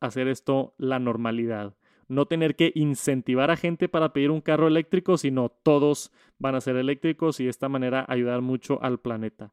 hacer 0.00 0.28
esto 0.28 0.74
la 0.76 0.98
normalidad. 0.98 1.74
No 2.08 2.26
tener 2.26 2.56
que 2.56 2.72
incentivar 2.74 3.50
a 3.50 3.56
gente 3.56 3.88
para 3.88 4.12
pedir 4.12 4.30
un 4.30 4.40
carro 4.40 4.66
eléctrico, 4.66 5.16
sino 5.16 5.48
todos 5.48 6.12
van 6.38 6.54
a 6.54 6.60
ser 6.60 6.76
eléctricos 6.76 7.40
y 7.40 7.44
de 7.44 7.50
esta 7.50 7.68
manera 7.68 8.04
ayudar 8.08 8.42
mucho 8.42 8.82
al 8.82 9.00
planeta. 9.00 9.52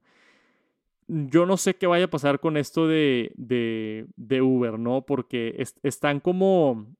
Yo 1.07 1.45
no 1.45 1.57
sé 1.57 1.75
qué 1.75 1.87
vaya 1.87 2.05
a 2.05 2.09
pasar 2.09 2.39
con 2.39 2.57
esto 2.57 2.87
de, 2.87 3.31
de, 3.35 4.07
de 4.15 4.41
Uber, 4.41 4.77
¿no? 4.77 5.05
Porque 5.05 5.63
están 5.83 6.19
como... 6.19 6.95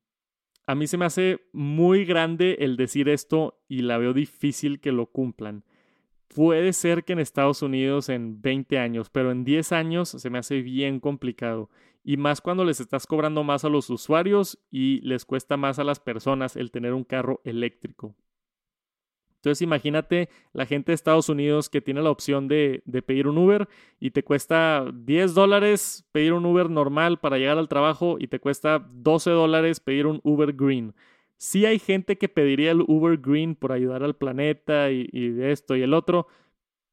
A 0.68 0.74
mí 0.74 0.88
se 0.88 0.98
me 0.98 1.06
hace 1.06 1.48
muy 1.54 2.06
grande 2.06 2.58
el 2.62 2.76
decir 2.76 3.08
esto 3.08 3.62
y 3.68 3.84
la 3.84 3.98
veo 3.98 4.14
difícil 4.14 4.80
que 4.80 4.92
lo 4.92 5.06
cumplan. 5.08 5.64
Puede 6.28 6.74
ser 6.74 7.04
que 7.04 7.14
en 7.14 7.20
Estados 7.20 7.62
Unidos 7.62 8.10
en 8.10 8.42
20 8.42 8.80
años, 8.80 9.10
pero 9.12 9.32
en 9.32 9.44
10 9.44 9.72
años 9.72 10.10
se 10.10 10.30
me 10.30 10.40
hace 10.40 10.62
bien 10.62 11.00
complicado. 11.00 11.70
Y 12.04 12.18
más 12.18 12.42
cuando 12.42 12.66
les 12.66 12.80
estás 12.80 13.06
cobrando 13.06 13.44
más 13.44 13.64
a 13.64 13.70
los 13.70 13.90
usuarios 13.90 14.60
y 14.72 15.02
les 15.02 15.24
cuesta 15.26 15.56
más 15.56 15.78
a 15.78 15.84
las 15.84 16.00
personas 16.00 16.56
el 16.56 16.72
tener 16.72 16.94
un 16.94 17.04
carro 17.04 17.42
eléctrico. 17.44 18.16
Entonces 19.46 19.62
imagínate 19.62 20.30
la 20.54 20.66
gente 20.66 20.92
de 20.92 20.96
Estados 20.96 21.30
Unidos 21.30 21.70
que 21.70 21.80
tiene 21.80 22.02
la 22.02 22.10
opción 22.10 22.48
de, 22.48 22.82
pedir 23.06 23.28
un 23.28 23.38
Uber 23.38 23.68
y 24.00 24.10
te 24.10 24.24
cuesta 24.24 24.92
10 24.92 25.36
dólares 25.36 26.04
pedir 26.12 26.34
un 26.34 26.48
Uber 26.48 26.68
normal 26.68 27.20
para 27.20 27.38
llegar 27.38 27.60
al 27.60 27.68
trabajo 27.68 28.18
y 28.20 28.26
te 28.26 28.40
cuesta 28.40 28.84
12 28.92 29.30
dólares 29.30 29.80
pedir 29.80 30.08
un 30.08 30.20
Uber 30.24 30.54
Green. 30.54 30.96
Sí 31.38 31.68
hay 31.68 31.78
gente 31.78 32.18
que 32.18 32.28
pediría 32.28 32.72
el 32.72 32.82
Uber 32.88 33.20
Green 33.20 33.54
por 33.54 33.72
ayudar 33.72 34.02
al 34.02 34.16
planeta 34.16 34.90
y, 34.90 35.08
y 35.12 35.40
esto 35.44 35.76
y 35.76 35.84
el 35.84 35.94
otro, 35.94 36.26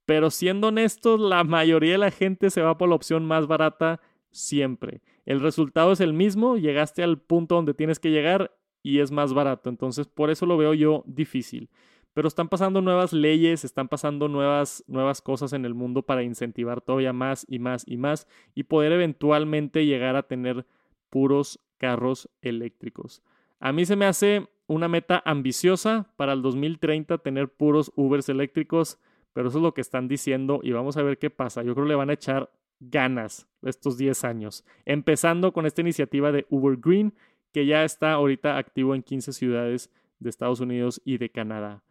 pero 0.04 0.30
siendo 0.30 0.68
honestos, 0.68 1.18
la 1.20 1.44
mayoría 1.44 1.92
de 1.92 1.98
la 1.98 2.10
gente 2.10 2.50
se 2.50 2.60
va 2.60 2.76
por 2.76 2.90
la 2.90 2.96
opción 2.96 3.24
más 3.24 3.46
barata 3.46 4.02
siempre. 4.30 5.00
El 5.24 5.40
resultado 5.40 5.92
es 5.92 6.00
el 6.00 6.12
mismo, 6.12 6.58
llegaste 6.58 7.02
al 7.02 7.18
punto 7.18 7.54
donde 7.54 7.72
tienes 7.72 7.98
que 7.98 8.10
llegar 8.10 8.54
y 8.82 8.98
es 8.98 9.10
más 9.10 9.32
barato. 9.32 9.70
Entonces, 9.70 10.06
por 10.06 10.28
eso 10.28 10.44
lo 10.44 10.58
veo 10.58 10.74
yo 10.74 11.02
difícil. 11.06 11.70
Pero 12.14 12.28
están 12.28 12.48
pasando 12.48 12.80
nuevas 12.80 13.12
leyes, 13.12 13.64
están 13.64 13.88
pasando 13.88 14.28
nuevas, 14.28 14.84
nuevas 14.86 15.22
cosas 15.22 15.52
en 15.52 15.64
el 15.64 15.74
mundo 15.74 16.02
para 16.02 16.22
incentivar 16.22 16.80
todavía 16.80 17.12
más 17.12 17.46
y 17.48 17.58
más 17.58 17.84
y 17.86 17.96
más 17.96 18.26
y 18.54 18.64
poder 18.64 18.92
eventualmente 18.92 19.86
llegar 19.86 20.16
a 20.16 20.24
tener 20.24 20.66
puros 21.08 21.58
carros 21.78 22.28
eléctricos. 22.42 23.22
A 23.60 23.72
mí 23.72 23.86
se 23.86 23.96
me 23.96 24.06
hace 24.06 24.48
una 24.66 24.88
meta 24.88 25.22
ambiciosa 25.24 26.12
para 26.16 26.32
el 26.32 26.42
2030 26.42 27.18
tener 27.18 27.48
puros 27.48 27.92
Ubers 27.96 28.28
eléctricos, 28.28 28.98
pero 29.32 29.48
eso 29.48 29.58
es 29.58 29.62
lo 29.62 29.74
que 29.74 29.80
están 29.80 30.08
diciendo 30.08 30.60
y 30.62 30.72
vamos 30.72 30.96
a 30.96 31.02
ver 31.02 31.18
qué 31.18 31.30
pasa. 31.30 31.62
Yo 31.62 31.74
creo 31.74 31.86
que 31.86 31.90
le 31.90 31.96
van 31.96 32.10
a 32.10 32.14
echar 32.14 32.50
ganas 32.80 33.48
estos 33.62 33.96
10 33.96 34.24
años, 34.24 34.64
empezando 34.84 35.52
con 35.52 35.66
esta 35.66 35.80
iniciativa 35.80 36.32
de 36.32 36.46
Uber 36.50 36.76
Green, 36.76 37.14
que 37.52 37.66
ya 37.66 37.84
está 37.84 38.12
ahorita 38.12 38.58
activo 38.58 38.94
en 38.94 39.02
15 39.02 39.32
ciudades 39.32 39.90
de 40.18 40.30
Estados 40.30 40.60
Unidos 40.60 41.00
y 41.04 41.18
de 41.18 41.30
Canadá. 41.30 41.82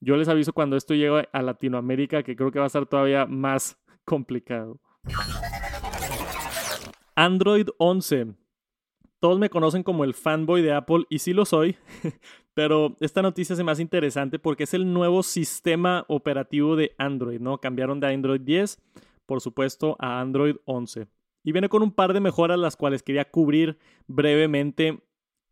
Yo 0.00 0.16
les 0.16 0.28
aviso 0.28 0.52
cuando 0.52 0.76
esto 0.76 0.94
llegue 0.94 1.28
a 1.32 1.42
Latinoamérica, 1.42 2.22
que 2.22 2.36
creo 2.36 2.50
que 2.50 2.58
va 2.58 2.66
a 2.66 2.68
estar 2.68 2.86
todavía 2.86 3.26
más 3.26 3.78
complicado. 4.04 4.80
Android 7.14 7.68
11 7.78 8.34
todos 9.20 9.38
me 9.38 9.50
conocen 9.50 9.82
como 9.82 10.04
el 10.04 10.14
fanboy 10.14 10.62
de 10.62 10.72
Apple 10.72 11.04
y 11.10 11.18
sí 11.18 11.34
lo 11.34 11.44
soy, 11.44 11.76
pero 12.54 12.96
esta 13.00 13.20
noticia 13.20 13.52
es 13.52 13.62
más 13.62 13.78
interesante 13.78 14.38
porque 14.38 14.64
es 14.64 14.74
el 14.74 14.92
nuevo 14.92 15.22
sistema 15.22 16.06
operativo 16.08 16.74
de 16.74 16.94
Android, 16.96 17.38
¿no? 17.38 17.58
Cambiaron 17.58 18.00
de 18.00 18.08
Android 18.08 18.40
10, 18.40 18.80
por 19.26 19.42
supuesto, 19.42 19.94
a 19.98 20.20
Android 20.20 20.56
11. 20.64 21.06
Y 21.44 21.52
viene 21.52 21.68
con 21.68 21.82
un 21.82 21.92
par 21.92 22.14
de 22.14 22.20
mejoras 22.20 22.58
las 22.58 22.76
cuales 22.76 23.02
quería 23.02 23.30
cubrir 23.30 23.78
brevemente. 24.06 25.02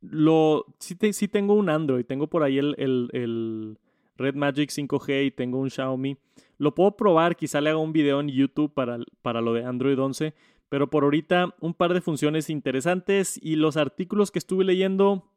Lo, 0.00 0.64
sí, 0.78 0.96
tengo 1.28 1.54
un 1.54 1.68
Android, 1.68 2.06
tengo 2.06 2.28
por 2.28 2.42
ahí 2.44 2.58
el, 2.58 2.74
el, 2.78 3.10
el 3.12 3.78
Red 4.18 4.34
Magic 4.34 4.70
5G 4.70 5.26
y 5.26 5.30
tengo 5.30 5.58
un 5.58 5.70
Xiaomi. 5.70 6.18
Lo 6.58 6.74
puedo 6.74 6.96
probar, 6.96 7.36
quizá 7.36 7.60
le 7.60 7.70
haga 7.70 7.78
un 7.78 7.92
video 7.92 8.20
en 8.20 8.28
YouTube 8.28 8.74
para, 8.74 8.98
para 9.22 9.40
lo 9.40 9.54
de 9.54 9.64
Android 9.64 9.98
11, 9.98 10.34
pero 10.68 10.90
por 10.90 11.04
ahorita 11.04 11.54
un 11.60 11.72
par 11.72 11.94
de 11.94 12.00
funciones 12.00 12.50
interesantes 12.50 13.38
y 13.42 13.56
los 13.56 13.76
artículos 13.76 14.30
que 14.30 14.38
estuve 14.38 14.64
leyendo 14.64 15.32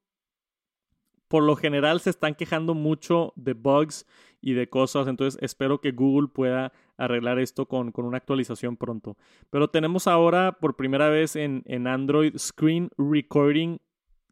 por 1.31 1.43
lo 1.43 1.55
general 1.55 2.01
se 2.01 2.09
están 2.09 2.35
quejando 2.35 2.73
mucho 2.73 3.31
de 3.37 3.53
bugs 3.53 4.05
y 4.41 4.51
de 4.51 4.67
cosas, 4.67 5.07
entonces 5.07 5.41
espero 5.41 5.79
que 5.79 5.91
Google 5.91 6.27
pueda 6.27 6.73
arreglar 6.97 7.39
esto 7.39 7.67
con, 7.67 7.93
con 7.93 8.03
una 8.03 8.17
actualización 8.17 8.75
pronto. 8.75 9.15
Pero 9.49 9.69
tenemos 9.69 10.07
ahora 10.07 10.57
por 10.59 10.75
primera 10.75 11.07
vez 11.07 11.37
en, 11.37 11.63
en 11.67 11.87
Android 11.87 12.35
Screen 12.37 12.89
Recording 12.97 13.77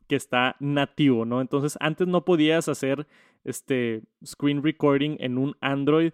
que 0.10 0.18
está 0.18 0.58
nativo, 0.60 1.24
¿no? 1.24 1.40
Entonces 1.40 1.78
antes 1.80 2.06
no 2.08 2.26
podías 2.26 2.68
hacer 2.68 3.08
este 3.44 4.04
screen 4.26 4.64
recording 4.64 5.18
en 5.20 5.38
un 5.38 5.56
Android, 5.62 6.12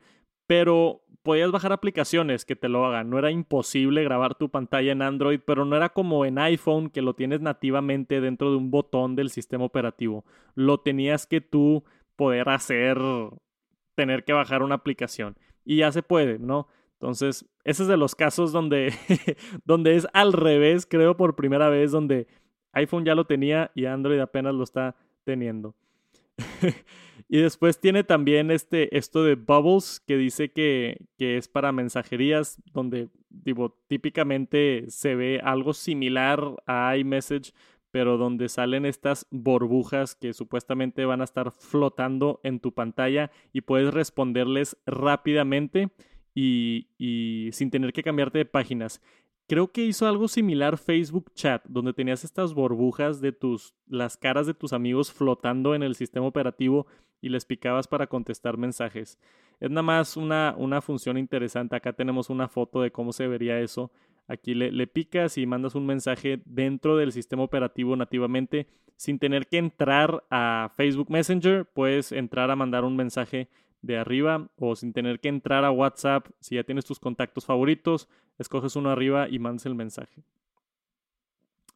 pero 0.47 1.01
podías 1.25 1.51
bajar 1.51 1.73
aplicaciones 1.73 2.45
que 2.45 2.55
te 2.55 2.69
lo 2.69 2.85
hagan. 2.85 3.09
No 3.09 3.17
era 3.17 3.31
imposible 3.31 4.03
grabar 4.03 4.35
tu 4.35 4.49
pantalla 4.49 4.91
en 4.91 5.01
Android, 5.01 5.39
pero 5.43 5.65
no 5.65 5.75
era 5.75 5.89
como 5.89 6.23
en 6.23 6.37
iPhone 6.37 6.89
que 6.89 7.01
lo 7.01 7.15
tienes 7.15 7.41
nativamente 7.41 8.21
dentro 8.21 8.51
de 8.51 8.57
un 8.57 8.69
botón 8.69 9.15
del 9.15 9.31
sistema 9.31 9.65
operativo. 9.65 10.23
Lo 10.53 10.79
tenías 10.81 11.25
que 11.25 11.41
tú 11.41 11.83
poder 12.15 12.47
hacer, 12.49 12.99
tener 13.95 14.23
que 14.23 14.33
bajar 14.33 14.61
una 14.61 14.75
aplicación. 14.75 15.35
Y 15.65 15.77
ya 15.77 15.91
se 15.91 16.03
puede, 16.03 16.37
¿no? 16.37 16.67
Entonces, 16.93 17.45
ese 17.63 17.83
es 17.83 17.89
de 17.89 17.97
los 17.97 18.13
casos 18.13 18.51
donde, 18.51 18.93
donde 19.65 19.95
es 19.95 20.07
al 20.13 20.31
revés, 20.31 20.85
creo 20.85 21.17
por 21.17 21.35
primera 21.35 21.69
vez, 21.69 21.91
donde 21.91 22.27
iPhone 22.71 23.03
ya 23.03 23.15
lo 23.15 23.25
tenía 23.25 23.71
y 23.73 23.85
Android 23.85 24.19
apenas 24.19 24.53
lo 24.53 24.63
está 24.63 24.95
teniendo. 25.23 25.75
y 27.27 27.39
después 27.39 27.79
tiene 27.79 28.03
también 28.03 28.51
este, 28.51 28.95
esto 28.95 29.23
de 29.23 29.35
Bubbles, 29.35 29.99
que 30.05 30.17
dice 30.17 30.51
que, 30.51 31.05
que 31.17 31.37
es 31.37 31.47
para 31.47 31.71
mensajerías, 31.71 32.61
donde 32.71 33.09
digo, 33.29 33.79
típicamente 33.87 34.85
se 34.89 35.15
ve 35.15 35.41
algo 35.43 35.73
similar 35.73 36.55
a 36.67 36.95
iMessage, 36.97 37.53
pero 37.91 38.17
donde 38.17 38.49
salen 38.49 38.85
estas 38.85 39.25
burbujas 39.31 40.15
que 40.15 40.33
supuestamente 40.33 41.05
van 41.05 41.21
a 41.21 41.23
estar 41.23 41.51
flotando 41.51 42.41
en 42.43 42.59
tu 42.59 42.73
pantalla 42.73 43.31
y 43.53 43.61
puedes 43.61 43.93
responderles 43.93 44.77
rápidamente 44.85 45.89
y, 46.33 46.89
y 46.97 47.49
sin 47.53 47.71
tener 47.71 47.93
que 47.93 48.03
cambiarte 48.03 48.39
de 48.39 48.45
páginas. 48.45 49.01
Creo 49.47 49.71
que 49.71 49.85
hizo 49.85 50.07
algo 50.07 50.27
similar 50.27 50.77
Facebook 50.77 51.31
Chat, 51.35 51.63
donde 51.67 51.93
tenías 51.93 52.23
estas 52.23 52.55
burbujas 52.55 53.21
de 53.21 53.31
tus, 53.31 53.75
las 53.85 54.17
caras 54.17 54.47
de 54.47 54.55
tus 54.55 54.73
amigos 54.73 55.11
flotando 55.11 55.75
en 55.75 55.83
el 55.83 55.93
sistema 55.93 56.25
operativo 56.25 56.87
y 57.21 57.29
les 57.29 57.45
picabas 57.45 57.87
para 57.87 58.07
contestar 58.07 58.57
mensajes. 58.57 59.19
Es 59.59 59.69
nada 59.69 59.83
más 59.83 60.17
una, 60.17 60.55
una 60.57 60.81
función 60.81 61.19
interesante. 61.19 61.75
Acá 61.75 61.93
tenemos 61.93 62.31
una 62.31 62.47
foto 62.47 62.81
de 62.81 62.91
cómo 62.91 63.13
se 63.13 63.27
vería 63.27 63.59
eso. 63.59 63.91
Aquí 64.27 64.55
le, 64.55 64.71
le 64.71 64.87
picas 64.87 65.37
y 65.37 65.45
mandas 65.45 65.75
un 65.75 65.85
mensaje 65.85 66.41
dentro 66.45 66.97
del 66.97 67.11
sistema 67.11 67.43
operativo 67.43 67.95
nativamente 67.95 68.67
sin 68.95 69.19
tener 69.19 69.47
que 69.47 69.59
entrar 69.59 70.23
a 70.31 70.71
Facebook 70.75 71.11
Messenger. 71.11 71.65
Puedes 71.65 72.11
entrar 72.11 72.49
a 72.49 72.55
mandar 72.55 72.83
un 72.83 72.95
mensaje 72.95 73.49
de 73.85 73.97
arriba 73.97 74.49
o 74.57 74.75
sin 74.75 74.93
tener 74.93 75.19
que 75.19 75.29
entrar 75.29 75.63
a 75.63 75.71
WhatsApp, 75.71 76.27
si 76.39 76.55
ya 76.55 76.63
tienes 76.63 76.85
tus 76.85 76.99
contactos 76.99 77.45
favoritos, 77.45 78.09
escoges 78.39 78.75
uno 78.75 78.89
arriba 78.89 79.29
y 79.29 79.39
mandas 79.39 79.65
el 79.65 79.75
mensaje. 79.75 80.23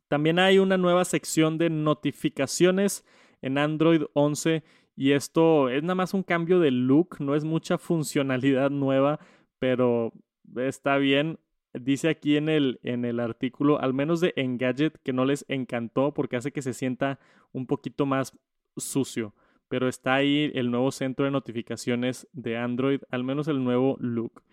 También 0.08 0.40
hay 0.40 0.58
una 0.58 0.78
nueva 0.78 1.06
sección 1.06 1.60
de 1.60 1.70
notificaciones 1.70 3.06
en 3.42 3.60
Android 3.60 4.04
11 4.14 4.64
y 4.96 5.12
esto 5.12 5.70
es 5.70 5.84
nada 5.84 5.96
más 5.96 6.14
un 6.14 6.24
cambio 6.24 6.60
de 6.60 6.72
look, 6.72 7.18
no 7.20 7.36
es 7.36 7.44
mucha 7.44 7.78
funcionalidad 7.78 8.72
nueva, 8.72 9.20
pero 9.60 10.12
está 10.58 10.98
bien. 10.98 11.40
Dice 11.74 12.10
aquí 12.10 12.38
en 12.38 12.50
el, 12.50 12.80
en 12.82 13.06
el 13.06 13.20
artículo, 13.20 13.80
al 13.80 13.94
menos 13.94 14.20
de 14.20 14.34
Engadget, 14.36 15.00
que 15.04 15.14
no 15.14 15.26
les 15.26 15.46
encantó 15.48 16.12
porque 16.16 16.38
hace 16.38 16.52
que 16.52 16.64
se 16.64 16.74
sienta 16.74 17.20
un 17.52 17.68
poquito 17.68 18.08
más 18.08 18.36
sucio. 18.76 19.36
Pero 19.70 19.88
está 19.88 20.16
ahí 20.16 20.52
el 20.54 20.72
nuevo 20.72 20.92
centro 20.92 21.26
de 21.26 21.32
notificaciones 21.32 22.28
de 22.34 22.58
Android, 22.58 23.02
al 23.10 23.24
menos 23.24 23.48
el 23.48 23.64
nuevo 23.64 23.96
look. 24.00 24.44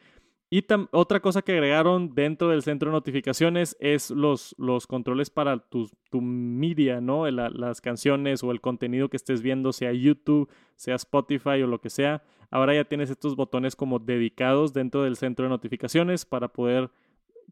Y 0.48 0.64
otra 0.92 1.18
cosa 1.20 1.42
que 1.42 1.52
agregaron 1.52 2.14
dentro 2.14 2.50
del 2.50 2.62
centro 2.62 2.90
de 2.90 2.96
notificaciones 2.96 3.76
es 3.80 4.12
los, 4.12 4.54
los 4.58 4.86
controles 4.86 5.28
para 5.28 5.58
tu, 5.58 5.90
tu 6.08 6.20
media, 6.20 7.00
¿no? 7.00 7.28
las 7.28 7.80
canciones 7.80 8.44
o 8.44 8.52
el 8.52 8.60
contenido 8.60 9.08
que 9.08 9.16
estés 9.16 9.42
viendo, 9.42 9.72
sea 9.72 9.92
YouTube, 9.92 10.48
sea 10.76 10.94
Spotify 10.94 11.62
o 11.62 11.66
lo 11.66 11.80
que 11.80 11.90
sea. 11.90 12.22
Ahora 12.48 12.74
ya 12.74 12.84
tienes 12.84 13.10
estos 13.10 13.34
botones 13.34 13.74
como 13.74 13.98
dedicados 13.98 14.72
dentro 14.72 15.02
del 15.02 15.16
centro 15.16 15.46
de 15.46 15.50
notificaciones 15.50 16.24
para 16.24 16.46
poder 16.46 16.90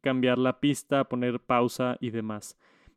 cambiar 0.01 0.39
la 0.39 0.61
pista, 0.61 1.03
poner 1.05 1.41
pausa 1.41 1.97
y 2.01 2.11
demás. 2.11 2.57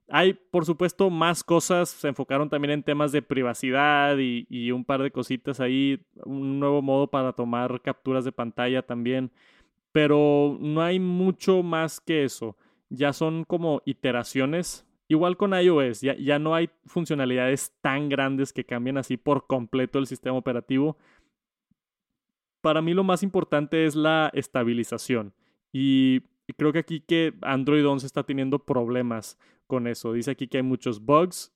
Hay, 0.10 0.34
por 0.34 0.66
supuesto, 0.66 1.10
más 1.10 1.44
cosas. 1.44 1.90
Se 1.90 2.08
enfocaron 2.08 2.50
también 2.50 2.72
en 2.72 2.84
temas 2.84 3.12
de 3.12 3.22
privacidad 3.22 4.18
y, 4.18 4.72
un 4.72 4.86
par 4.86 5.04
de 5.04 5.12
cositas 5.12 5.60
ahí. 5.60 6.00
Un 6.24 6.60
nuevo 6.60 6.82
modo 6.82 7.08
para 7.08 7.34
tomar 7.34 7.82
capturas 7.82 8.26
de 8.26 8.32
pantalla 8.32 8.82
también 8.82 9.32
pero 9.98 10.60
no 10.62 10.84
hay 10.84 11.00
mucho 11.00 11.64
más 11.64 12.00
que 12.00 12.24
eso. 12.24 12.56
Ya 12.88 13.14
son 13.14 13.46
como 13.46 13.82
iteraciones. 13.84 14.86
Igual 15.08 15.38
con 15.38 15.60
iOS, 15.60 16.02
ya, 16.02 16.16
ya 16.18 16.38
no 16.38 16.54
hay 16.54 16.70
funcionalidades 16.86 17.74
tan 17.82 18.08
grandes 18.08 18.54
que 18.54 18.64
cambien 18.64 19.00
así 19.00 19.18
por 19.18 19.48
completo 19.48 19.98
el 19.98 20.06
sistema 20.06 20.38
operativo. 20.38 20.98
Para 22.62 22.84
mí 22.84 22.94
lo 22.94 23.04
más 23.04 23.24
importante 23.24 23.86
es 23.86 23.96
la 23.96 24.30
estabilización. 24.36 25.34
Y 25.74 26.22
creo 26.54 26.72
que 26.74 26.80
aquí 26.80 27.02
que 27.02 27.34
Android 27.42 27.88
11 27.88 28.06
está 28.06 28.24
teniendo 28.24 28.60
problemas 28.60 29.38
con 29.68 29.88
eso. 29.88 30.14
Dice 30.14 30.32
aquí 30.32 30.48
que 30.48 30.58
hay 30.58 30.64
muchos 30.64 31.04
bugs, 31.04 31.54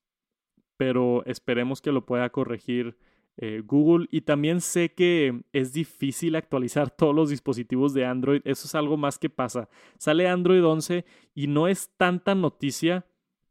pero 0.78 1.24
esperemos 1.26 1.82
que 1.82 1.92
lo 1.92 2.06
pueda 2.06 2.30
corregir 2.30 2.98
eh, 3.38 3.62
Google 3.66 4.08
y 4.12 4.22
también 4.22 4.62
sé 4.62 4.94
que 4.94 5.44
es 5.54 5.74
difícil 5.74 6.36
actualizar 6.36 6.90
todos 6.98 7.16
los 7.16 7.30
dispositivos 7.30 7.94
de 7.94 8.06
Android. 8.06 8.42
Eso 8.44 8.68
es 8.68 8.76
algo 8.76 8.98
más 8.98 9.18
que 9.18 9.30
pasa. 9.30 9.70
Sale 9.98 10.28
Android 10.28 10.66
11 10.66 11.06
y 11.34 11.48
no 11.48 11.68
es 11.68 11.92
tanta 11.98 12.36
noticia 12.36 13.06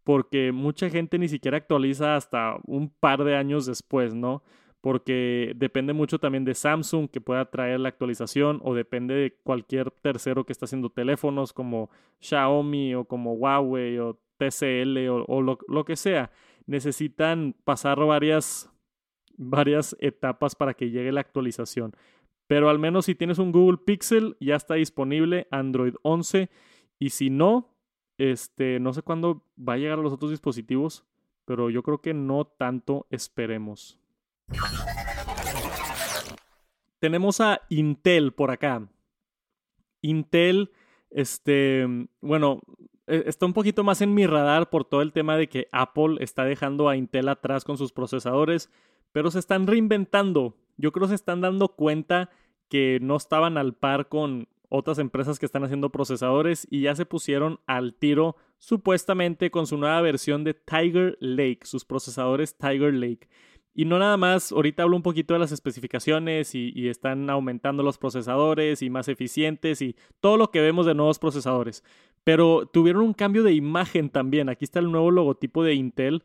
porque 0.04 0.52
mucha 0.52 0.90
gente 0.90 1.18
ni 1.18 1.28
siquiera 1.28 1.56
actualiza 1.56 2.16
hasta 2.16 2.56
un 2.66 2.90
par 2.90 3.24
de 3.24 3.36
años 3.36 3.66
después, 3.66 4.14
¿no? 4.14 4.42
Porque 4.80 5.52
depende 5.56 5.92
mucho 5.92 6.18
también 6.18 6.44
de 6.44 6.54
Samsung 6.54 7.08
que 7.10 7.20
pueda 7.20 7.50
traer 7.50 7.80
la 7.80 7.90
actualización 7.90 8.60
o 8.64 8.74
depende 8.74 9.14
de 9.14 9.32
cualquier 9.42 9.90
tercero 9.90 10.44
que 10.44 10.52
está 10.52 10.64
haciendo 10.64 10.88
teléfonos 10.88 11.52
como 11.52 11.90
Xiaomi 12.20 12.94
o 12.94 13.04
como 13.04 13.34
Huawei 13.34 13.98
o 13.98 14.18
TCL 14.38 15.08
o, 15.26 15.42
lo 15.42 15.84
que 15.84 15.96
sea. 15.96 16.30
Necesitan 16.66 17.54
pasar 17.64 17.98
varias 17.98 18.70
varias 19.40 19.96
etapas 20.00 20.54
para 20.54 20.74
que 20.74 20.90
llegue 20.90 21.12
la 21.12 21.22
actualización. 21.22 21.94
Pero 22.50 22.68
al 22.68 22.80
menos 22.80 23.04
si 23.04 23.14
tienes 23.14 23.38
un 23.38 23.52
Google 23.52 23.78
Pixel, 23.78 24.36
ya 24.40 24.56
está 24.56 24.74
disponible 24.74 25.46
Android 25.52 25.94
11. 26.02 26.50
Y 26.98 27.10
si 27.10 27.30
no, 27.30 27.76
este, 28.18 28.80
no 28.80 28.92
sé 28.92 29.02
cuándo 29.02 29.46
va 29.56 29.74
a 29.74 29.76
llegar 29.76 30.00
a 30.00 30.02
los 30.02 30.12
otros 30.12 30.32
dispositivos, 30.32 31.04
pero 31.44 31.70
yo 31.70 31.84
creo 31.84 32.02
que 32.02 32.12
no 32.12 32.44
tanto 32.44 33.06
esperemos. 33.10 33.99
Tenemos 36.98 37.40
a 37.40 37.62
Intel 37.68 38.32
por 38.32 38.50
acá. 38.50 38.88
Intel, 40.02 40.70
este, 41.10 41.86
bueno, 42.20 42.60
e, 43.06 43.24
está 43.26 43.46
un 43.46 43.52
poquito 43.52 43.84
más 43.84 44.00
en 44.00 44.14
mi 44.14 44.26
radar 44.26 44.70
por 44.70 44.84
todo 44.84 45.02
el 45.02 45.12
tema 45.12 45.36
de 45.36 45.48
que 45.48 45.66
Apple 45.72 46.16
está 46.20 46.44
dejando 46.44 46.88
a 46.88 46.96
Intel 46.96 47.28
atrás 47.28 47.64
con 47.64 47.78
sus 47.78 47.92
procesadores 47.92 48.70
pero 49.12 49.30
se 49.30 49.38
están 49.38 49.66
reinventando. 49.66 50.56
Yo 50.76 50.92
creo 50.92 51.06
que 51.06 51.10
se 51.10 51.14
están 51.16 51.40
dando 51.40 51.68
cuenta 51.68 52.30
que 52.68 52.98
no 53.02 53.16
estaban 53.16 53.58
al 53.58 53.74
par 53.74 54.08
con 54.08 54.48
otras 54.68 54.98
empresas 54.98 55.38
que 55.38 55.46
están 55.46 55.64
haciendo 55.64 55.90
procesadores 55.90 56.66
y 56.70 56.82
ya 56.82 56.94
se 56.94 57.06
pusieron 57.06 57.58
al 57.66 57.94
tiro 57.94 58.36
supuestamente 58.58 59.50
con 59.50 59.66
su 59.66 59.76
nueva 59.76 60.00
versión 60.00 60.44
de 60.44 60.54
Tiger 60.54 61.16
Lake, 61.20 61.60
sus 61.64 61.84
procesadores 61.84 62.56
Tiger 62.56 62.94
Lake. 62.94 63.28
Y 63.74 63.84
no 63.84 63.98
nada 63.98 64.16
más, 64.16 64.52
ahorita 64.52 64.82
hablo 64.82 64.96
un 64.96 65.02
poquito 65.02 65.34
de 65.34 65.40
las 65.40 65.52
especificaciones 65.52 66.54
y, 66.54 66.88
están 66.88 67.30
aumentando 67.30 67.82
los 67.82 67.98
procesadores 67.98 68.82
y 68.82 68.90
más 68.90 69.08
eficientes 69.08 69.80
y 69.80 69.96
todo 70.20 70.36
lo 70.36 70.50
que 70.50 70.60
vemos 70.60 70.86
de 70.86 70.94
nuevos 70.94 71.18
procesadores. 71.18 71.84
Pero 72.24 72.66
tuvieron 72.66 73.02
un 73.02 73.14
cambio 73.14 73.42
de 73.42 73.52
imagen 73.52 74.10
también. 74.10 74.48
Aquí 74.48 74.64
está 74.64 74.80
el 74.80 74.90
nuevo 74.90 75.10
logotipo 75.10 75.62
de 75.62 75.74
Intel 75.74 76.24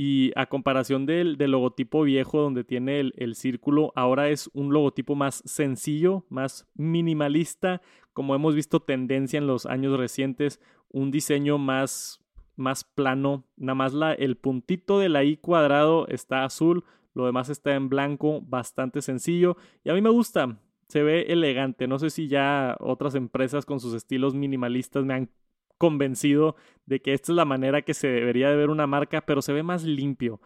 y 0.00 0.30
a 0.36 0.46
comparación 0.46 1.06
del, 1.06 1.36
logotipo 1.38 2.04
viejo 2.04 2.40
donde 2.40 2.62
tiene 2.62 3.00
el, 3.00 3.34
círculo, 3.34 3.92
ahora 3.96 4.28
es 4.28 4.48
un 4.52 4.72
logotipo 4.72 5.16
más 5.16 5.42
sencillo, 5.44 6.24
más 6.28 6.68
minimalista, 6.76 7.82
como 8.12 8.36
hemos 8.36 8.54
visto 8.54 8.78
tendencia 8.78 9.38
en 9.38 9.48
los 9.48 9.66
años 9.66 9.98
recientes, 9.98 10.60
un 10.88 11.10
diseño 11.10 11.58
más, 11.58 12.24
más 12.58 12.84
plano, 12.84 13.44
nada 13.56 13.74
más 13.74 13.94
la, 13.94 14.12
el 14.12 14.36
puntito 14.36 14.98
de 14.98 15.08
la 15.08 15.24
I 15.24 15.36
cuadrado 15.36 16.06
está 16.08 16.44
azul, 16.44 16.84
lo 17.14 17.26
demás 17.26 17.48
está 17.48 17.74
en 17.74 17.88
blanco, 17.88 18.42
bastante 18.42 19.00
sencillo 19.02 19.56
y 19.84 19.90
a 19.90 19.94
mí 19.94 20.00
me 20.00 20.10
gusta, 20.10 20.58
se 20.88 21.02
ve 21.02 21.26
elegante. 21.28 21.86
No 21.86 21.98
sé 21.98 22.10
si 22.10 22.28
ya 22.28 22.76
otras 22.80 23.14
empresas 23.14 23.64
con 23.64 23.80
sus 23.80 23.94
estilos 23.94 24.34
minimalistas 24.34 25.04
me 25.04 25.14
han 25.14 25.30
convencido 25.78 26.56
de 26.86 27.00
que 27.00 27.14
esta 27.14 27.32
es 27.32 27.36
la 27.36 27.44
manera 27.44 27.82
que 27.82 27.94
se 27.94 28.08
debería 28.08 28.50
de 28.50 28.56
ver 28.56 28.70
una 28.70 28.86
marca, 28.86 29.24
pero 29.24 29.42
se 29.42 29.52
ve 29.52 29.62
más 29.62 29.84
limpio. 29.84 30.40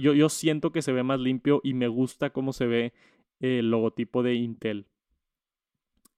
yo, 0.00 0.12
yo 0.12 0.28
siento 0.28 0.72
que 0.72 0.82
se 0.82 0.92
ve 0.92 1.02
más 1.02 1.20
limpio 1.20 1.60
y 1.64 1.74
me 1.74 1.88
gusta 1.88 2.30
cómo 2.30 2.52
se 2.52 2.66
ve 2.66 2.92
el 3.40 3.70
logotipo 3.70 4.22
de 4.22 4.34
Intel. 4.34 4.86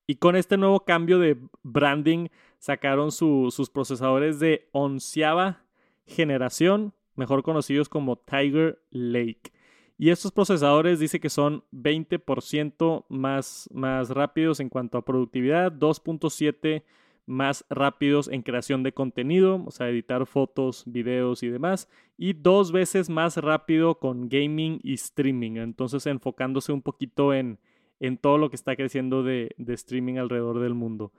Y 0.07 0.17
con 0.17 0.37
este 0.37 0.57
nuevo 0.57 0.81
cambio 0.81 1.19
de 1.19 1.37
branding 1.63 2.29
sacaron 2.59 3.11
sus 3.11 3.71
procesadores 3.71 4.39
de 4.39 4.69
onceava 4.73 5.65
generación, 6.07 6.95
mejor 7.17 7.43
conocidos 7.43 7.89
como 7.89 8.17
Tiger 8.17 8.81
Lake. 8.91 9.53
Y 9.99 10.11
estos 10.11 10.31
procesadores 10.31 11.01
dice 11.01 11.21
que 11.21 11.31
son 11.31 11.65
20% 11.73 13.07
más, 13.09 13.69
más 13.73 14.11
rápidos 14.11 14.61
en 14.61 14.69
cuanto 14.69 14.99
a 14.99 15.05
productividad, 15.05 15.73
2.7 15.73 16.85
más 17.25 17.65
rápidos 17.69 18.29
en 18.29 18.43
creación 18.43 18.83
de 18.83 18.93
contenido, 18.93 19.65
o 19.67 19.71
sea, 19.71 19.89
editar 19.89 20.27
fotos, 20.27 20.85
videos 20.87 21.43
y 21.43 21.49
demás, 21.49 21.89
y 22.17 22.35
dos 22.35 22.71
veces 22.71 23.11
más 23.11 23.37
rápido 23.39 23.99
con 23.99 24.29
gaming 24.29 24.79
y 24.83 24.95
streaming, 24.95 25.57
entonces 25.57 26.07
enfocándose 26.07 26.71
un 26.73 26.83
poquito 26.83 27.35
en, 27.35 27.59
en 28.01 28.19
todo 28.19 28.39
lo 28.39 28.51
que 28.51 28.57
está 28.57 28.77
creciendo 28.77 29.23
de, 29.23 29.55
streaming 29.59 30.17
alrededor 30.17 30.61
del 30.61 30.75
mundo. 30.75 31.13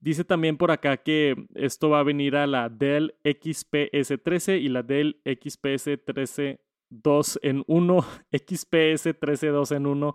Dice 0.00 0.24
también 0.24 0.56
por 0.56 0.70
acá 0.70 0.98
que 0.98 1.34
esto 1.54 1.90
va 1.90 2.00
a 2.00 2.04
venir 2.04 2.36
a 2.36 2.46
la 2.46 2.68
Dell 2.68 3.14
XPS 3.24 4.22
13 4.22 4.58
y 4.58 4.68
la 4.68 4.82
Dell 4.82 5.20
XPS 5.24 5.98
13 6.04 6.60
2 6.90 7.40
en 7.42 7.64
1, 7.66 8.04
XPS 8.32 9.18
13 9.18 9.48
2 9.48 9.72
en 9.72 9.86
1. 9.86 10.14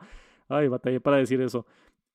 Ay, 0.49 0.67
batallé 0.69 1.01
para 1.01 1.17
decir 1.17 1.41
eso. 1.41 1.65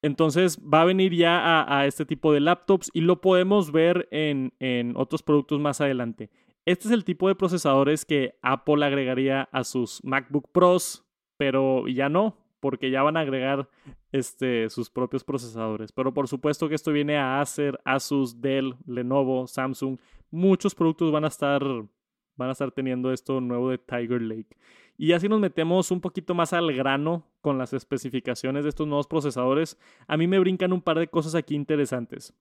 Entonces 0.00 0.58
va 0.62 0.82
a 0.82 0.87
venir 0.87 1.12
ya 1.12 1.64
a, 1.66 1.87
este 1.87 2.06
tipo 2.06 2.32
de 2.32 2.40
laptops 2.40 2.90
y 2.94 3.00
lo 3.00 3.20
podemos 3.20 3.72
ver 3.72 4.08
en, 4.12 4.54
en, 4.61 4.96
otros 4.96 5.22
productos 5.22 5.61
más 5.61 5.80
adelante. 5.80 6.30
Este 6.64 6.87
es 6.88 6.92
el 6.92 7.04
tipo 7.04 7.28
de 7.28 7.34
procesadores 7.34 8.04
que 8.04 8.38
Apple 8.42 8.84
agregaría 8.84 9.49
a 9.53 9.64
sus 9.64 10.03
MacBook 10.05 10.51
Pros, 10.53 11.05
pero 11.36 11.88
ya 11.88 12.09
no, 12.09 12.36
porque 12.61 12.90
ya 12.90 13.02
van 13.02 13.16
a 13.16 13.20
agregar 13.20 13.68
este, 14.12 14.68
sus 14.70 14.90
propios 14.90 15.24
procesadores. 15.24 15.92
Pero 15.92 16.12
por 16.12 16.28
supuesto 16.28 16.68
que 16.68 16.74
esto 16.74 16.92
viene 16.92 17.16
a 17.16 17.40
Acer, 17.40 17.78
Asus, 17.84 18.40
Dell, 18.40 18.74
Lenovo, 18.86 19.46
Samsung. 19.46 19.98
Muchos 20.30 20.74
productos 20.74 21.12
van 21.12 21.24
a 21.24 21.28
estar, 21.28 21.62
van 22.36 22.48
a 22.48 22.52
estar 22.52 22.70
teniendo 22.72 23.12
esto 23.12 23.40
nuevo 23.40 23.70
de 23.70 23.78
Tiger 23.78 24.22
Lake. 24.22 24.56
Y 24.96 25.12
así 25.12 25.28
nos 25.28 25.38
metemos 25.38 25.92
un 25.92 26.00
poquito 26.00 26.34
más 26.34 26.52
al 26.52 26.72
grano 26.72 27.24
con 27.40 27.56
las 27.56 27.72
especificaciones 27.72 28.64
de 28.64 28.70
estos 28.70 28.88
nuevos 28.88 29.06
procesadores. 29.06 29.78
A 30.09 30.16
mí 30.16 30.26
me 30.26 30.40
brincan 30.40 30.72
un 30.72 30.82
par 30.82 30.98
de 30.98 31.09
cosas 31.09 31.36
aquí 31.36 31.54
interesantes. 31.54 32.34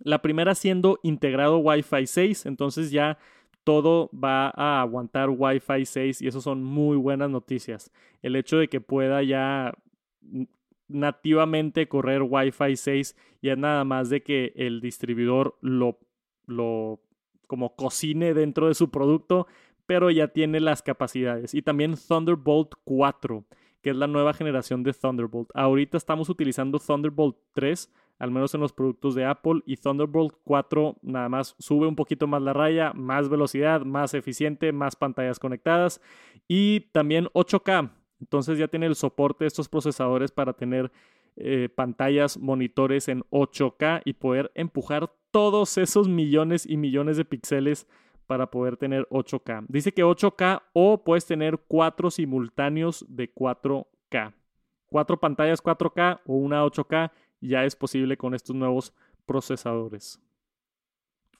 La 0.00 0.22
primera 0.22 0.54
siendo 0.54 1.00
integrado 1.02 1.58
Wi-Fi 1.58 2.06
6, 2.06 2.46
entonces 2.46 2.90
ya 2.90 3.18
todo 3.66 4.08
va 4.12 4.52
a 4.54 4.80
aguantar 4.80 5.28
Wi-Fi 5.28 5.84
6 5.84 6.22
y 6.22 6.28
eso 6.28 6.40
son 6.40 6.62
muy 6.62 6.96
buenas 6.96 7.28
noticias. 7.30 7.90
El 8.22 8.36
hecho 8.36 8.58
de 8.58 8.68
que 8.68 8.80
pueda 8.80 9.24
ya 9.24 9.74
nativamente 10.86 11.88
correr 11.88 12.22
Wi-Fi 12.22 12.76
6 12.76 13.16
y 13.42 13.48
es 13.48 13.58
nada 13.58 13.82
más 13.82 14.08
de 14.08 14.22
que 14.22 14.52
el 14.54 14.80
distribuidor 14.80 15.58
lo, 15.62 15.98
lo 16.46 17.00
como 17.48 17.74
cocine 17.74 18.34
dentro 18.34 18.68
de 18.68 18.74
su 18.74 18.92
producto, 18.92 19.48
pero 19.84 20.12
ya 20.12 20.28
tiene 20.28 20.60
las 20.60 20.80
capacidades. 20.82 21.52
Y 21.52 21.60
también 21.60 21.96
Thunderbolt 21.96 22.74
4, 22.84 23.44
que 23.82 23.90
es 23.90 23.96
la 23.96 24.06
nueva 24.06 24.32
generación 24.32 24.84
de 24.84 24.92
Thunderbolt. 24.92 25.50
Ahorita 25.54 25.96
estamos 25.96 26.28
utilizando 26.28 26.78
Thunderbolt 26.78 27.36
3, 27.52 27.92
al 28.18 28.30
menos 28.30 28.54
en 28.54 28.60
los 28.60 28.72
productos 28.72 29.14
de 29.14 29.24
Apple, 29.24 29.60
y 29.66 29.76
Thunderbolt 29.76 30.34
4 30.44 30.98
nada 31.02 31.28
más 31.28 31.54
sube 31.58 31.86
un 31.86 31.96
poquito 31.96 32.26
más 32.26 32.42
la 32.42 32.52
raya, 32.52 32.92
más 32.94 33.28
velocidad, 33.28 33.82
más 33.82 34.14
eficiente, 34.14 34.72
más 34.72 34.96
pantallas 34.96 35.38
conectadas 35.38 36.00
y 36.48 36.80
también 36.92 37.26
8K. 37.34 37.90
Entonces 38.20 38.58
ya 38.58 38.68
tiene 38.68 38.86
el 38.86 38.94
soporte 38.94 39.44
de 39.44 39.48
estos 39.48 39.68
procesadores 39.68 40.30
para 40.30 40.54
tener 40.54 40.90
eh, 41.36 41.68
pantallas, 41.68 42.38
monitores 42.38 43.08
en 43.08 43.22
8K 43.30 44.02
y 44.04 44.14
poder 44.14 44.50
empujar 44.54 45.12
todos 45.30 45.76
esos 45.76 46.08
millones 46.08 46.64
y 46.64 46.78
millones 46.78 47.18
de 47.18 47.26
píxeles 47.26 47.86
para 48.26 48.50
poder 48.50 48.76
tener 48.76 49.06
8K. 49.10 49.66
Dice 49.68 49.92
que 49.92 50.02
8K 50.02 50.62
o 50.72 51.04
puedes 51.04 51.26
tener 51.26 51.58
cuatro 51.68 52.10
simultáneos 52.10 53.04
de 53.08 53.32
4K. 53.32 54.32
Cuatro 54.86 55.20
pantallas 55.20 55.62
4K 55.62 56.20
o 56.26 56.36
una 56.36 56.64
8K 56.64 57.10
ya 57.46 57.64
es 57.64 57.76
posible 57.76 58.16
con 58.16 58.34
estos 58.34 58.54
nuevos 58.56 58.92
procesadores. 59.26 60.20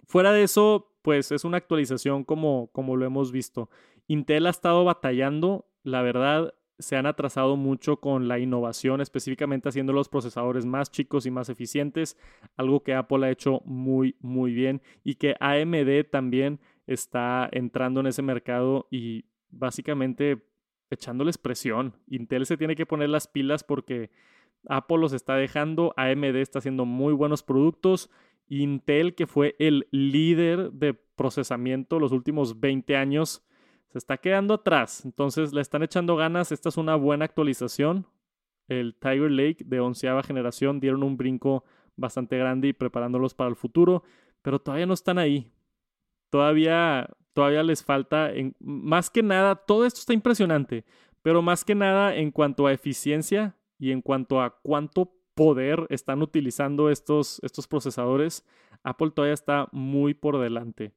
Fuera 0.06 0.32
de 0.32 0.44
eso, 0.44 0.92
pues 1.02 1.32
es 1.32 1.44
una 1.44 1.56
actualización 1.56 2.24
como, 2.24 2.68
como 2.72 2.96
lo 2.96 3.04
hemos 3.04 3.32
visto. 3.32 3.70
Intel 4.06 4.46
ha 4.46 4.50
estado 4.50 4.84
batallando, 4.84 5.66
la 5.82 6.02
verdad, 6.02 6.54
se 6.78 6.96
han 6.96 7.06
atrasado 7.06 7.56
mucho 7.56 7.98
con 7.98 8.28
la 8.28 8.38
innovación, 8.38 9.00
específicamente 9.00 9.68
haciendo 9.68 9.92
los 9.92 10.08
procesadores 10.08 10.66
más 10.66 10.90
chicos 10.90 11.26
y 11.26 11.30
más 11.30 11.48
eficientes, 11.48 12.16
algo 12.56 12.82
que 12.82 12.94
Apple 12.94 13.26
ha 13.26 13.30
hecho 13.30 13.62
muy, 13.64 14.16
muy 14.20 14.52
bien 14.52 14.82
y 15.02 15.14
que 15.14 15.36
AMD 15.40 16.10
también 16.10 16.60
está 16.86 17.48
entrando 17.52 18.00
en 18.00 18.06
ese 18.06 18.22
mercado 18.22 18.86
y 18.90 19.24
básicamente 19.48 20.44
echándoles 20.90 21.38
presión. 21.38 21.94
Intel 22.08 22.46
se 22.46 22.56
tiene 22.56 22.76
que 22.76 22.86
poner 22.86 23.08
las 23.08 23.26
pilas 23.26 23.64
porque 23.64 24.10
Apple 24.68 24.98
los 24.98 25.12
está 25.12 25.36
dejando, 25.36 25.94
AMD 25.96 26.36
está 26.36 26.58
haciendo 26.58 26.84
muy 26.84 27.12
buenos 27.12 27.42
productos. 27.42 28.10
Intel, 28.48 29.14
que 29.14 29.26
fue 29.26 29.56
el 29.58 29.88
líder 29.90 30.72
de 30.72 30.94
procesamiento 30.94 31.98
los 31.98 32.12
últimos 32.12 32.60
20 32.60 32.96
años, 32.96 33.44
se 33.88 33.98
está 33.98 34.18
quedando 34.18 34.54
atrás. 34.54 35.04
Entonces 35.04 35.52
le 35.52 35.60
están 35.60 35.82
echando 35.82 36.16
ganas. 36.16 36.52
Esta 36.52 36.68
es 36.68 36.76
una 36.76 36.96
buena 36.96 37.24
actualización. 37.24 38.06
El 38.68 38.94
Tiger 38.94 39.30
Lake 39.30 39.64
de 39.64 39.80
onceava 39.80 40.22
generación 40.22 40.80
dieron 40.80 41.02
un 41.02 41.16
brinco 41.16 41.64
bastante 41.96 42.36
grande 42.36 42.68
y 42.68 42.72
preparándolos 42.72 43.34
para 43.34 43.50
el 43.50 43.56
futuro, 43.56 44.02
pero 44.42 44.60
todavía 44.60 44.86
no 44.86 44.94
están 44.94 45.18
ahí. 45.18 45.50
Todavía, 46.30 47.08
todavía 47.32 47.62
les 47.62 47.84
falta, 47.84 48.30
más 48.58 49.08
que 49.08 49.22
nada, 49.22 49.54
todo 49.54 49.86
esto 49.86 50.00
está 50.00 50.12
impresionante, 50.12 50.84
pero 51.22 51.40
más 51.40 51.64
que 51.64 51.74
nada 51.74 52.14
en 52.16 52.30
cuanto 52.30 52.66
a 52.66 52.72
eficiencia 52.72 53.56
y 53.78 53.92
en 53.92 54.02
cuanto 54.02 54.40
a 54.40 54.58
cuánto 54.62 55.12
poder 55.34 55.86
están 55.90 56.22
utilizando 56.22 56.90
estos, 56.90 57.40
estos 57.42 57.68
procesadores, 57.68 58.44
Apple 58.82 59.10
todavía 59.10 59.34
está 59.34 59.68
muy 59.72 60.14
por 60.14 60.38
delante 60.40 60.94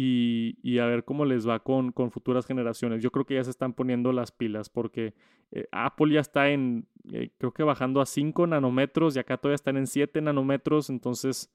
y, 0.00 0.78
a 0.78 0.86
ver 0.86 1.04
cómo 1.04 1.24
les 1.24 1.48
va 1.48 1.58
con, 1.58 1.90
con, 1.90 2.12
futuras 2.12 2.46
generaciones. 2.46 3.02
Yo 3.02 3.10
creo 3.10 3.24
que 3.24 3.34
ya 3.34 3.42
se 3.42 3.50
están 3.50 3.72
poniendo 3.72 4.12
las 4.12 4.30
pilas 4.30 4.68
porque 4.68 5.12
eh, 5.50 5.66
Apple 5.72 6.14
ya 6.14 6.20
está 6.20 6.50
en, 6.50 6.86
eh, 7.12 7.30
creo 7.36 7.52
que 7.52 7.64
bajando 7.64 8.00
a 8.00 8.06
5 8.06 8.46
nanómetros 8.46 9.16
y 9.16 9.18
acá 9.18 9.38
todavía 9.38 9.56
están 9.56 9.76
en 9.76 9.88
7 9.88 10.20
nanómetros, 10.20 10.88
entonces 10.88 11.52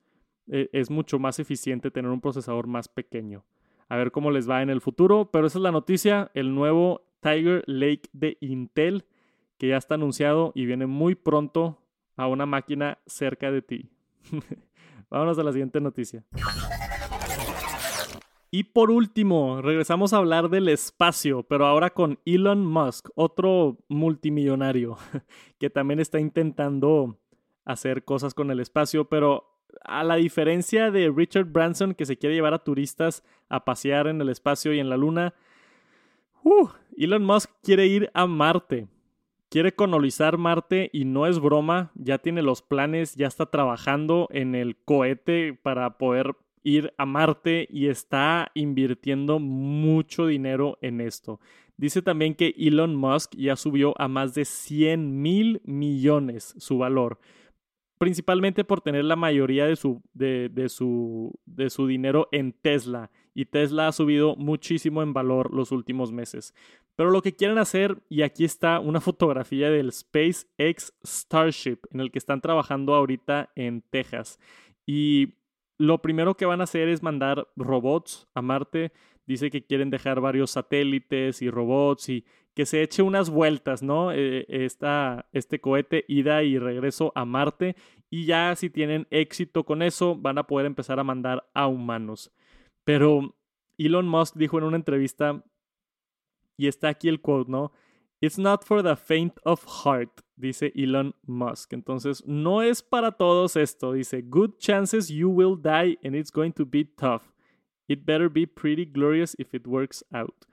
eh, 0.51 0.69
es 0.73 0.89
mucho 0.89 1.19
más 1.19 1.39
eficiente 1.39 1.89
tener 1.89 2.11
un 2.11 2.19
procesador 2.19 2.67
más 2.67 2.89
pequeño. 2.89 3.45
A 3.87 3.95
ver 3.95 4.11
cómo 4.11 4.29
les 4.29 4.49
va 4.49 4.61
en 4.61 4.69
el 4.69 4.81
futuro, 4.81 5.29
pero 5.31 5.47
esa 5.47 5.59
es 5.59 5.63
la 5.63 5.71
noticia, 5.71 6.29
el 6.33 6.53
nuevo 6.53 7.05
Tiger 7.21 7.63
Lake 7.65 8.09
de 8.11 8.37
Intel 8.41 9.05
que 9.57 9.69
ya 9.69 9.77
está 9.77 9.95
anunciado 9.95 10.51
y 10.55 10.65
viene 10.65 10.87
muy 10.87 11.15
pronto 11.15 11.79
a 12.15 12.27
una 12.27 12.45
máquina 12.45 12.99
cerca 13.05 13.51
de 13.51 13.61
ti. 13.61 13.89
Vámonos 15.09 15.37
a 15.37 15.43
la 15.43 15.51
siguiente 15.51 15.79
noticia. 15.79 16.23
Y 18.55 18.65
por 18.65 18.91
último, 18.91 19.63
regresamos 19.63 20.13
a 20.13 20.17
hablar 20.17 20.49
del 20.49 20.69
espacio, 20.69 21.41
pero 21.41 21.65
ahora 21.65 21.89
con 21.89 22.19
Elon 22.23 22.63
Musk, 22.63 23.09
otro 23.15 23.79
multimillonario 23.89 24.95
que 25.59 25.71
también 25.71 25.99
está 25.99 26.19
intentando 26.19 27.17
hacer 27.65 28.03
cosas 28.03 28.35
con 28.35 28.51
el 28.51 28.59
espacio, 28.59 29.09
pero 29.09 29.59
a 29.83 30.03
la 30.03 30.17
diferencia 30.17 30.91
de 30.91 31.11
Richard 31.15 31.45
Branson 31.45 31.95
que 31.95 32.05
se 32.05 32.17
quiere 32.17 32.35
llevar 32.35 32.53
a 32.53 32.63
turistas 32.63 33.23
a 33.49 33.65
pasear 33.65 34.05
en 34.05 34.21
el 34.21 34.29
espacio 34.29 34.71
y 34.71 34.79
en 34.79 34.89
la 34.89 34.97
luna, 34.97 35.33
uh, 36.43 36.67
Elon 36.95 37.25
Musk 37.25 37.49
quiere 37.63 37.87
ir 37.87 38.11
a 38.13 38.27
Marte. 38.27 38.87
Quiere 39.53 39.75
colonizar 39.75 40.39
Marte 40.39 40.89
y 40.91 41.05
no 41.05 41.27
es 41.27 41.39
broma, 41.39 41.91
ya 41.93 42.17
tiene 42.17 42.41
los 42.41 42.63
planes, 42.63 43.13
ya 43.13 43.27
está 43.27 43.45
trabajando 43.45 44.27
en 44.31 44.55
el 44.55 44.75
cohete 44.77 45.53
para 45.53 45.99
poder 45.99 46.35
ir 46.63 46.91
a 46.97 47.05
Marte 47.05 47.67
y 47.69 47.85
está 47.85 48.49
invirtiendo 48.55 49.37
mucho 49.37 50.25
dinero 50.25 50.79
en 50.81 51.01
esto. 51.01 51.39
Dice 51.77 52.01
también 52.01 52.33
que 52.33 52.55
Elon 52.57 52.95
Musk 52.95 53.35
ya 53.35 53.55
subió 53.55 53.93
a 54.01 54.07
más 54.07 54.33
de 54.33 54.45
100 54.45 55.21
mil 55.21 55.61
millones 55.65 56.55
su 56.57 56.79
valor, 56.79 57.19
principalmente 57.99 58.63
por 58.63 58.81
tener 58.81 59.05
la 59.05 59.15
mayoría 59.15 59.67
de 59.67 59.75
su, 59.75 60.01
de, 60.15 60.49
su, 60.67 61.31
de 61.45 61.69
su 61.69 61.85
dinero 61.85 62.27
en 62.31 62.53
Tesla. 62.53 63.11
Y 63.33 63.45
Tesla 63.45 63.87
ha 63.87 63.91
subido 63.91 64.35
muchísimo 64.35 65.01
en 65.01 65.13
valor 65.13 65.53
los 65.53 65.71
últimos 65.71 66.11
meses. 66.11 66.53
Pero 66.95 67.09
lo 67.09 67.21
que 67.21 67.35
quieren 67.35 67.57
hacer, 67.57 68.03
y 68.09 68.21
aquí 68.21 68.45
está 68.45 68.79
una 68.79 69.01
fotografía 69.01 69.69
del 69.69 69.91
SpaceX 69.91 70.93
Starship, 71.03 71.79
en 71.91 71.99
el 71.99 72.11
que 72.11 72.19
están 72.19 72.41
trabajando 72.41 72.93
ahorita 72.93 73.51
en 73.55 73.81
Texas. 73.81 74.39
Y 74.85 75.35
lo 75.77 76.01
primero 76.01 76.35
que 76.35 76.45
van 76.45 76.61
a 76.61 76.65
hacer 76.65 76.87
es 76.89 77.01
mandar 77.01 77.47
robots 77.55 78.27
a 78.35 78.41
Marte. 78.41 78.91
Dice 79.25 79.49
que 79.49 79.65
quieren 79.65 79.89
dejar 79.89 80.21
varios 80.21 80.51
satélites 80.51 81.41
y 81.41 81.49
robots 81.49 82.09
y 82.09 82.25
que 82.53 82.65
se 82.65 82.83
eche 82.83 83.01
unas 83.01 83.29
vueltas, 83.29 83.81
¿no? 83.81 84.11
Eh, 84.13 84.45
este 84.47 85.61
cohete 85.61 86.05
ida 86.07 86.43
y 86.43 86.59
regreso 86.59 87.11
a 87.15 87.25
Marte. 87.25 87.75
Y 88.11 88.25
ya 88.25 88.55
si 88.55 88.69
tienen 88.69 89.07
éxito 89.09 89.63
con 89.63 89.81
eso, 89.81 90.15
van 90.15 90.37
a 90.37 90.45
poder 90.45 90.67
empezar 90.67 90.99
a 90.99 91.03
mandar 91.03 91.49
a 91.53 91.67
humanos. 91.67 92.31
Pero 92.83 93.35
Elon 93.77 94.07
Musk 94.07 94.35
dijo 94.35 94.57
en 94.57 94.65
una 94.65 94.77
entrevista, 94.77 95.43
y 96.57 96.67
está 96.67 96.89
aquí 96.89 97.09
el 97.09 97.21
quote, 97.21 97.51
¿no? 97.51 97.71
It's 98.21 98.37
not 98.37 98.63
for 98.63 98.81
the 98.81 98.95
faint 98.95 99.37
of 99.43 99.65
heart, 99.65 100.21
dice 100.37 100.71
Elon 100.75 101.13
Musk. 101.25 101.73
Entonces, 101.73 102.25
no 102.25 102.61
es 102.61 102.81
para 102.81 103.11
todos 103.11 103.57
esto. 103.57 103.91
Dice, 103.91 104.21
good 104.21 104.57
chances 104.59 105.09
you 105.09 105.29
will 105.29 105.57
die 105.61 105.97
and 106.05 106.15
it's 106.15 106.31
going 106.31 106.51
to 106.53 106.65
be 106.65 106.85
tough. 106.85 107.33
It 107.87 108.05
better 108.05 108.29
be 108.29 108.47
pretty 108.47 108.85
glorious 108.85 109.35
if 109.37 109.53
it 109.53 109.67
works 109.67 110.05
out. 110.13 110.45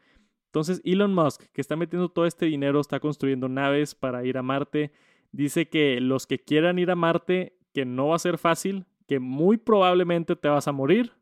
Entonces, 0.46 0.80
Elon 0.84 1.14
Musk, 1.14 1.44
que 1.52 1.60
está 1.60 1.76
metiendo 1.76 2.08
todo 2.08 2.26
este 2.26 2.46
dinero, 2.46 2.80
está 2.80 2.98
construyendo 2.98 3.48
naves 3.48 3.94
para 3.94 4.24
ir 4.24 4.36
a 4.36 4.42
Marte, 4.42 4.90
dice 5.30 5.68
que 5.68 6.00
los 6.00 6.26
que 6.26 6.40
quieran 6.40 6.80
ir 6.80 6.90
a 6.90 6.96
Marte, 6.96 7.56
que 7.72 7.84
no 7.84 8.08
va 8.08 8.16
a 8.16 8.18
ser 8.18 8.36
fácil, 8.36 8.84
que 9.06 9.20
muy 9.20 9.58
probablemente 9.58 10.34
te 10.34 10.48
vas 10.48 10.66
a 10.66 10.72
morir 10.72 11.12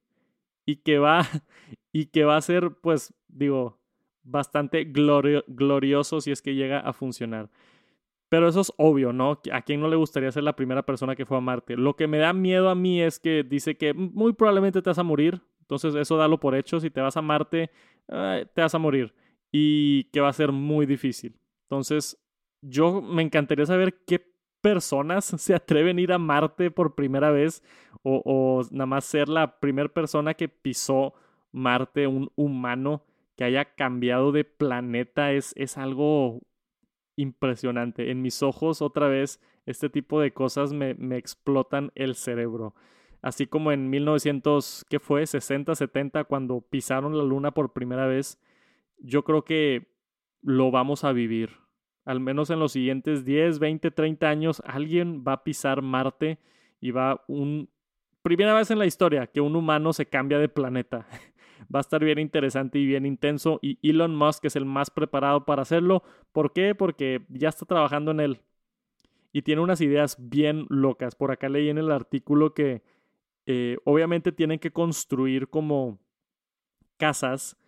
y 0.68 0.76
que 0.76 0.98
va 0.98 1.22
y 1.92 2.06
que 2.06 2.24
va 2.24 2.36
a 2.36 2.42
ser 2.42 2.72
pues 2.82 3.14
digo 3.26 3.80
bastante 4.22 4.84
glorioso 4.84 6.20
si 6.20 6.30
es 6.30 6.42
que 6.42 6.54
llega 6.54 6.80
a 6.80 6.92
funcionar. 6.92 7.50
Pero 8.28 8.46
eso 8.46 8.60
es 8.60 8.70
obvio, 8.76 9.14
¿no? 9.14 9.40
¿A 9.50 9.62
quién 9.62 9.80
no 9.80 9.88
le 9.88 9.96
gustaría 9.96 10.30
ser 10.30 10.42
la 10.42 10.54
primera 10.54 10.84
persona 10.84 11.16
que 11.16 11.24
fue 11.24 11.38
a 11.38 11.40
Marte? 11.40 11.78
Lo 11.78 11.96
que 11.96 12.06
me 12.06 12.18
da 12.18 12.34
miedo 12.34 12.68
a 12.68 12.74
mí 12.74 13.00
es 13.00 13.18
que 13.18 13.42
dice 13.42 13.78
que 13.78 13.94
muy 13.94 14.34
probablemente 14.34 14.82
te 14.82 14.90
vas 14.90 14.98
a 14.98 15.02
morir. 15.02 15.40
Entonces 15.60 15.94
eso 15.94 16.18
dalo 16.18 16.38
por 16.38 16.54
hecho. 16.54 16.78
Si 16.78 16.90
te 16.90 17.00
vas 17.00 17.16
a 17.16 17.22
Marte, 17.22 17.70
te 18.06 18.60
vas 18.60 18.74
a 18.74 18.78
morir. 18.78 19.14
Y 19.50 20.04
que 20.10 20.20
va 20.20 20.28
a 20.28 20.34
ser 20.34 20.52
muy 20.52 20.84
difícil. 20.84 21.40
Entonces 21.70 22.22
yo 22.60 23.00
me 23.00 23.22
encantaría 23.22 23.64
saber 23.64 24.02
qué 24.06 24.30
personas 24.60 25.24
se 25.38 25.54
atreven 25.54 25.98
a 25.98 26.00
ir 26.00 26.12
a 26.12 26.18
Marte 26.18 26.70
por 26.70 26.94
primera 26.94 27.30
vez. 27.30 27.62
O, 28.02 28.22
o 28.24 28.62
nada 28.70 28.86
más 28.86 29.04
ser 29.04 29.28
la 29.28 29.58
primera 29.58 29.88
persona 29.88 30.34
que 30.34 30.48
pisó 30.48 31.14
Marte, 31.52 32.06
un 32.06 32.30
humano 32.36 33.02
que 33.36 33.44
haya 33.44 33.64
cambiado 33.74 34.32
de 34.32 34.44
planeta 34.44 35.32
es, 35.32 35.52
es 35.56 35.78
algo 35.78 36.40
impresionante. 37.16 38.10
En 38.10 38.22
mis 38.22 38.42
ojos, 38.42 38.82
otra 38.82 39.08
vez, 39.08 39.40
este 39.66 39.88
tipo 39.88 40.20
de 40.20 40.32
cosas 40.32 40.72
me, 40.72 40.94
me 40.94 41.16
explotan 41.16 41.92
el 41.94 42.14
cerebro. 42.14 42.74
Así 43.22 43.46
como 43.46 43.72
en 43.72 43.90
1900, 43.90 44.86
¿qué 44.88 45.00
fue? 45.00 45.26
60, 45.26 45.74
70, 45.74 46.24
cuando 46.24 46.60
pisaron 46.60 47.16
la 47.18 47.24
luna 47.24 47.52
por 47.52 47.72
primera 47.72 48.06
vez, 48.06 48.40
yo 48.98 49.24
creo 49.24 49.44
que 49.44 49.88
lo 50.42 50.70
vamos 50.70 51.04
a 51.04 51.12
vivir. 51.12 51.50
Al 52.08 52.20
menos 52.20 52.48
en 52.48 52.58
los 52.58 52.72
siguientes 52.72 53.26
10, 53.26 53.58
20, 53.58 53.90
30 53.90 54.28
años, 54.30 54.62
alguien 54.64 55.22
va 55.28 55.34
a 55.34 55.44
pisar 55.44 55.82
Marte 55.82 56.38
y 56.80 56.90
va 56.90 57.22
un... 57.28 57.68
Primera 58.22 58.54
vez 58.54 58.70
en 58.70 58.78
la 58.78 58.86
historia 58.86 59.26
que 59.26 59.42
un 59.42 59.54
humano 59.54 59.92
se 59.92 60.06
cambia 60.06 60.38
de 60.38 60.48
planeta. 60.48 61.06
va 61.74 61.80
a 61.80 61.82
estar 61.82 62.02
bien 62.02 62.18
interesante 62.18 62.78
y 62.78 62.86
bien 62.86 63.04
intenso 63.04 63.58
y 63.60 63.78
Elon 63.86 64.16
Musk 64.16 64.46
es 64.46 64.56
el 64.56 64.64
más 64.64 64.88
preparado 64.88 65.44
para 65.44 65.60
hacerlo. 65.60 66.02
¿Por 66.32 66.54
qué? 66.54 66.74
Porque 66.74 67.26
ya 67.28 67.50
está 67.50 67.66
trabajando 67.66 68.12
en 68.12 68.20
él 68.20 68.40
y 69.30 69.42
tiene 69.42 69.60
unas 69.60 69.82
ideas 69.82 70.16
bien 70.18 70.64
locas. 70.70 71.14
Por 71.14 71.30
acá 71.30 71.50
leí 71.50 71.68
en 71.68 71.76
el 71.76 71.90
artículo 71.90 72.54
que 72.54 72.82
eh, 73.44 73.76
obviamente 73.84 74.32
tienen 74.32 74.58
que 74.58 74.70
construir 74.70 75.48
como 75.48 75.98
casas 76.96 77.58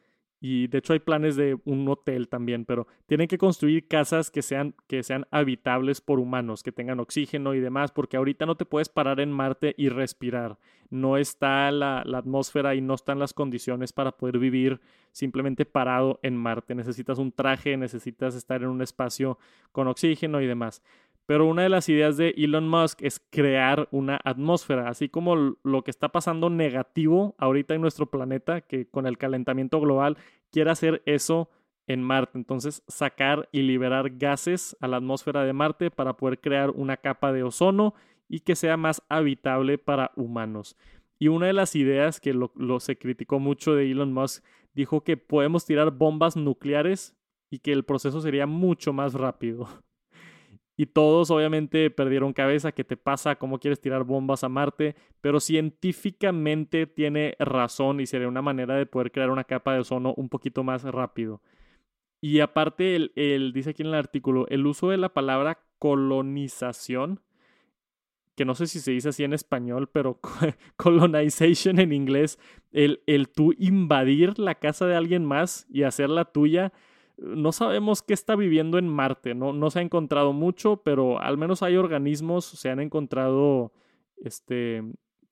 y 0.40 0.68
de 0.68 0.78
hecho 0.78 0.94
hay 0.94 1.00
planes 1.00 1.36
de 1.36 1.58
un 1.66 1.86
hotel 1.86 2.28
también, 2.28 2.64
pero 2.64 2.86
tienen 3.06 3.28
que 3.28 3.36
construir 3.36 3.86
casas 3.86 4.30
que 4.30 4.40
sean, 4.40 4.74
que 4.86 5.02
sean 5.02 5.26
habitables 5.30 6.00
por 6.00 6.18
humanos, 6.18 6.62
que 6.62 6.72
tengan 6.72 6.98
oxígeno 6.98 7.52
y 7.52 7.60
demás, 7.60 7.92
porque 7.92 8.16
ahorita 8.16 8.46
no 8.46 8.56
te 8.56 8.64
puedes 8.64 8.88
parar 8.88 9.20
en 9.20 9.30
Marte 9.30 9.74
y 9.76 9.90
respirar. 9.90 10.58
No 10.88 11.18
está 11.18 11.70
la, 11.70 12.02
la 12.06 12.18
atmósfera 12.18 12.74
y 12.74 12.80
no 12.80 12.94
están 12.94 13.18
las 13.18 13.34
condiciones 13.34 13.92
para 13.92 14.12
poder 14.12 14.38
vivir 14.38 14.80
simplemente 15.12 15.66
parado 15.66 16.18
en 16.22 16.36
Marte. 16.36 16.74
Necesitas 16.74 17.18
un 17.18 17.32
traje, 17.32 17.76
necesitas 17.76 18.34
estar 18.34 18.62
en 18.62 18.68
un 18.68 18.80
espacio 18.80 19.38
con 19.72 19.88
oxígeno 19.88 20.40
y 20.40 20.46
demás. 20.46 20.82
Pero 21.30 21.46
una 21.46 21.62
de 21.62 21.68
las 21.68 21.88
ideas 21.88 22.16
de 22.16 22.34
Elon 22.36 22.68
Musk 22.68 23.02
es 23.02 23.20
crear 23.30 23.86
una 23.92 24.18
atmósfera, 24.24 24.88
así 24.88 25.08
como 25.08 25.54
lo 25.62 25.84
que 25.84 25.92
está 25.92 26.08
pasando 26.08 26.50
negativo 26.50 27.36
ahorita 27.38 27.72
en 27.72 27.82
nuestro 27.82 28.10
planeta, 28.10 28.62
que 28.62 28.88
con 28.88 29.06
el 29.06 29.16
calentamiento 29.16 29.80
global 29.80 30.16
quiere 30.50 30.72
hacer 30.72 31.04
eso 31.06 31.48
en 31.86 32.02
Marte. 32.02 32.36
Entonces, 32.36 32.82
sacar 32.88 33.48
y 33.52 33.62
liberar 33.62 34.10
gases 34.16 34.76
a 34.80 34.88
la 34.88 34.96
atmósfera 34.96 35.44
de 35.44 35.52
Marte 35.52 35.92
para 35.92 36.16
poder 36.16 36.40
crear 36.40 36.70
una 36.70 36.96
capa 36.96 37.32
de 37.32 37.44
ozono 37.44 37.94
y 38.28 38.40
que 38.40 38.56
sea 38.56 38.76
más 38.76 39.00
habitable 39.08 39.78
para 39.78 40.10
humanos. 40.16 40.76
Y 41.20 41.28
una 41.28 41.46
de 41.46 41.52
las 41.52 41.76
ideas 41.76 42.18
que 42.18 42.34
lo, 42.34 42.50
lo 42.56 42.80
se 42.80 42.98
criticó 42.98 43.38
mucho 43.38 43.76
de 43.76 43.88
Elon 43.88 44.12
Musk 44.12 44.42
dijo 44.74 45.04
que 45.04 45.16
podemos 45.16 45.64
tirar 45.64 45.92
bombas 45.92 46.36
nucleares 46.36 47.16
y 47.50 47.60
que 47.60 47.70
el 47.70 47.84
proceso 47.84 48.20
sería 48.20 48.46
mucho 48.46 48.92
más 48.92 49.14
rápido. 49.14 49.68
Y 50.80 50.86
todos 50.86 51.30
obviamente 51.30 51.90
perdieron 51.90 52.32
cabeza, 52.32 52.72
¿qué 52.72 52.84
te 52.84 52.96
pasa? 52.96 53.36
¿Cómo 53.36 53.58
quieres 53.58 53.82
tirar 53.82 54.04
bombas 54.04 54.44
a 54.44 54.48
Marte? 54.48 54.96
Pero 55.20 55.38
científicamente 55.38 56.86
tiene 56.86 57.36
razón 57.38 58.00
y 58.00 58.06
sería 58.06 58.28
una 58.28 58.40
manera 58.40 58.76
de 58.76 58.86
poder 58.86 59.12
crear 59.12 59.28
una 59.28 59.44
capa 59.44 59.74
de 59.74 59.80
ozono 59.80 60.14
un 60.16 60.30
poquito 60.30 60.64
más 60.64 60.84
rápido. 60.84 61.42
Y 62.22 62.40
aparte, 62.40 62.96
el, 62.96 63.52
dice 63.52 63.68
aquí 63.68 63.82
en 63.82 63.88
el 63.88 63.94
artículo, 63.94 64.46
el 64.48 64.66
uso 64.66 64.88
de 64.88 64.96
la 64.96 65.12
palabra 65.12 65.58
colonización, 65.78 67.20
que 68.34 68.46
no 68.46 68.54
sé 68.54 68.66
si 68.66 68.80
se 68.80 68.92
dice 68.92 69.10
así 69.10 69.22
en 69.22 69.34
español, 69.34 69.90
pero 69.92 70.18
colonization 70.76 71.78
en 71.78 71.92
inglés, 71.92 72.38
el, 72.72 73.02
el 73.06 73.28
tú 73.28 73.52
invadir 73.58 74.38
la 74.38 74.54
casa 74.54 74.86
de 74.86 74.96
alguien 74.96 75.26
más 75.26 75.66
y 75.68 75.82
hacerla 75.82 76.24
tuya, 76.24 76.72
no 77.20 77.52
sabemos 77.52 78.02
qué 78.02 78.14
está 78.14 78.34
viviendo 78.34 78.78
en 78.78 78.88
Marte, 78.88 79.34
¿no? 79.34 79.52
no 79.52 79.70
se 79.70 79.78
ha 79.78 79.82
encontrado 79.82 80.32
mucho, 80.32 80.78
pero 80.82 81.20
al 81.20 81.36
menos 81.36 81.62
hay 81.62 81.76
organismos, 81.76 82.44
se 82.44 82.70
han 82.70 82.80
encontrado 82.80 83.72
este 84.16 84.82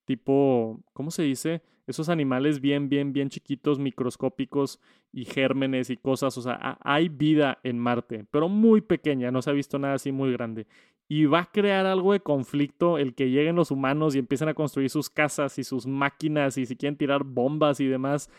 tipo, 0.05 0.79
¿cómo 0.93 1.11
se 1.11 1.23
dice? 1.23 1.61
Esos 1.87 2.09
animales 2.09 2.61
bien, 2.61 2.89
bien, 2.89 3.13
bien 3.13 3.29
chiquitos, 3.29 3.79
microscópicos 3.79 4.79
y 5.11 5.25
gérmenes 5.25 5.89
y 5.89 5.97
cosas. 5.97 6.37
O 6.37 6.41
sea, 6.41 6.77
hay 6.81 7.09
vida 7.09 7.59
en 7.63 7.79
Marte, 7.79 8.25
pero 8.29 8.47
muy 8.47 8.81
pequeña, 8.81 9.31
no 9.31 9.41
se 9.41 9.49
ha 9.49 9.53
visto 9.53 9.79
nada 9.79 9.95
así 9.95 10.11
muy 10.11 10.31
grande. 10.31 10.67
Y 11.07 11.25
va 11.25 11.39
a 11.39 11.51
crear 11.51 11.87
algo 11.87 12.13
de 12.13 12.19
conflicto 12.19 12.99
el 12.99 13.15
que 13.15 13.31
lleguen 13.31 13.55
los 13.55 13.71
humanos 13.71 14.15
y 14.15 14.19
empiecen 14.19 14.49
a 14.49 14.53
construir 14.53 14.91
sus 14.91 15.09
casas 15.09 15.57
y 15.57 15.63
sus 15.63 15.87
máquinas 15.87 16.59
y 16.59 16.67
si 16.67 16.75
quieren 16.75 16.97
tirar 16.97 17.23
bombas 17.23 17.79
y 17.79 17.87
demás 17.87 18.29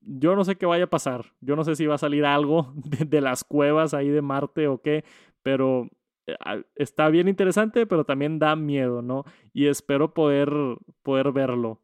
yo 0.00 0.34
no 0.36 0.44
sé 0.44 0.56
qué 0.56 0.66
vaya 0.66 0.84
a 0.84 0.90
pasar. 0.90 1.26
Yo 1.40 1.56
no 1.56 1.64
sé 1.64 1.76
si 1.76 1.86
va 1.86 1.94
a 1.94 1.98
salir 1.98 2.24
algo 2.24 2.72
de, 2.74 3.20
las 3.20 3.44
cuevas 3.44 3.94
ahí 3.94 4.08
de 4.08 4.22
Marte 4.22 4.68
o 4.68 4.80
qué, 4.80 5.04
pero 5.42 5.88
eh, 6.26 6.36
está 6.76 7.08
bien 7.08 7.28
interesante, 7.28 7.86
pero 7.86 8.04
también 8.04 8.38
da 8.38 8.56
miedo, 8.56 9.02
¿no? 9.02 9.24
Y 9.52 9.66
espero 9.66 10.14
poder, 10.14 10.50
poder 11.02 11.32
verlo. 11.32 11.80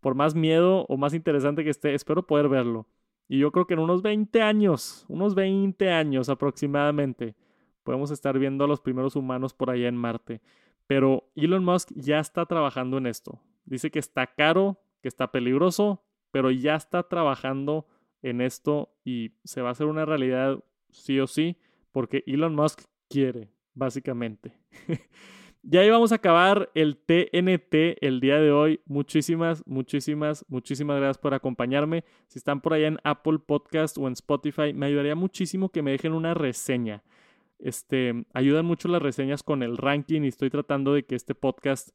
Por 0.00 0.14
más 0.14 0.34
miedo 0.34 0.84
o 0.88 0.96
más 0.96 1.14
interesante 1.14 1.64
que 1.64 1.70
esté, 1.70 1.94
espero 1.94 2.26
poder 2.26 2.48
verlo. 2.48 2.86
Y 3.28 3.38
yo 3.38 3.52
creo 3.52 3.66
que 3.66 3.74
en 3.74 3.80
unos 3.80 4.02
20 4.02 4.42
años, 4.42 5.06
unos 5.08 5.34
20 5.34 5.90
años 5.90 6.28
aproximadamente, 6.28 7.36
podemos 7.84 8.10
estar 8.10 8.38
viendo 8.38 8.64
a 8.64 8.68
los 8.68 8.80
primeros 8.80 9.16
humanos 9.16 9.54
por 9.54 9.70
allá 9.70 9.88
en 9.88 9.96
Marte. 9.96 10.40
Pero 10.86 11.30
Elon 11.36 11.64
Musk 11.64 11.90
ya 11.94 12.18
está 12.18 12.44
trabajando 12.46 12.98
en 12.98 13.06
esto. 13.06 13.40
Dice 13.64 13.90
que 13.90 14.00
está 14.00 14.26
caro, 14.26 14.80
que 15.00 15.08
está 15.08 15.30
peligroso, 15.30 16.02
pero 16.32 16.50
ya 16.50 16.74
está 16.74 17.04
trabajando 17.04 17.86
en 18.22 18.40
esto 18.40 18.92
y 19.04 19.34
se 19.44 19.62
va 19.62 19.68
a 19.68 19.72
hacer 19.72 19.86
una 19.86 20.04
realidad 20.04 20.64
sí 20.90 21.20
o 21.20 21.26
sí, 21.26 21.56
porque 21.92 22.24
Elon 22.26 22.54
Musk 22.54 22.82
quiere, 23.08 23.50
básicamente. 23.74 24.54
ya 25.62 25.84
íbamos 25.84 26.12
a 26.12 26.16
acabar 26.16 26.70
el 26.74 26.96
TNT 26.96 27.98
el 28.00 28.20
día 28.20 28.40
de 28.40 28.50
hoy. 28.50 28.80
Muchísimas, 28.86 29.62
muchísimas, 29.66 30.44
muchísimas 30.48 30.96
gracias 30.96 31.18
por 31.18 31.34
acompañarme. 31.34 32.04
Si 32.28 32.38
están 32.38 32.60
por 32.60 32.74
allá 32.74 32.88
en 32.88 32.98
Apple 33.04 33.38
Podcast 33.38 33.98
o 33.98 34.06
en 34.06 34.14
Spotify, 34.14 34.72
me 34.72 34.86
ayudaría 34.86 35.14
muchísimo 35.14 35.70
que 35.70 35.82
me 35.82 35.92
dejen 35.92 36.14
una 36.14 36.34
reseña. 36.34 37.02
Este, 37.58 38.24
ayudan 38.32 38.66
mucho 38.66 38.88
las 38.88 39.02
reseñas 39.02 39.42
con 39.42 39.62
el 39.62 39.76
ranking 39.76 40.22
y 40.22 40.28
estoy 40.28 40.50
tratando 40.50 40.94
de 40.94 41.04
que 41.04 41.14
este 41.14 41.34
podcast 41.34 41.90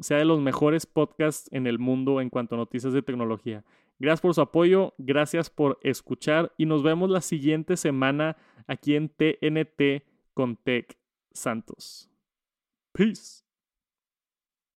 sea 0.00 0.18
de 0.18 0.24
los 0.24 0.40
mejores 0.40 0.86
podcasts 0.86 1.48
en 1.52 1.66
el 1.66 1.78
mundo 1.78 2.20
en 2.20 2.30
cuanto 2.30 2.54
a 2.54 2.58
noticias 2.58 2.92
de 2.92 3.02
tecnología. 3.02 3.64
Gracias 3.98 4.20
por 4.22 4.34
su 4.34 4.40
apoyo, 4.40 4.94
gracias 4.98 5.50
por 5.50 5.78
escuchar 5.82 6.52
y 6.56 6.66
nos 6.66 6.82
vemos 6.82 7.10
la 7.10 7.20
siguiente 7.20 7.76
semana 7.76 8.36
aquí 8.66 8.94
en 8.96 9.10
TNT 9.10 10.04
con 10.32 10.56
Tech 10.56 10.98
Santos. 11.32 12.08
Peace. 12.92 13.49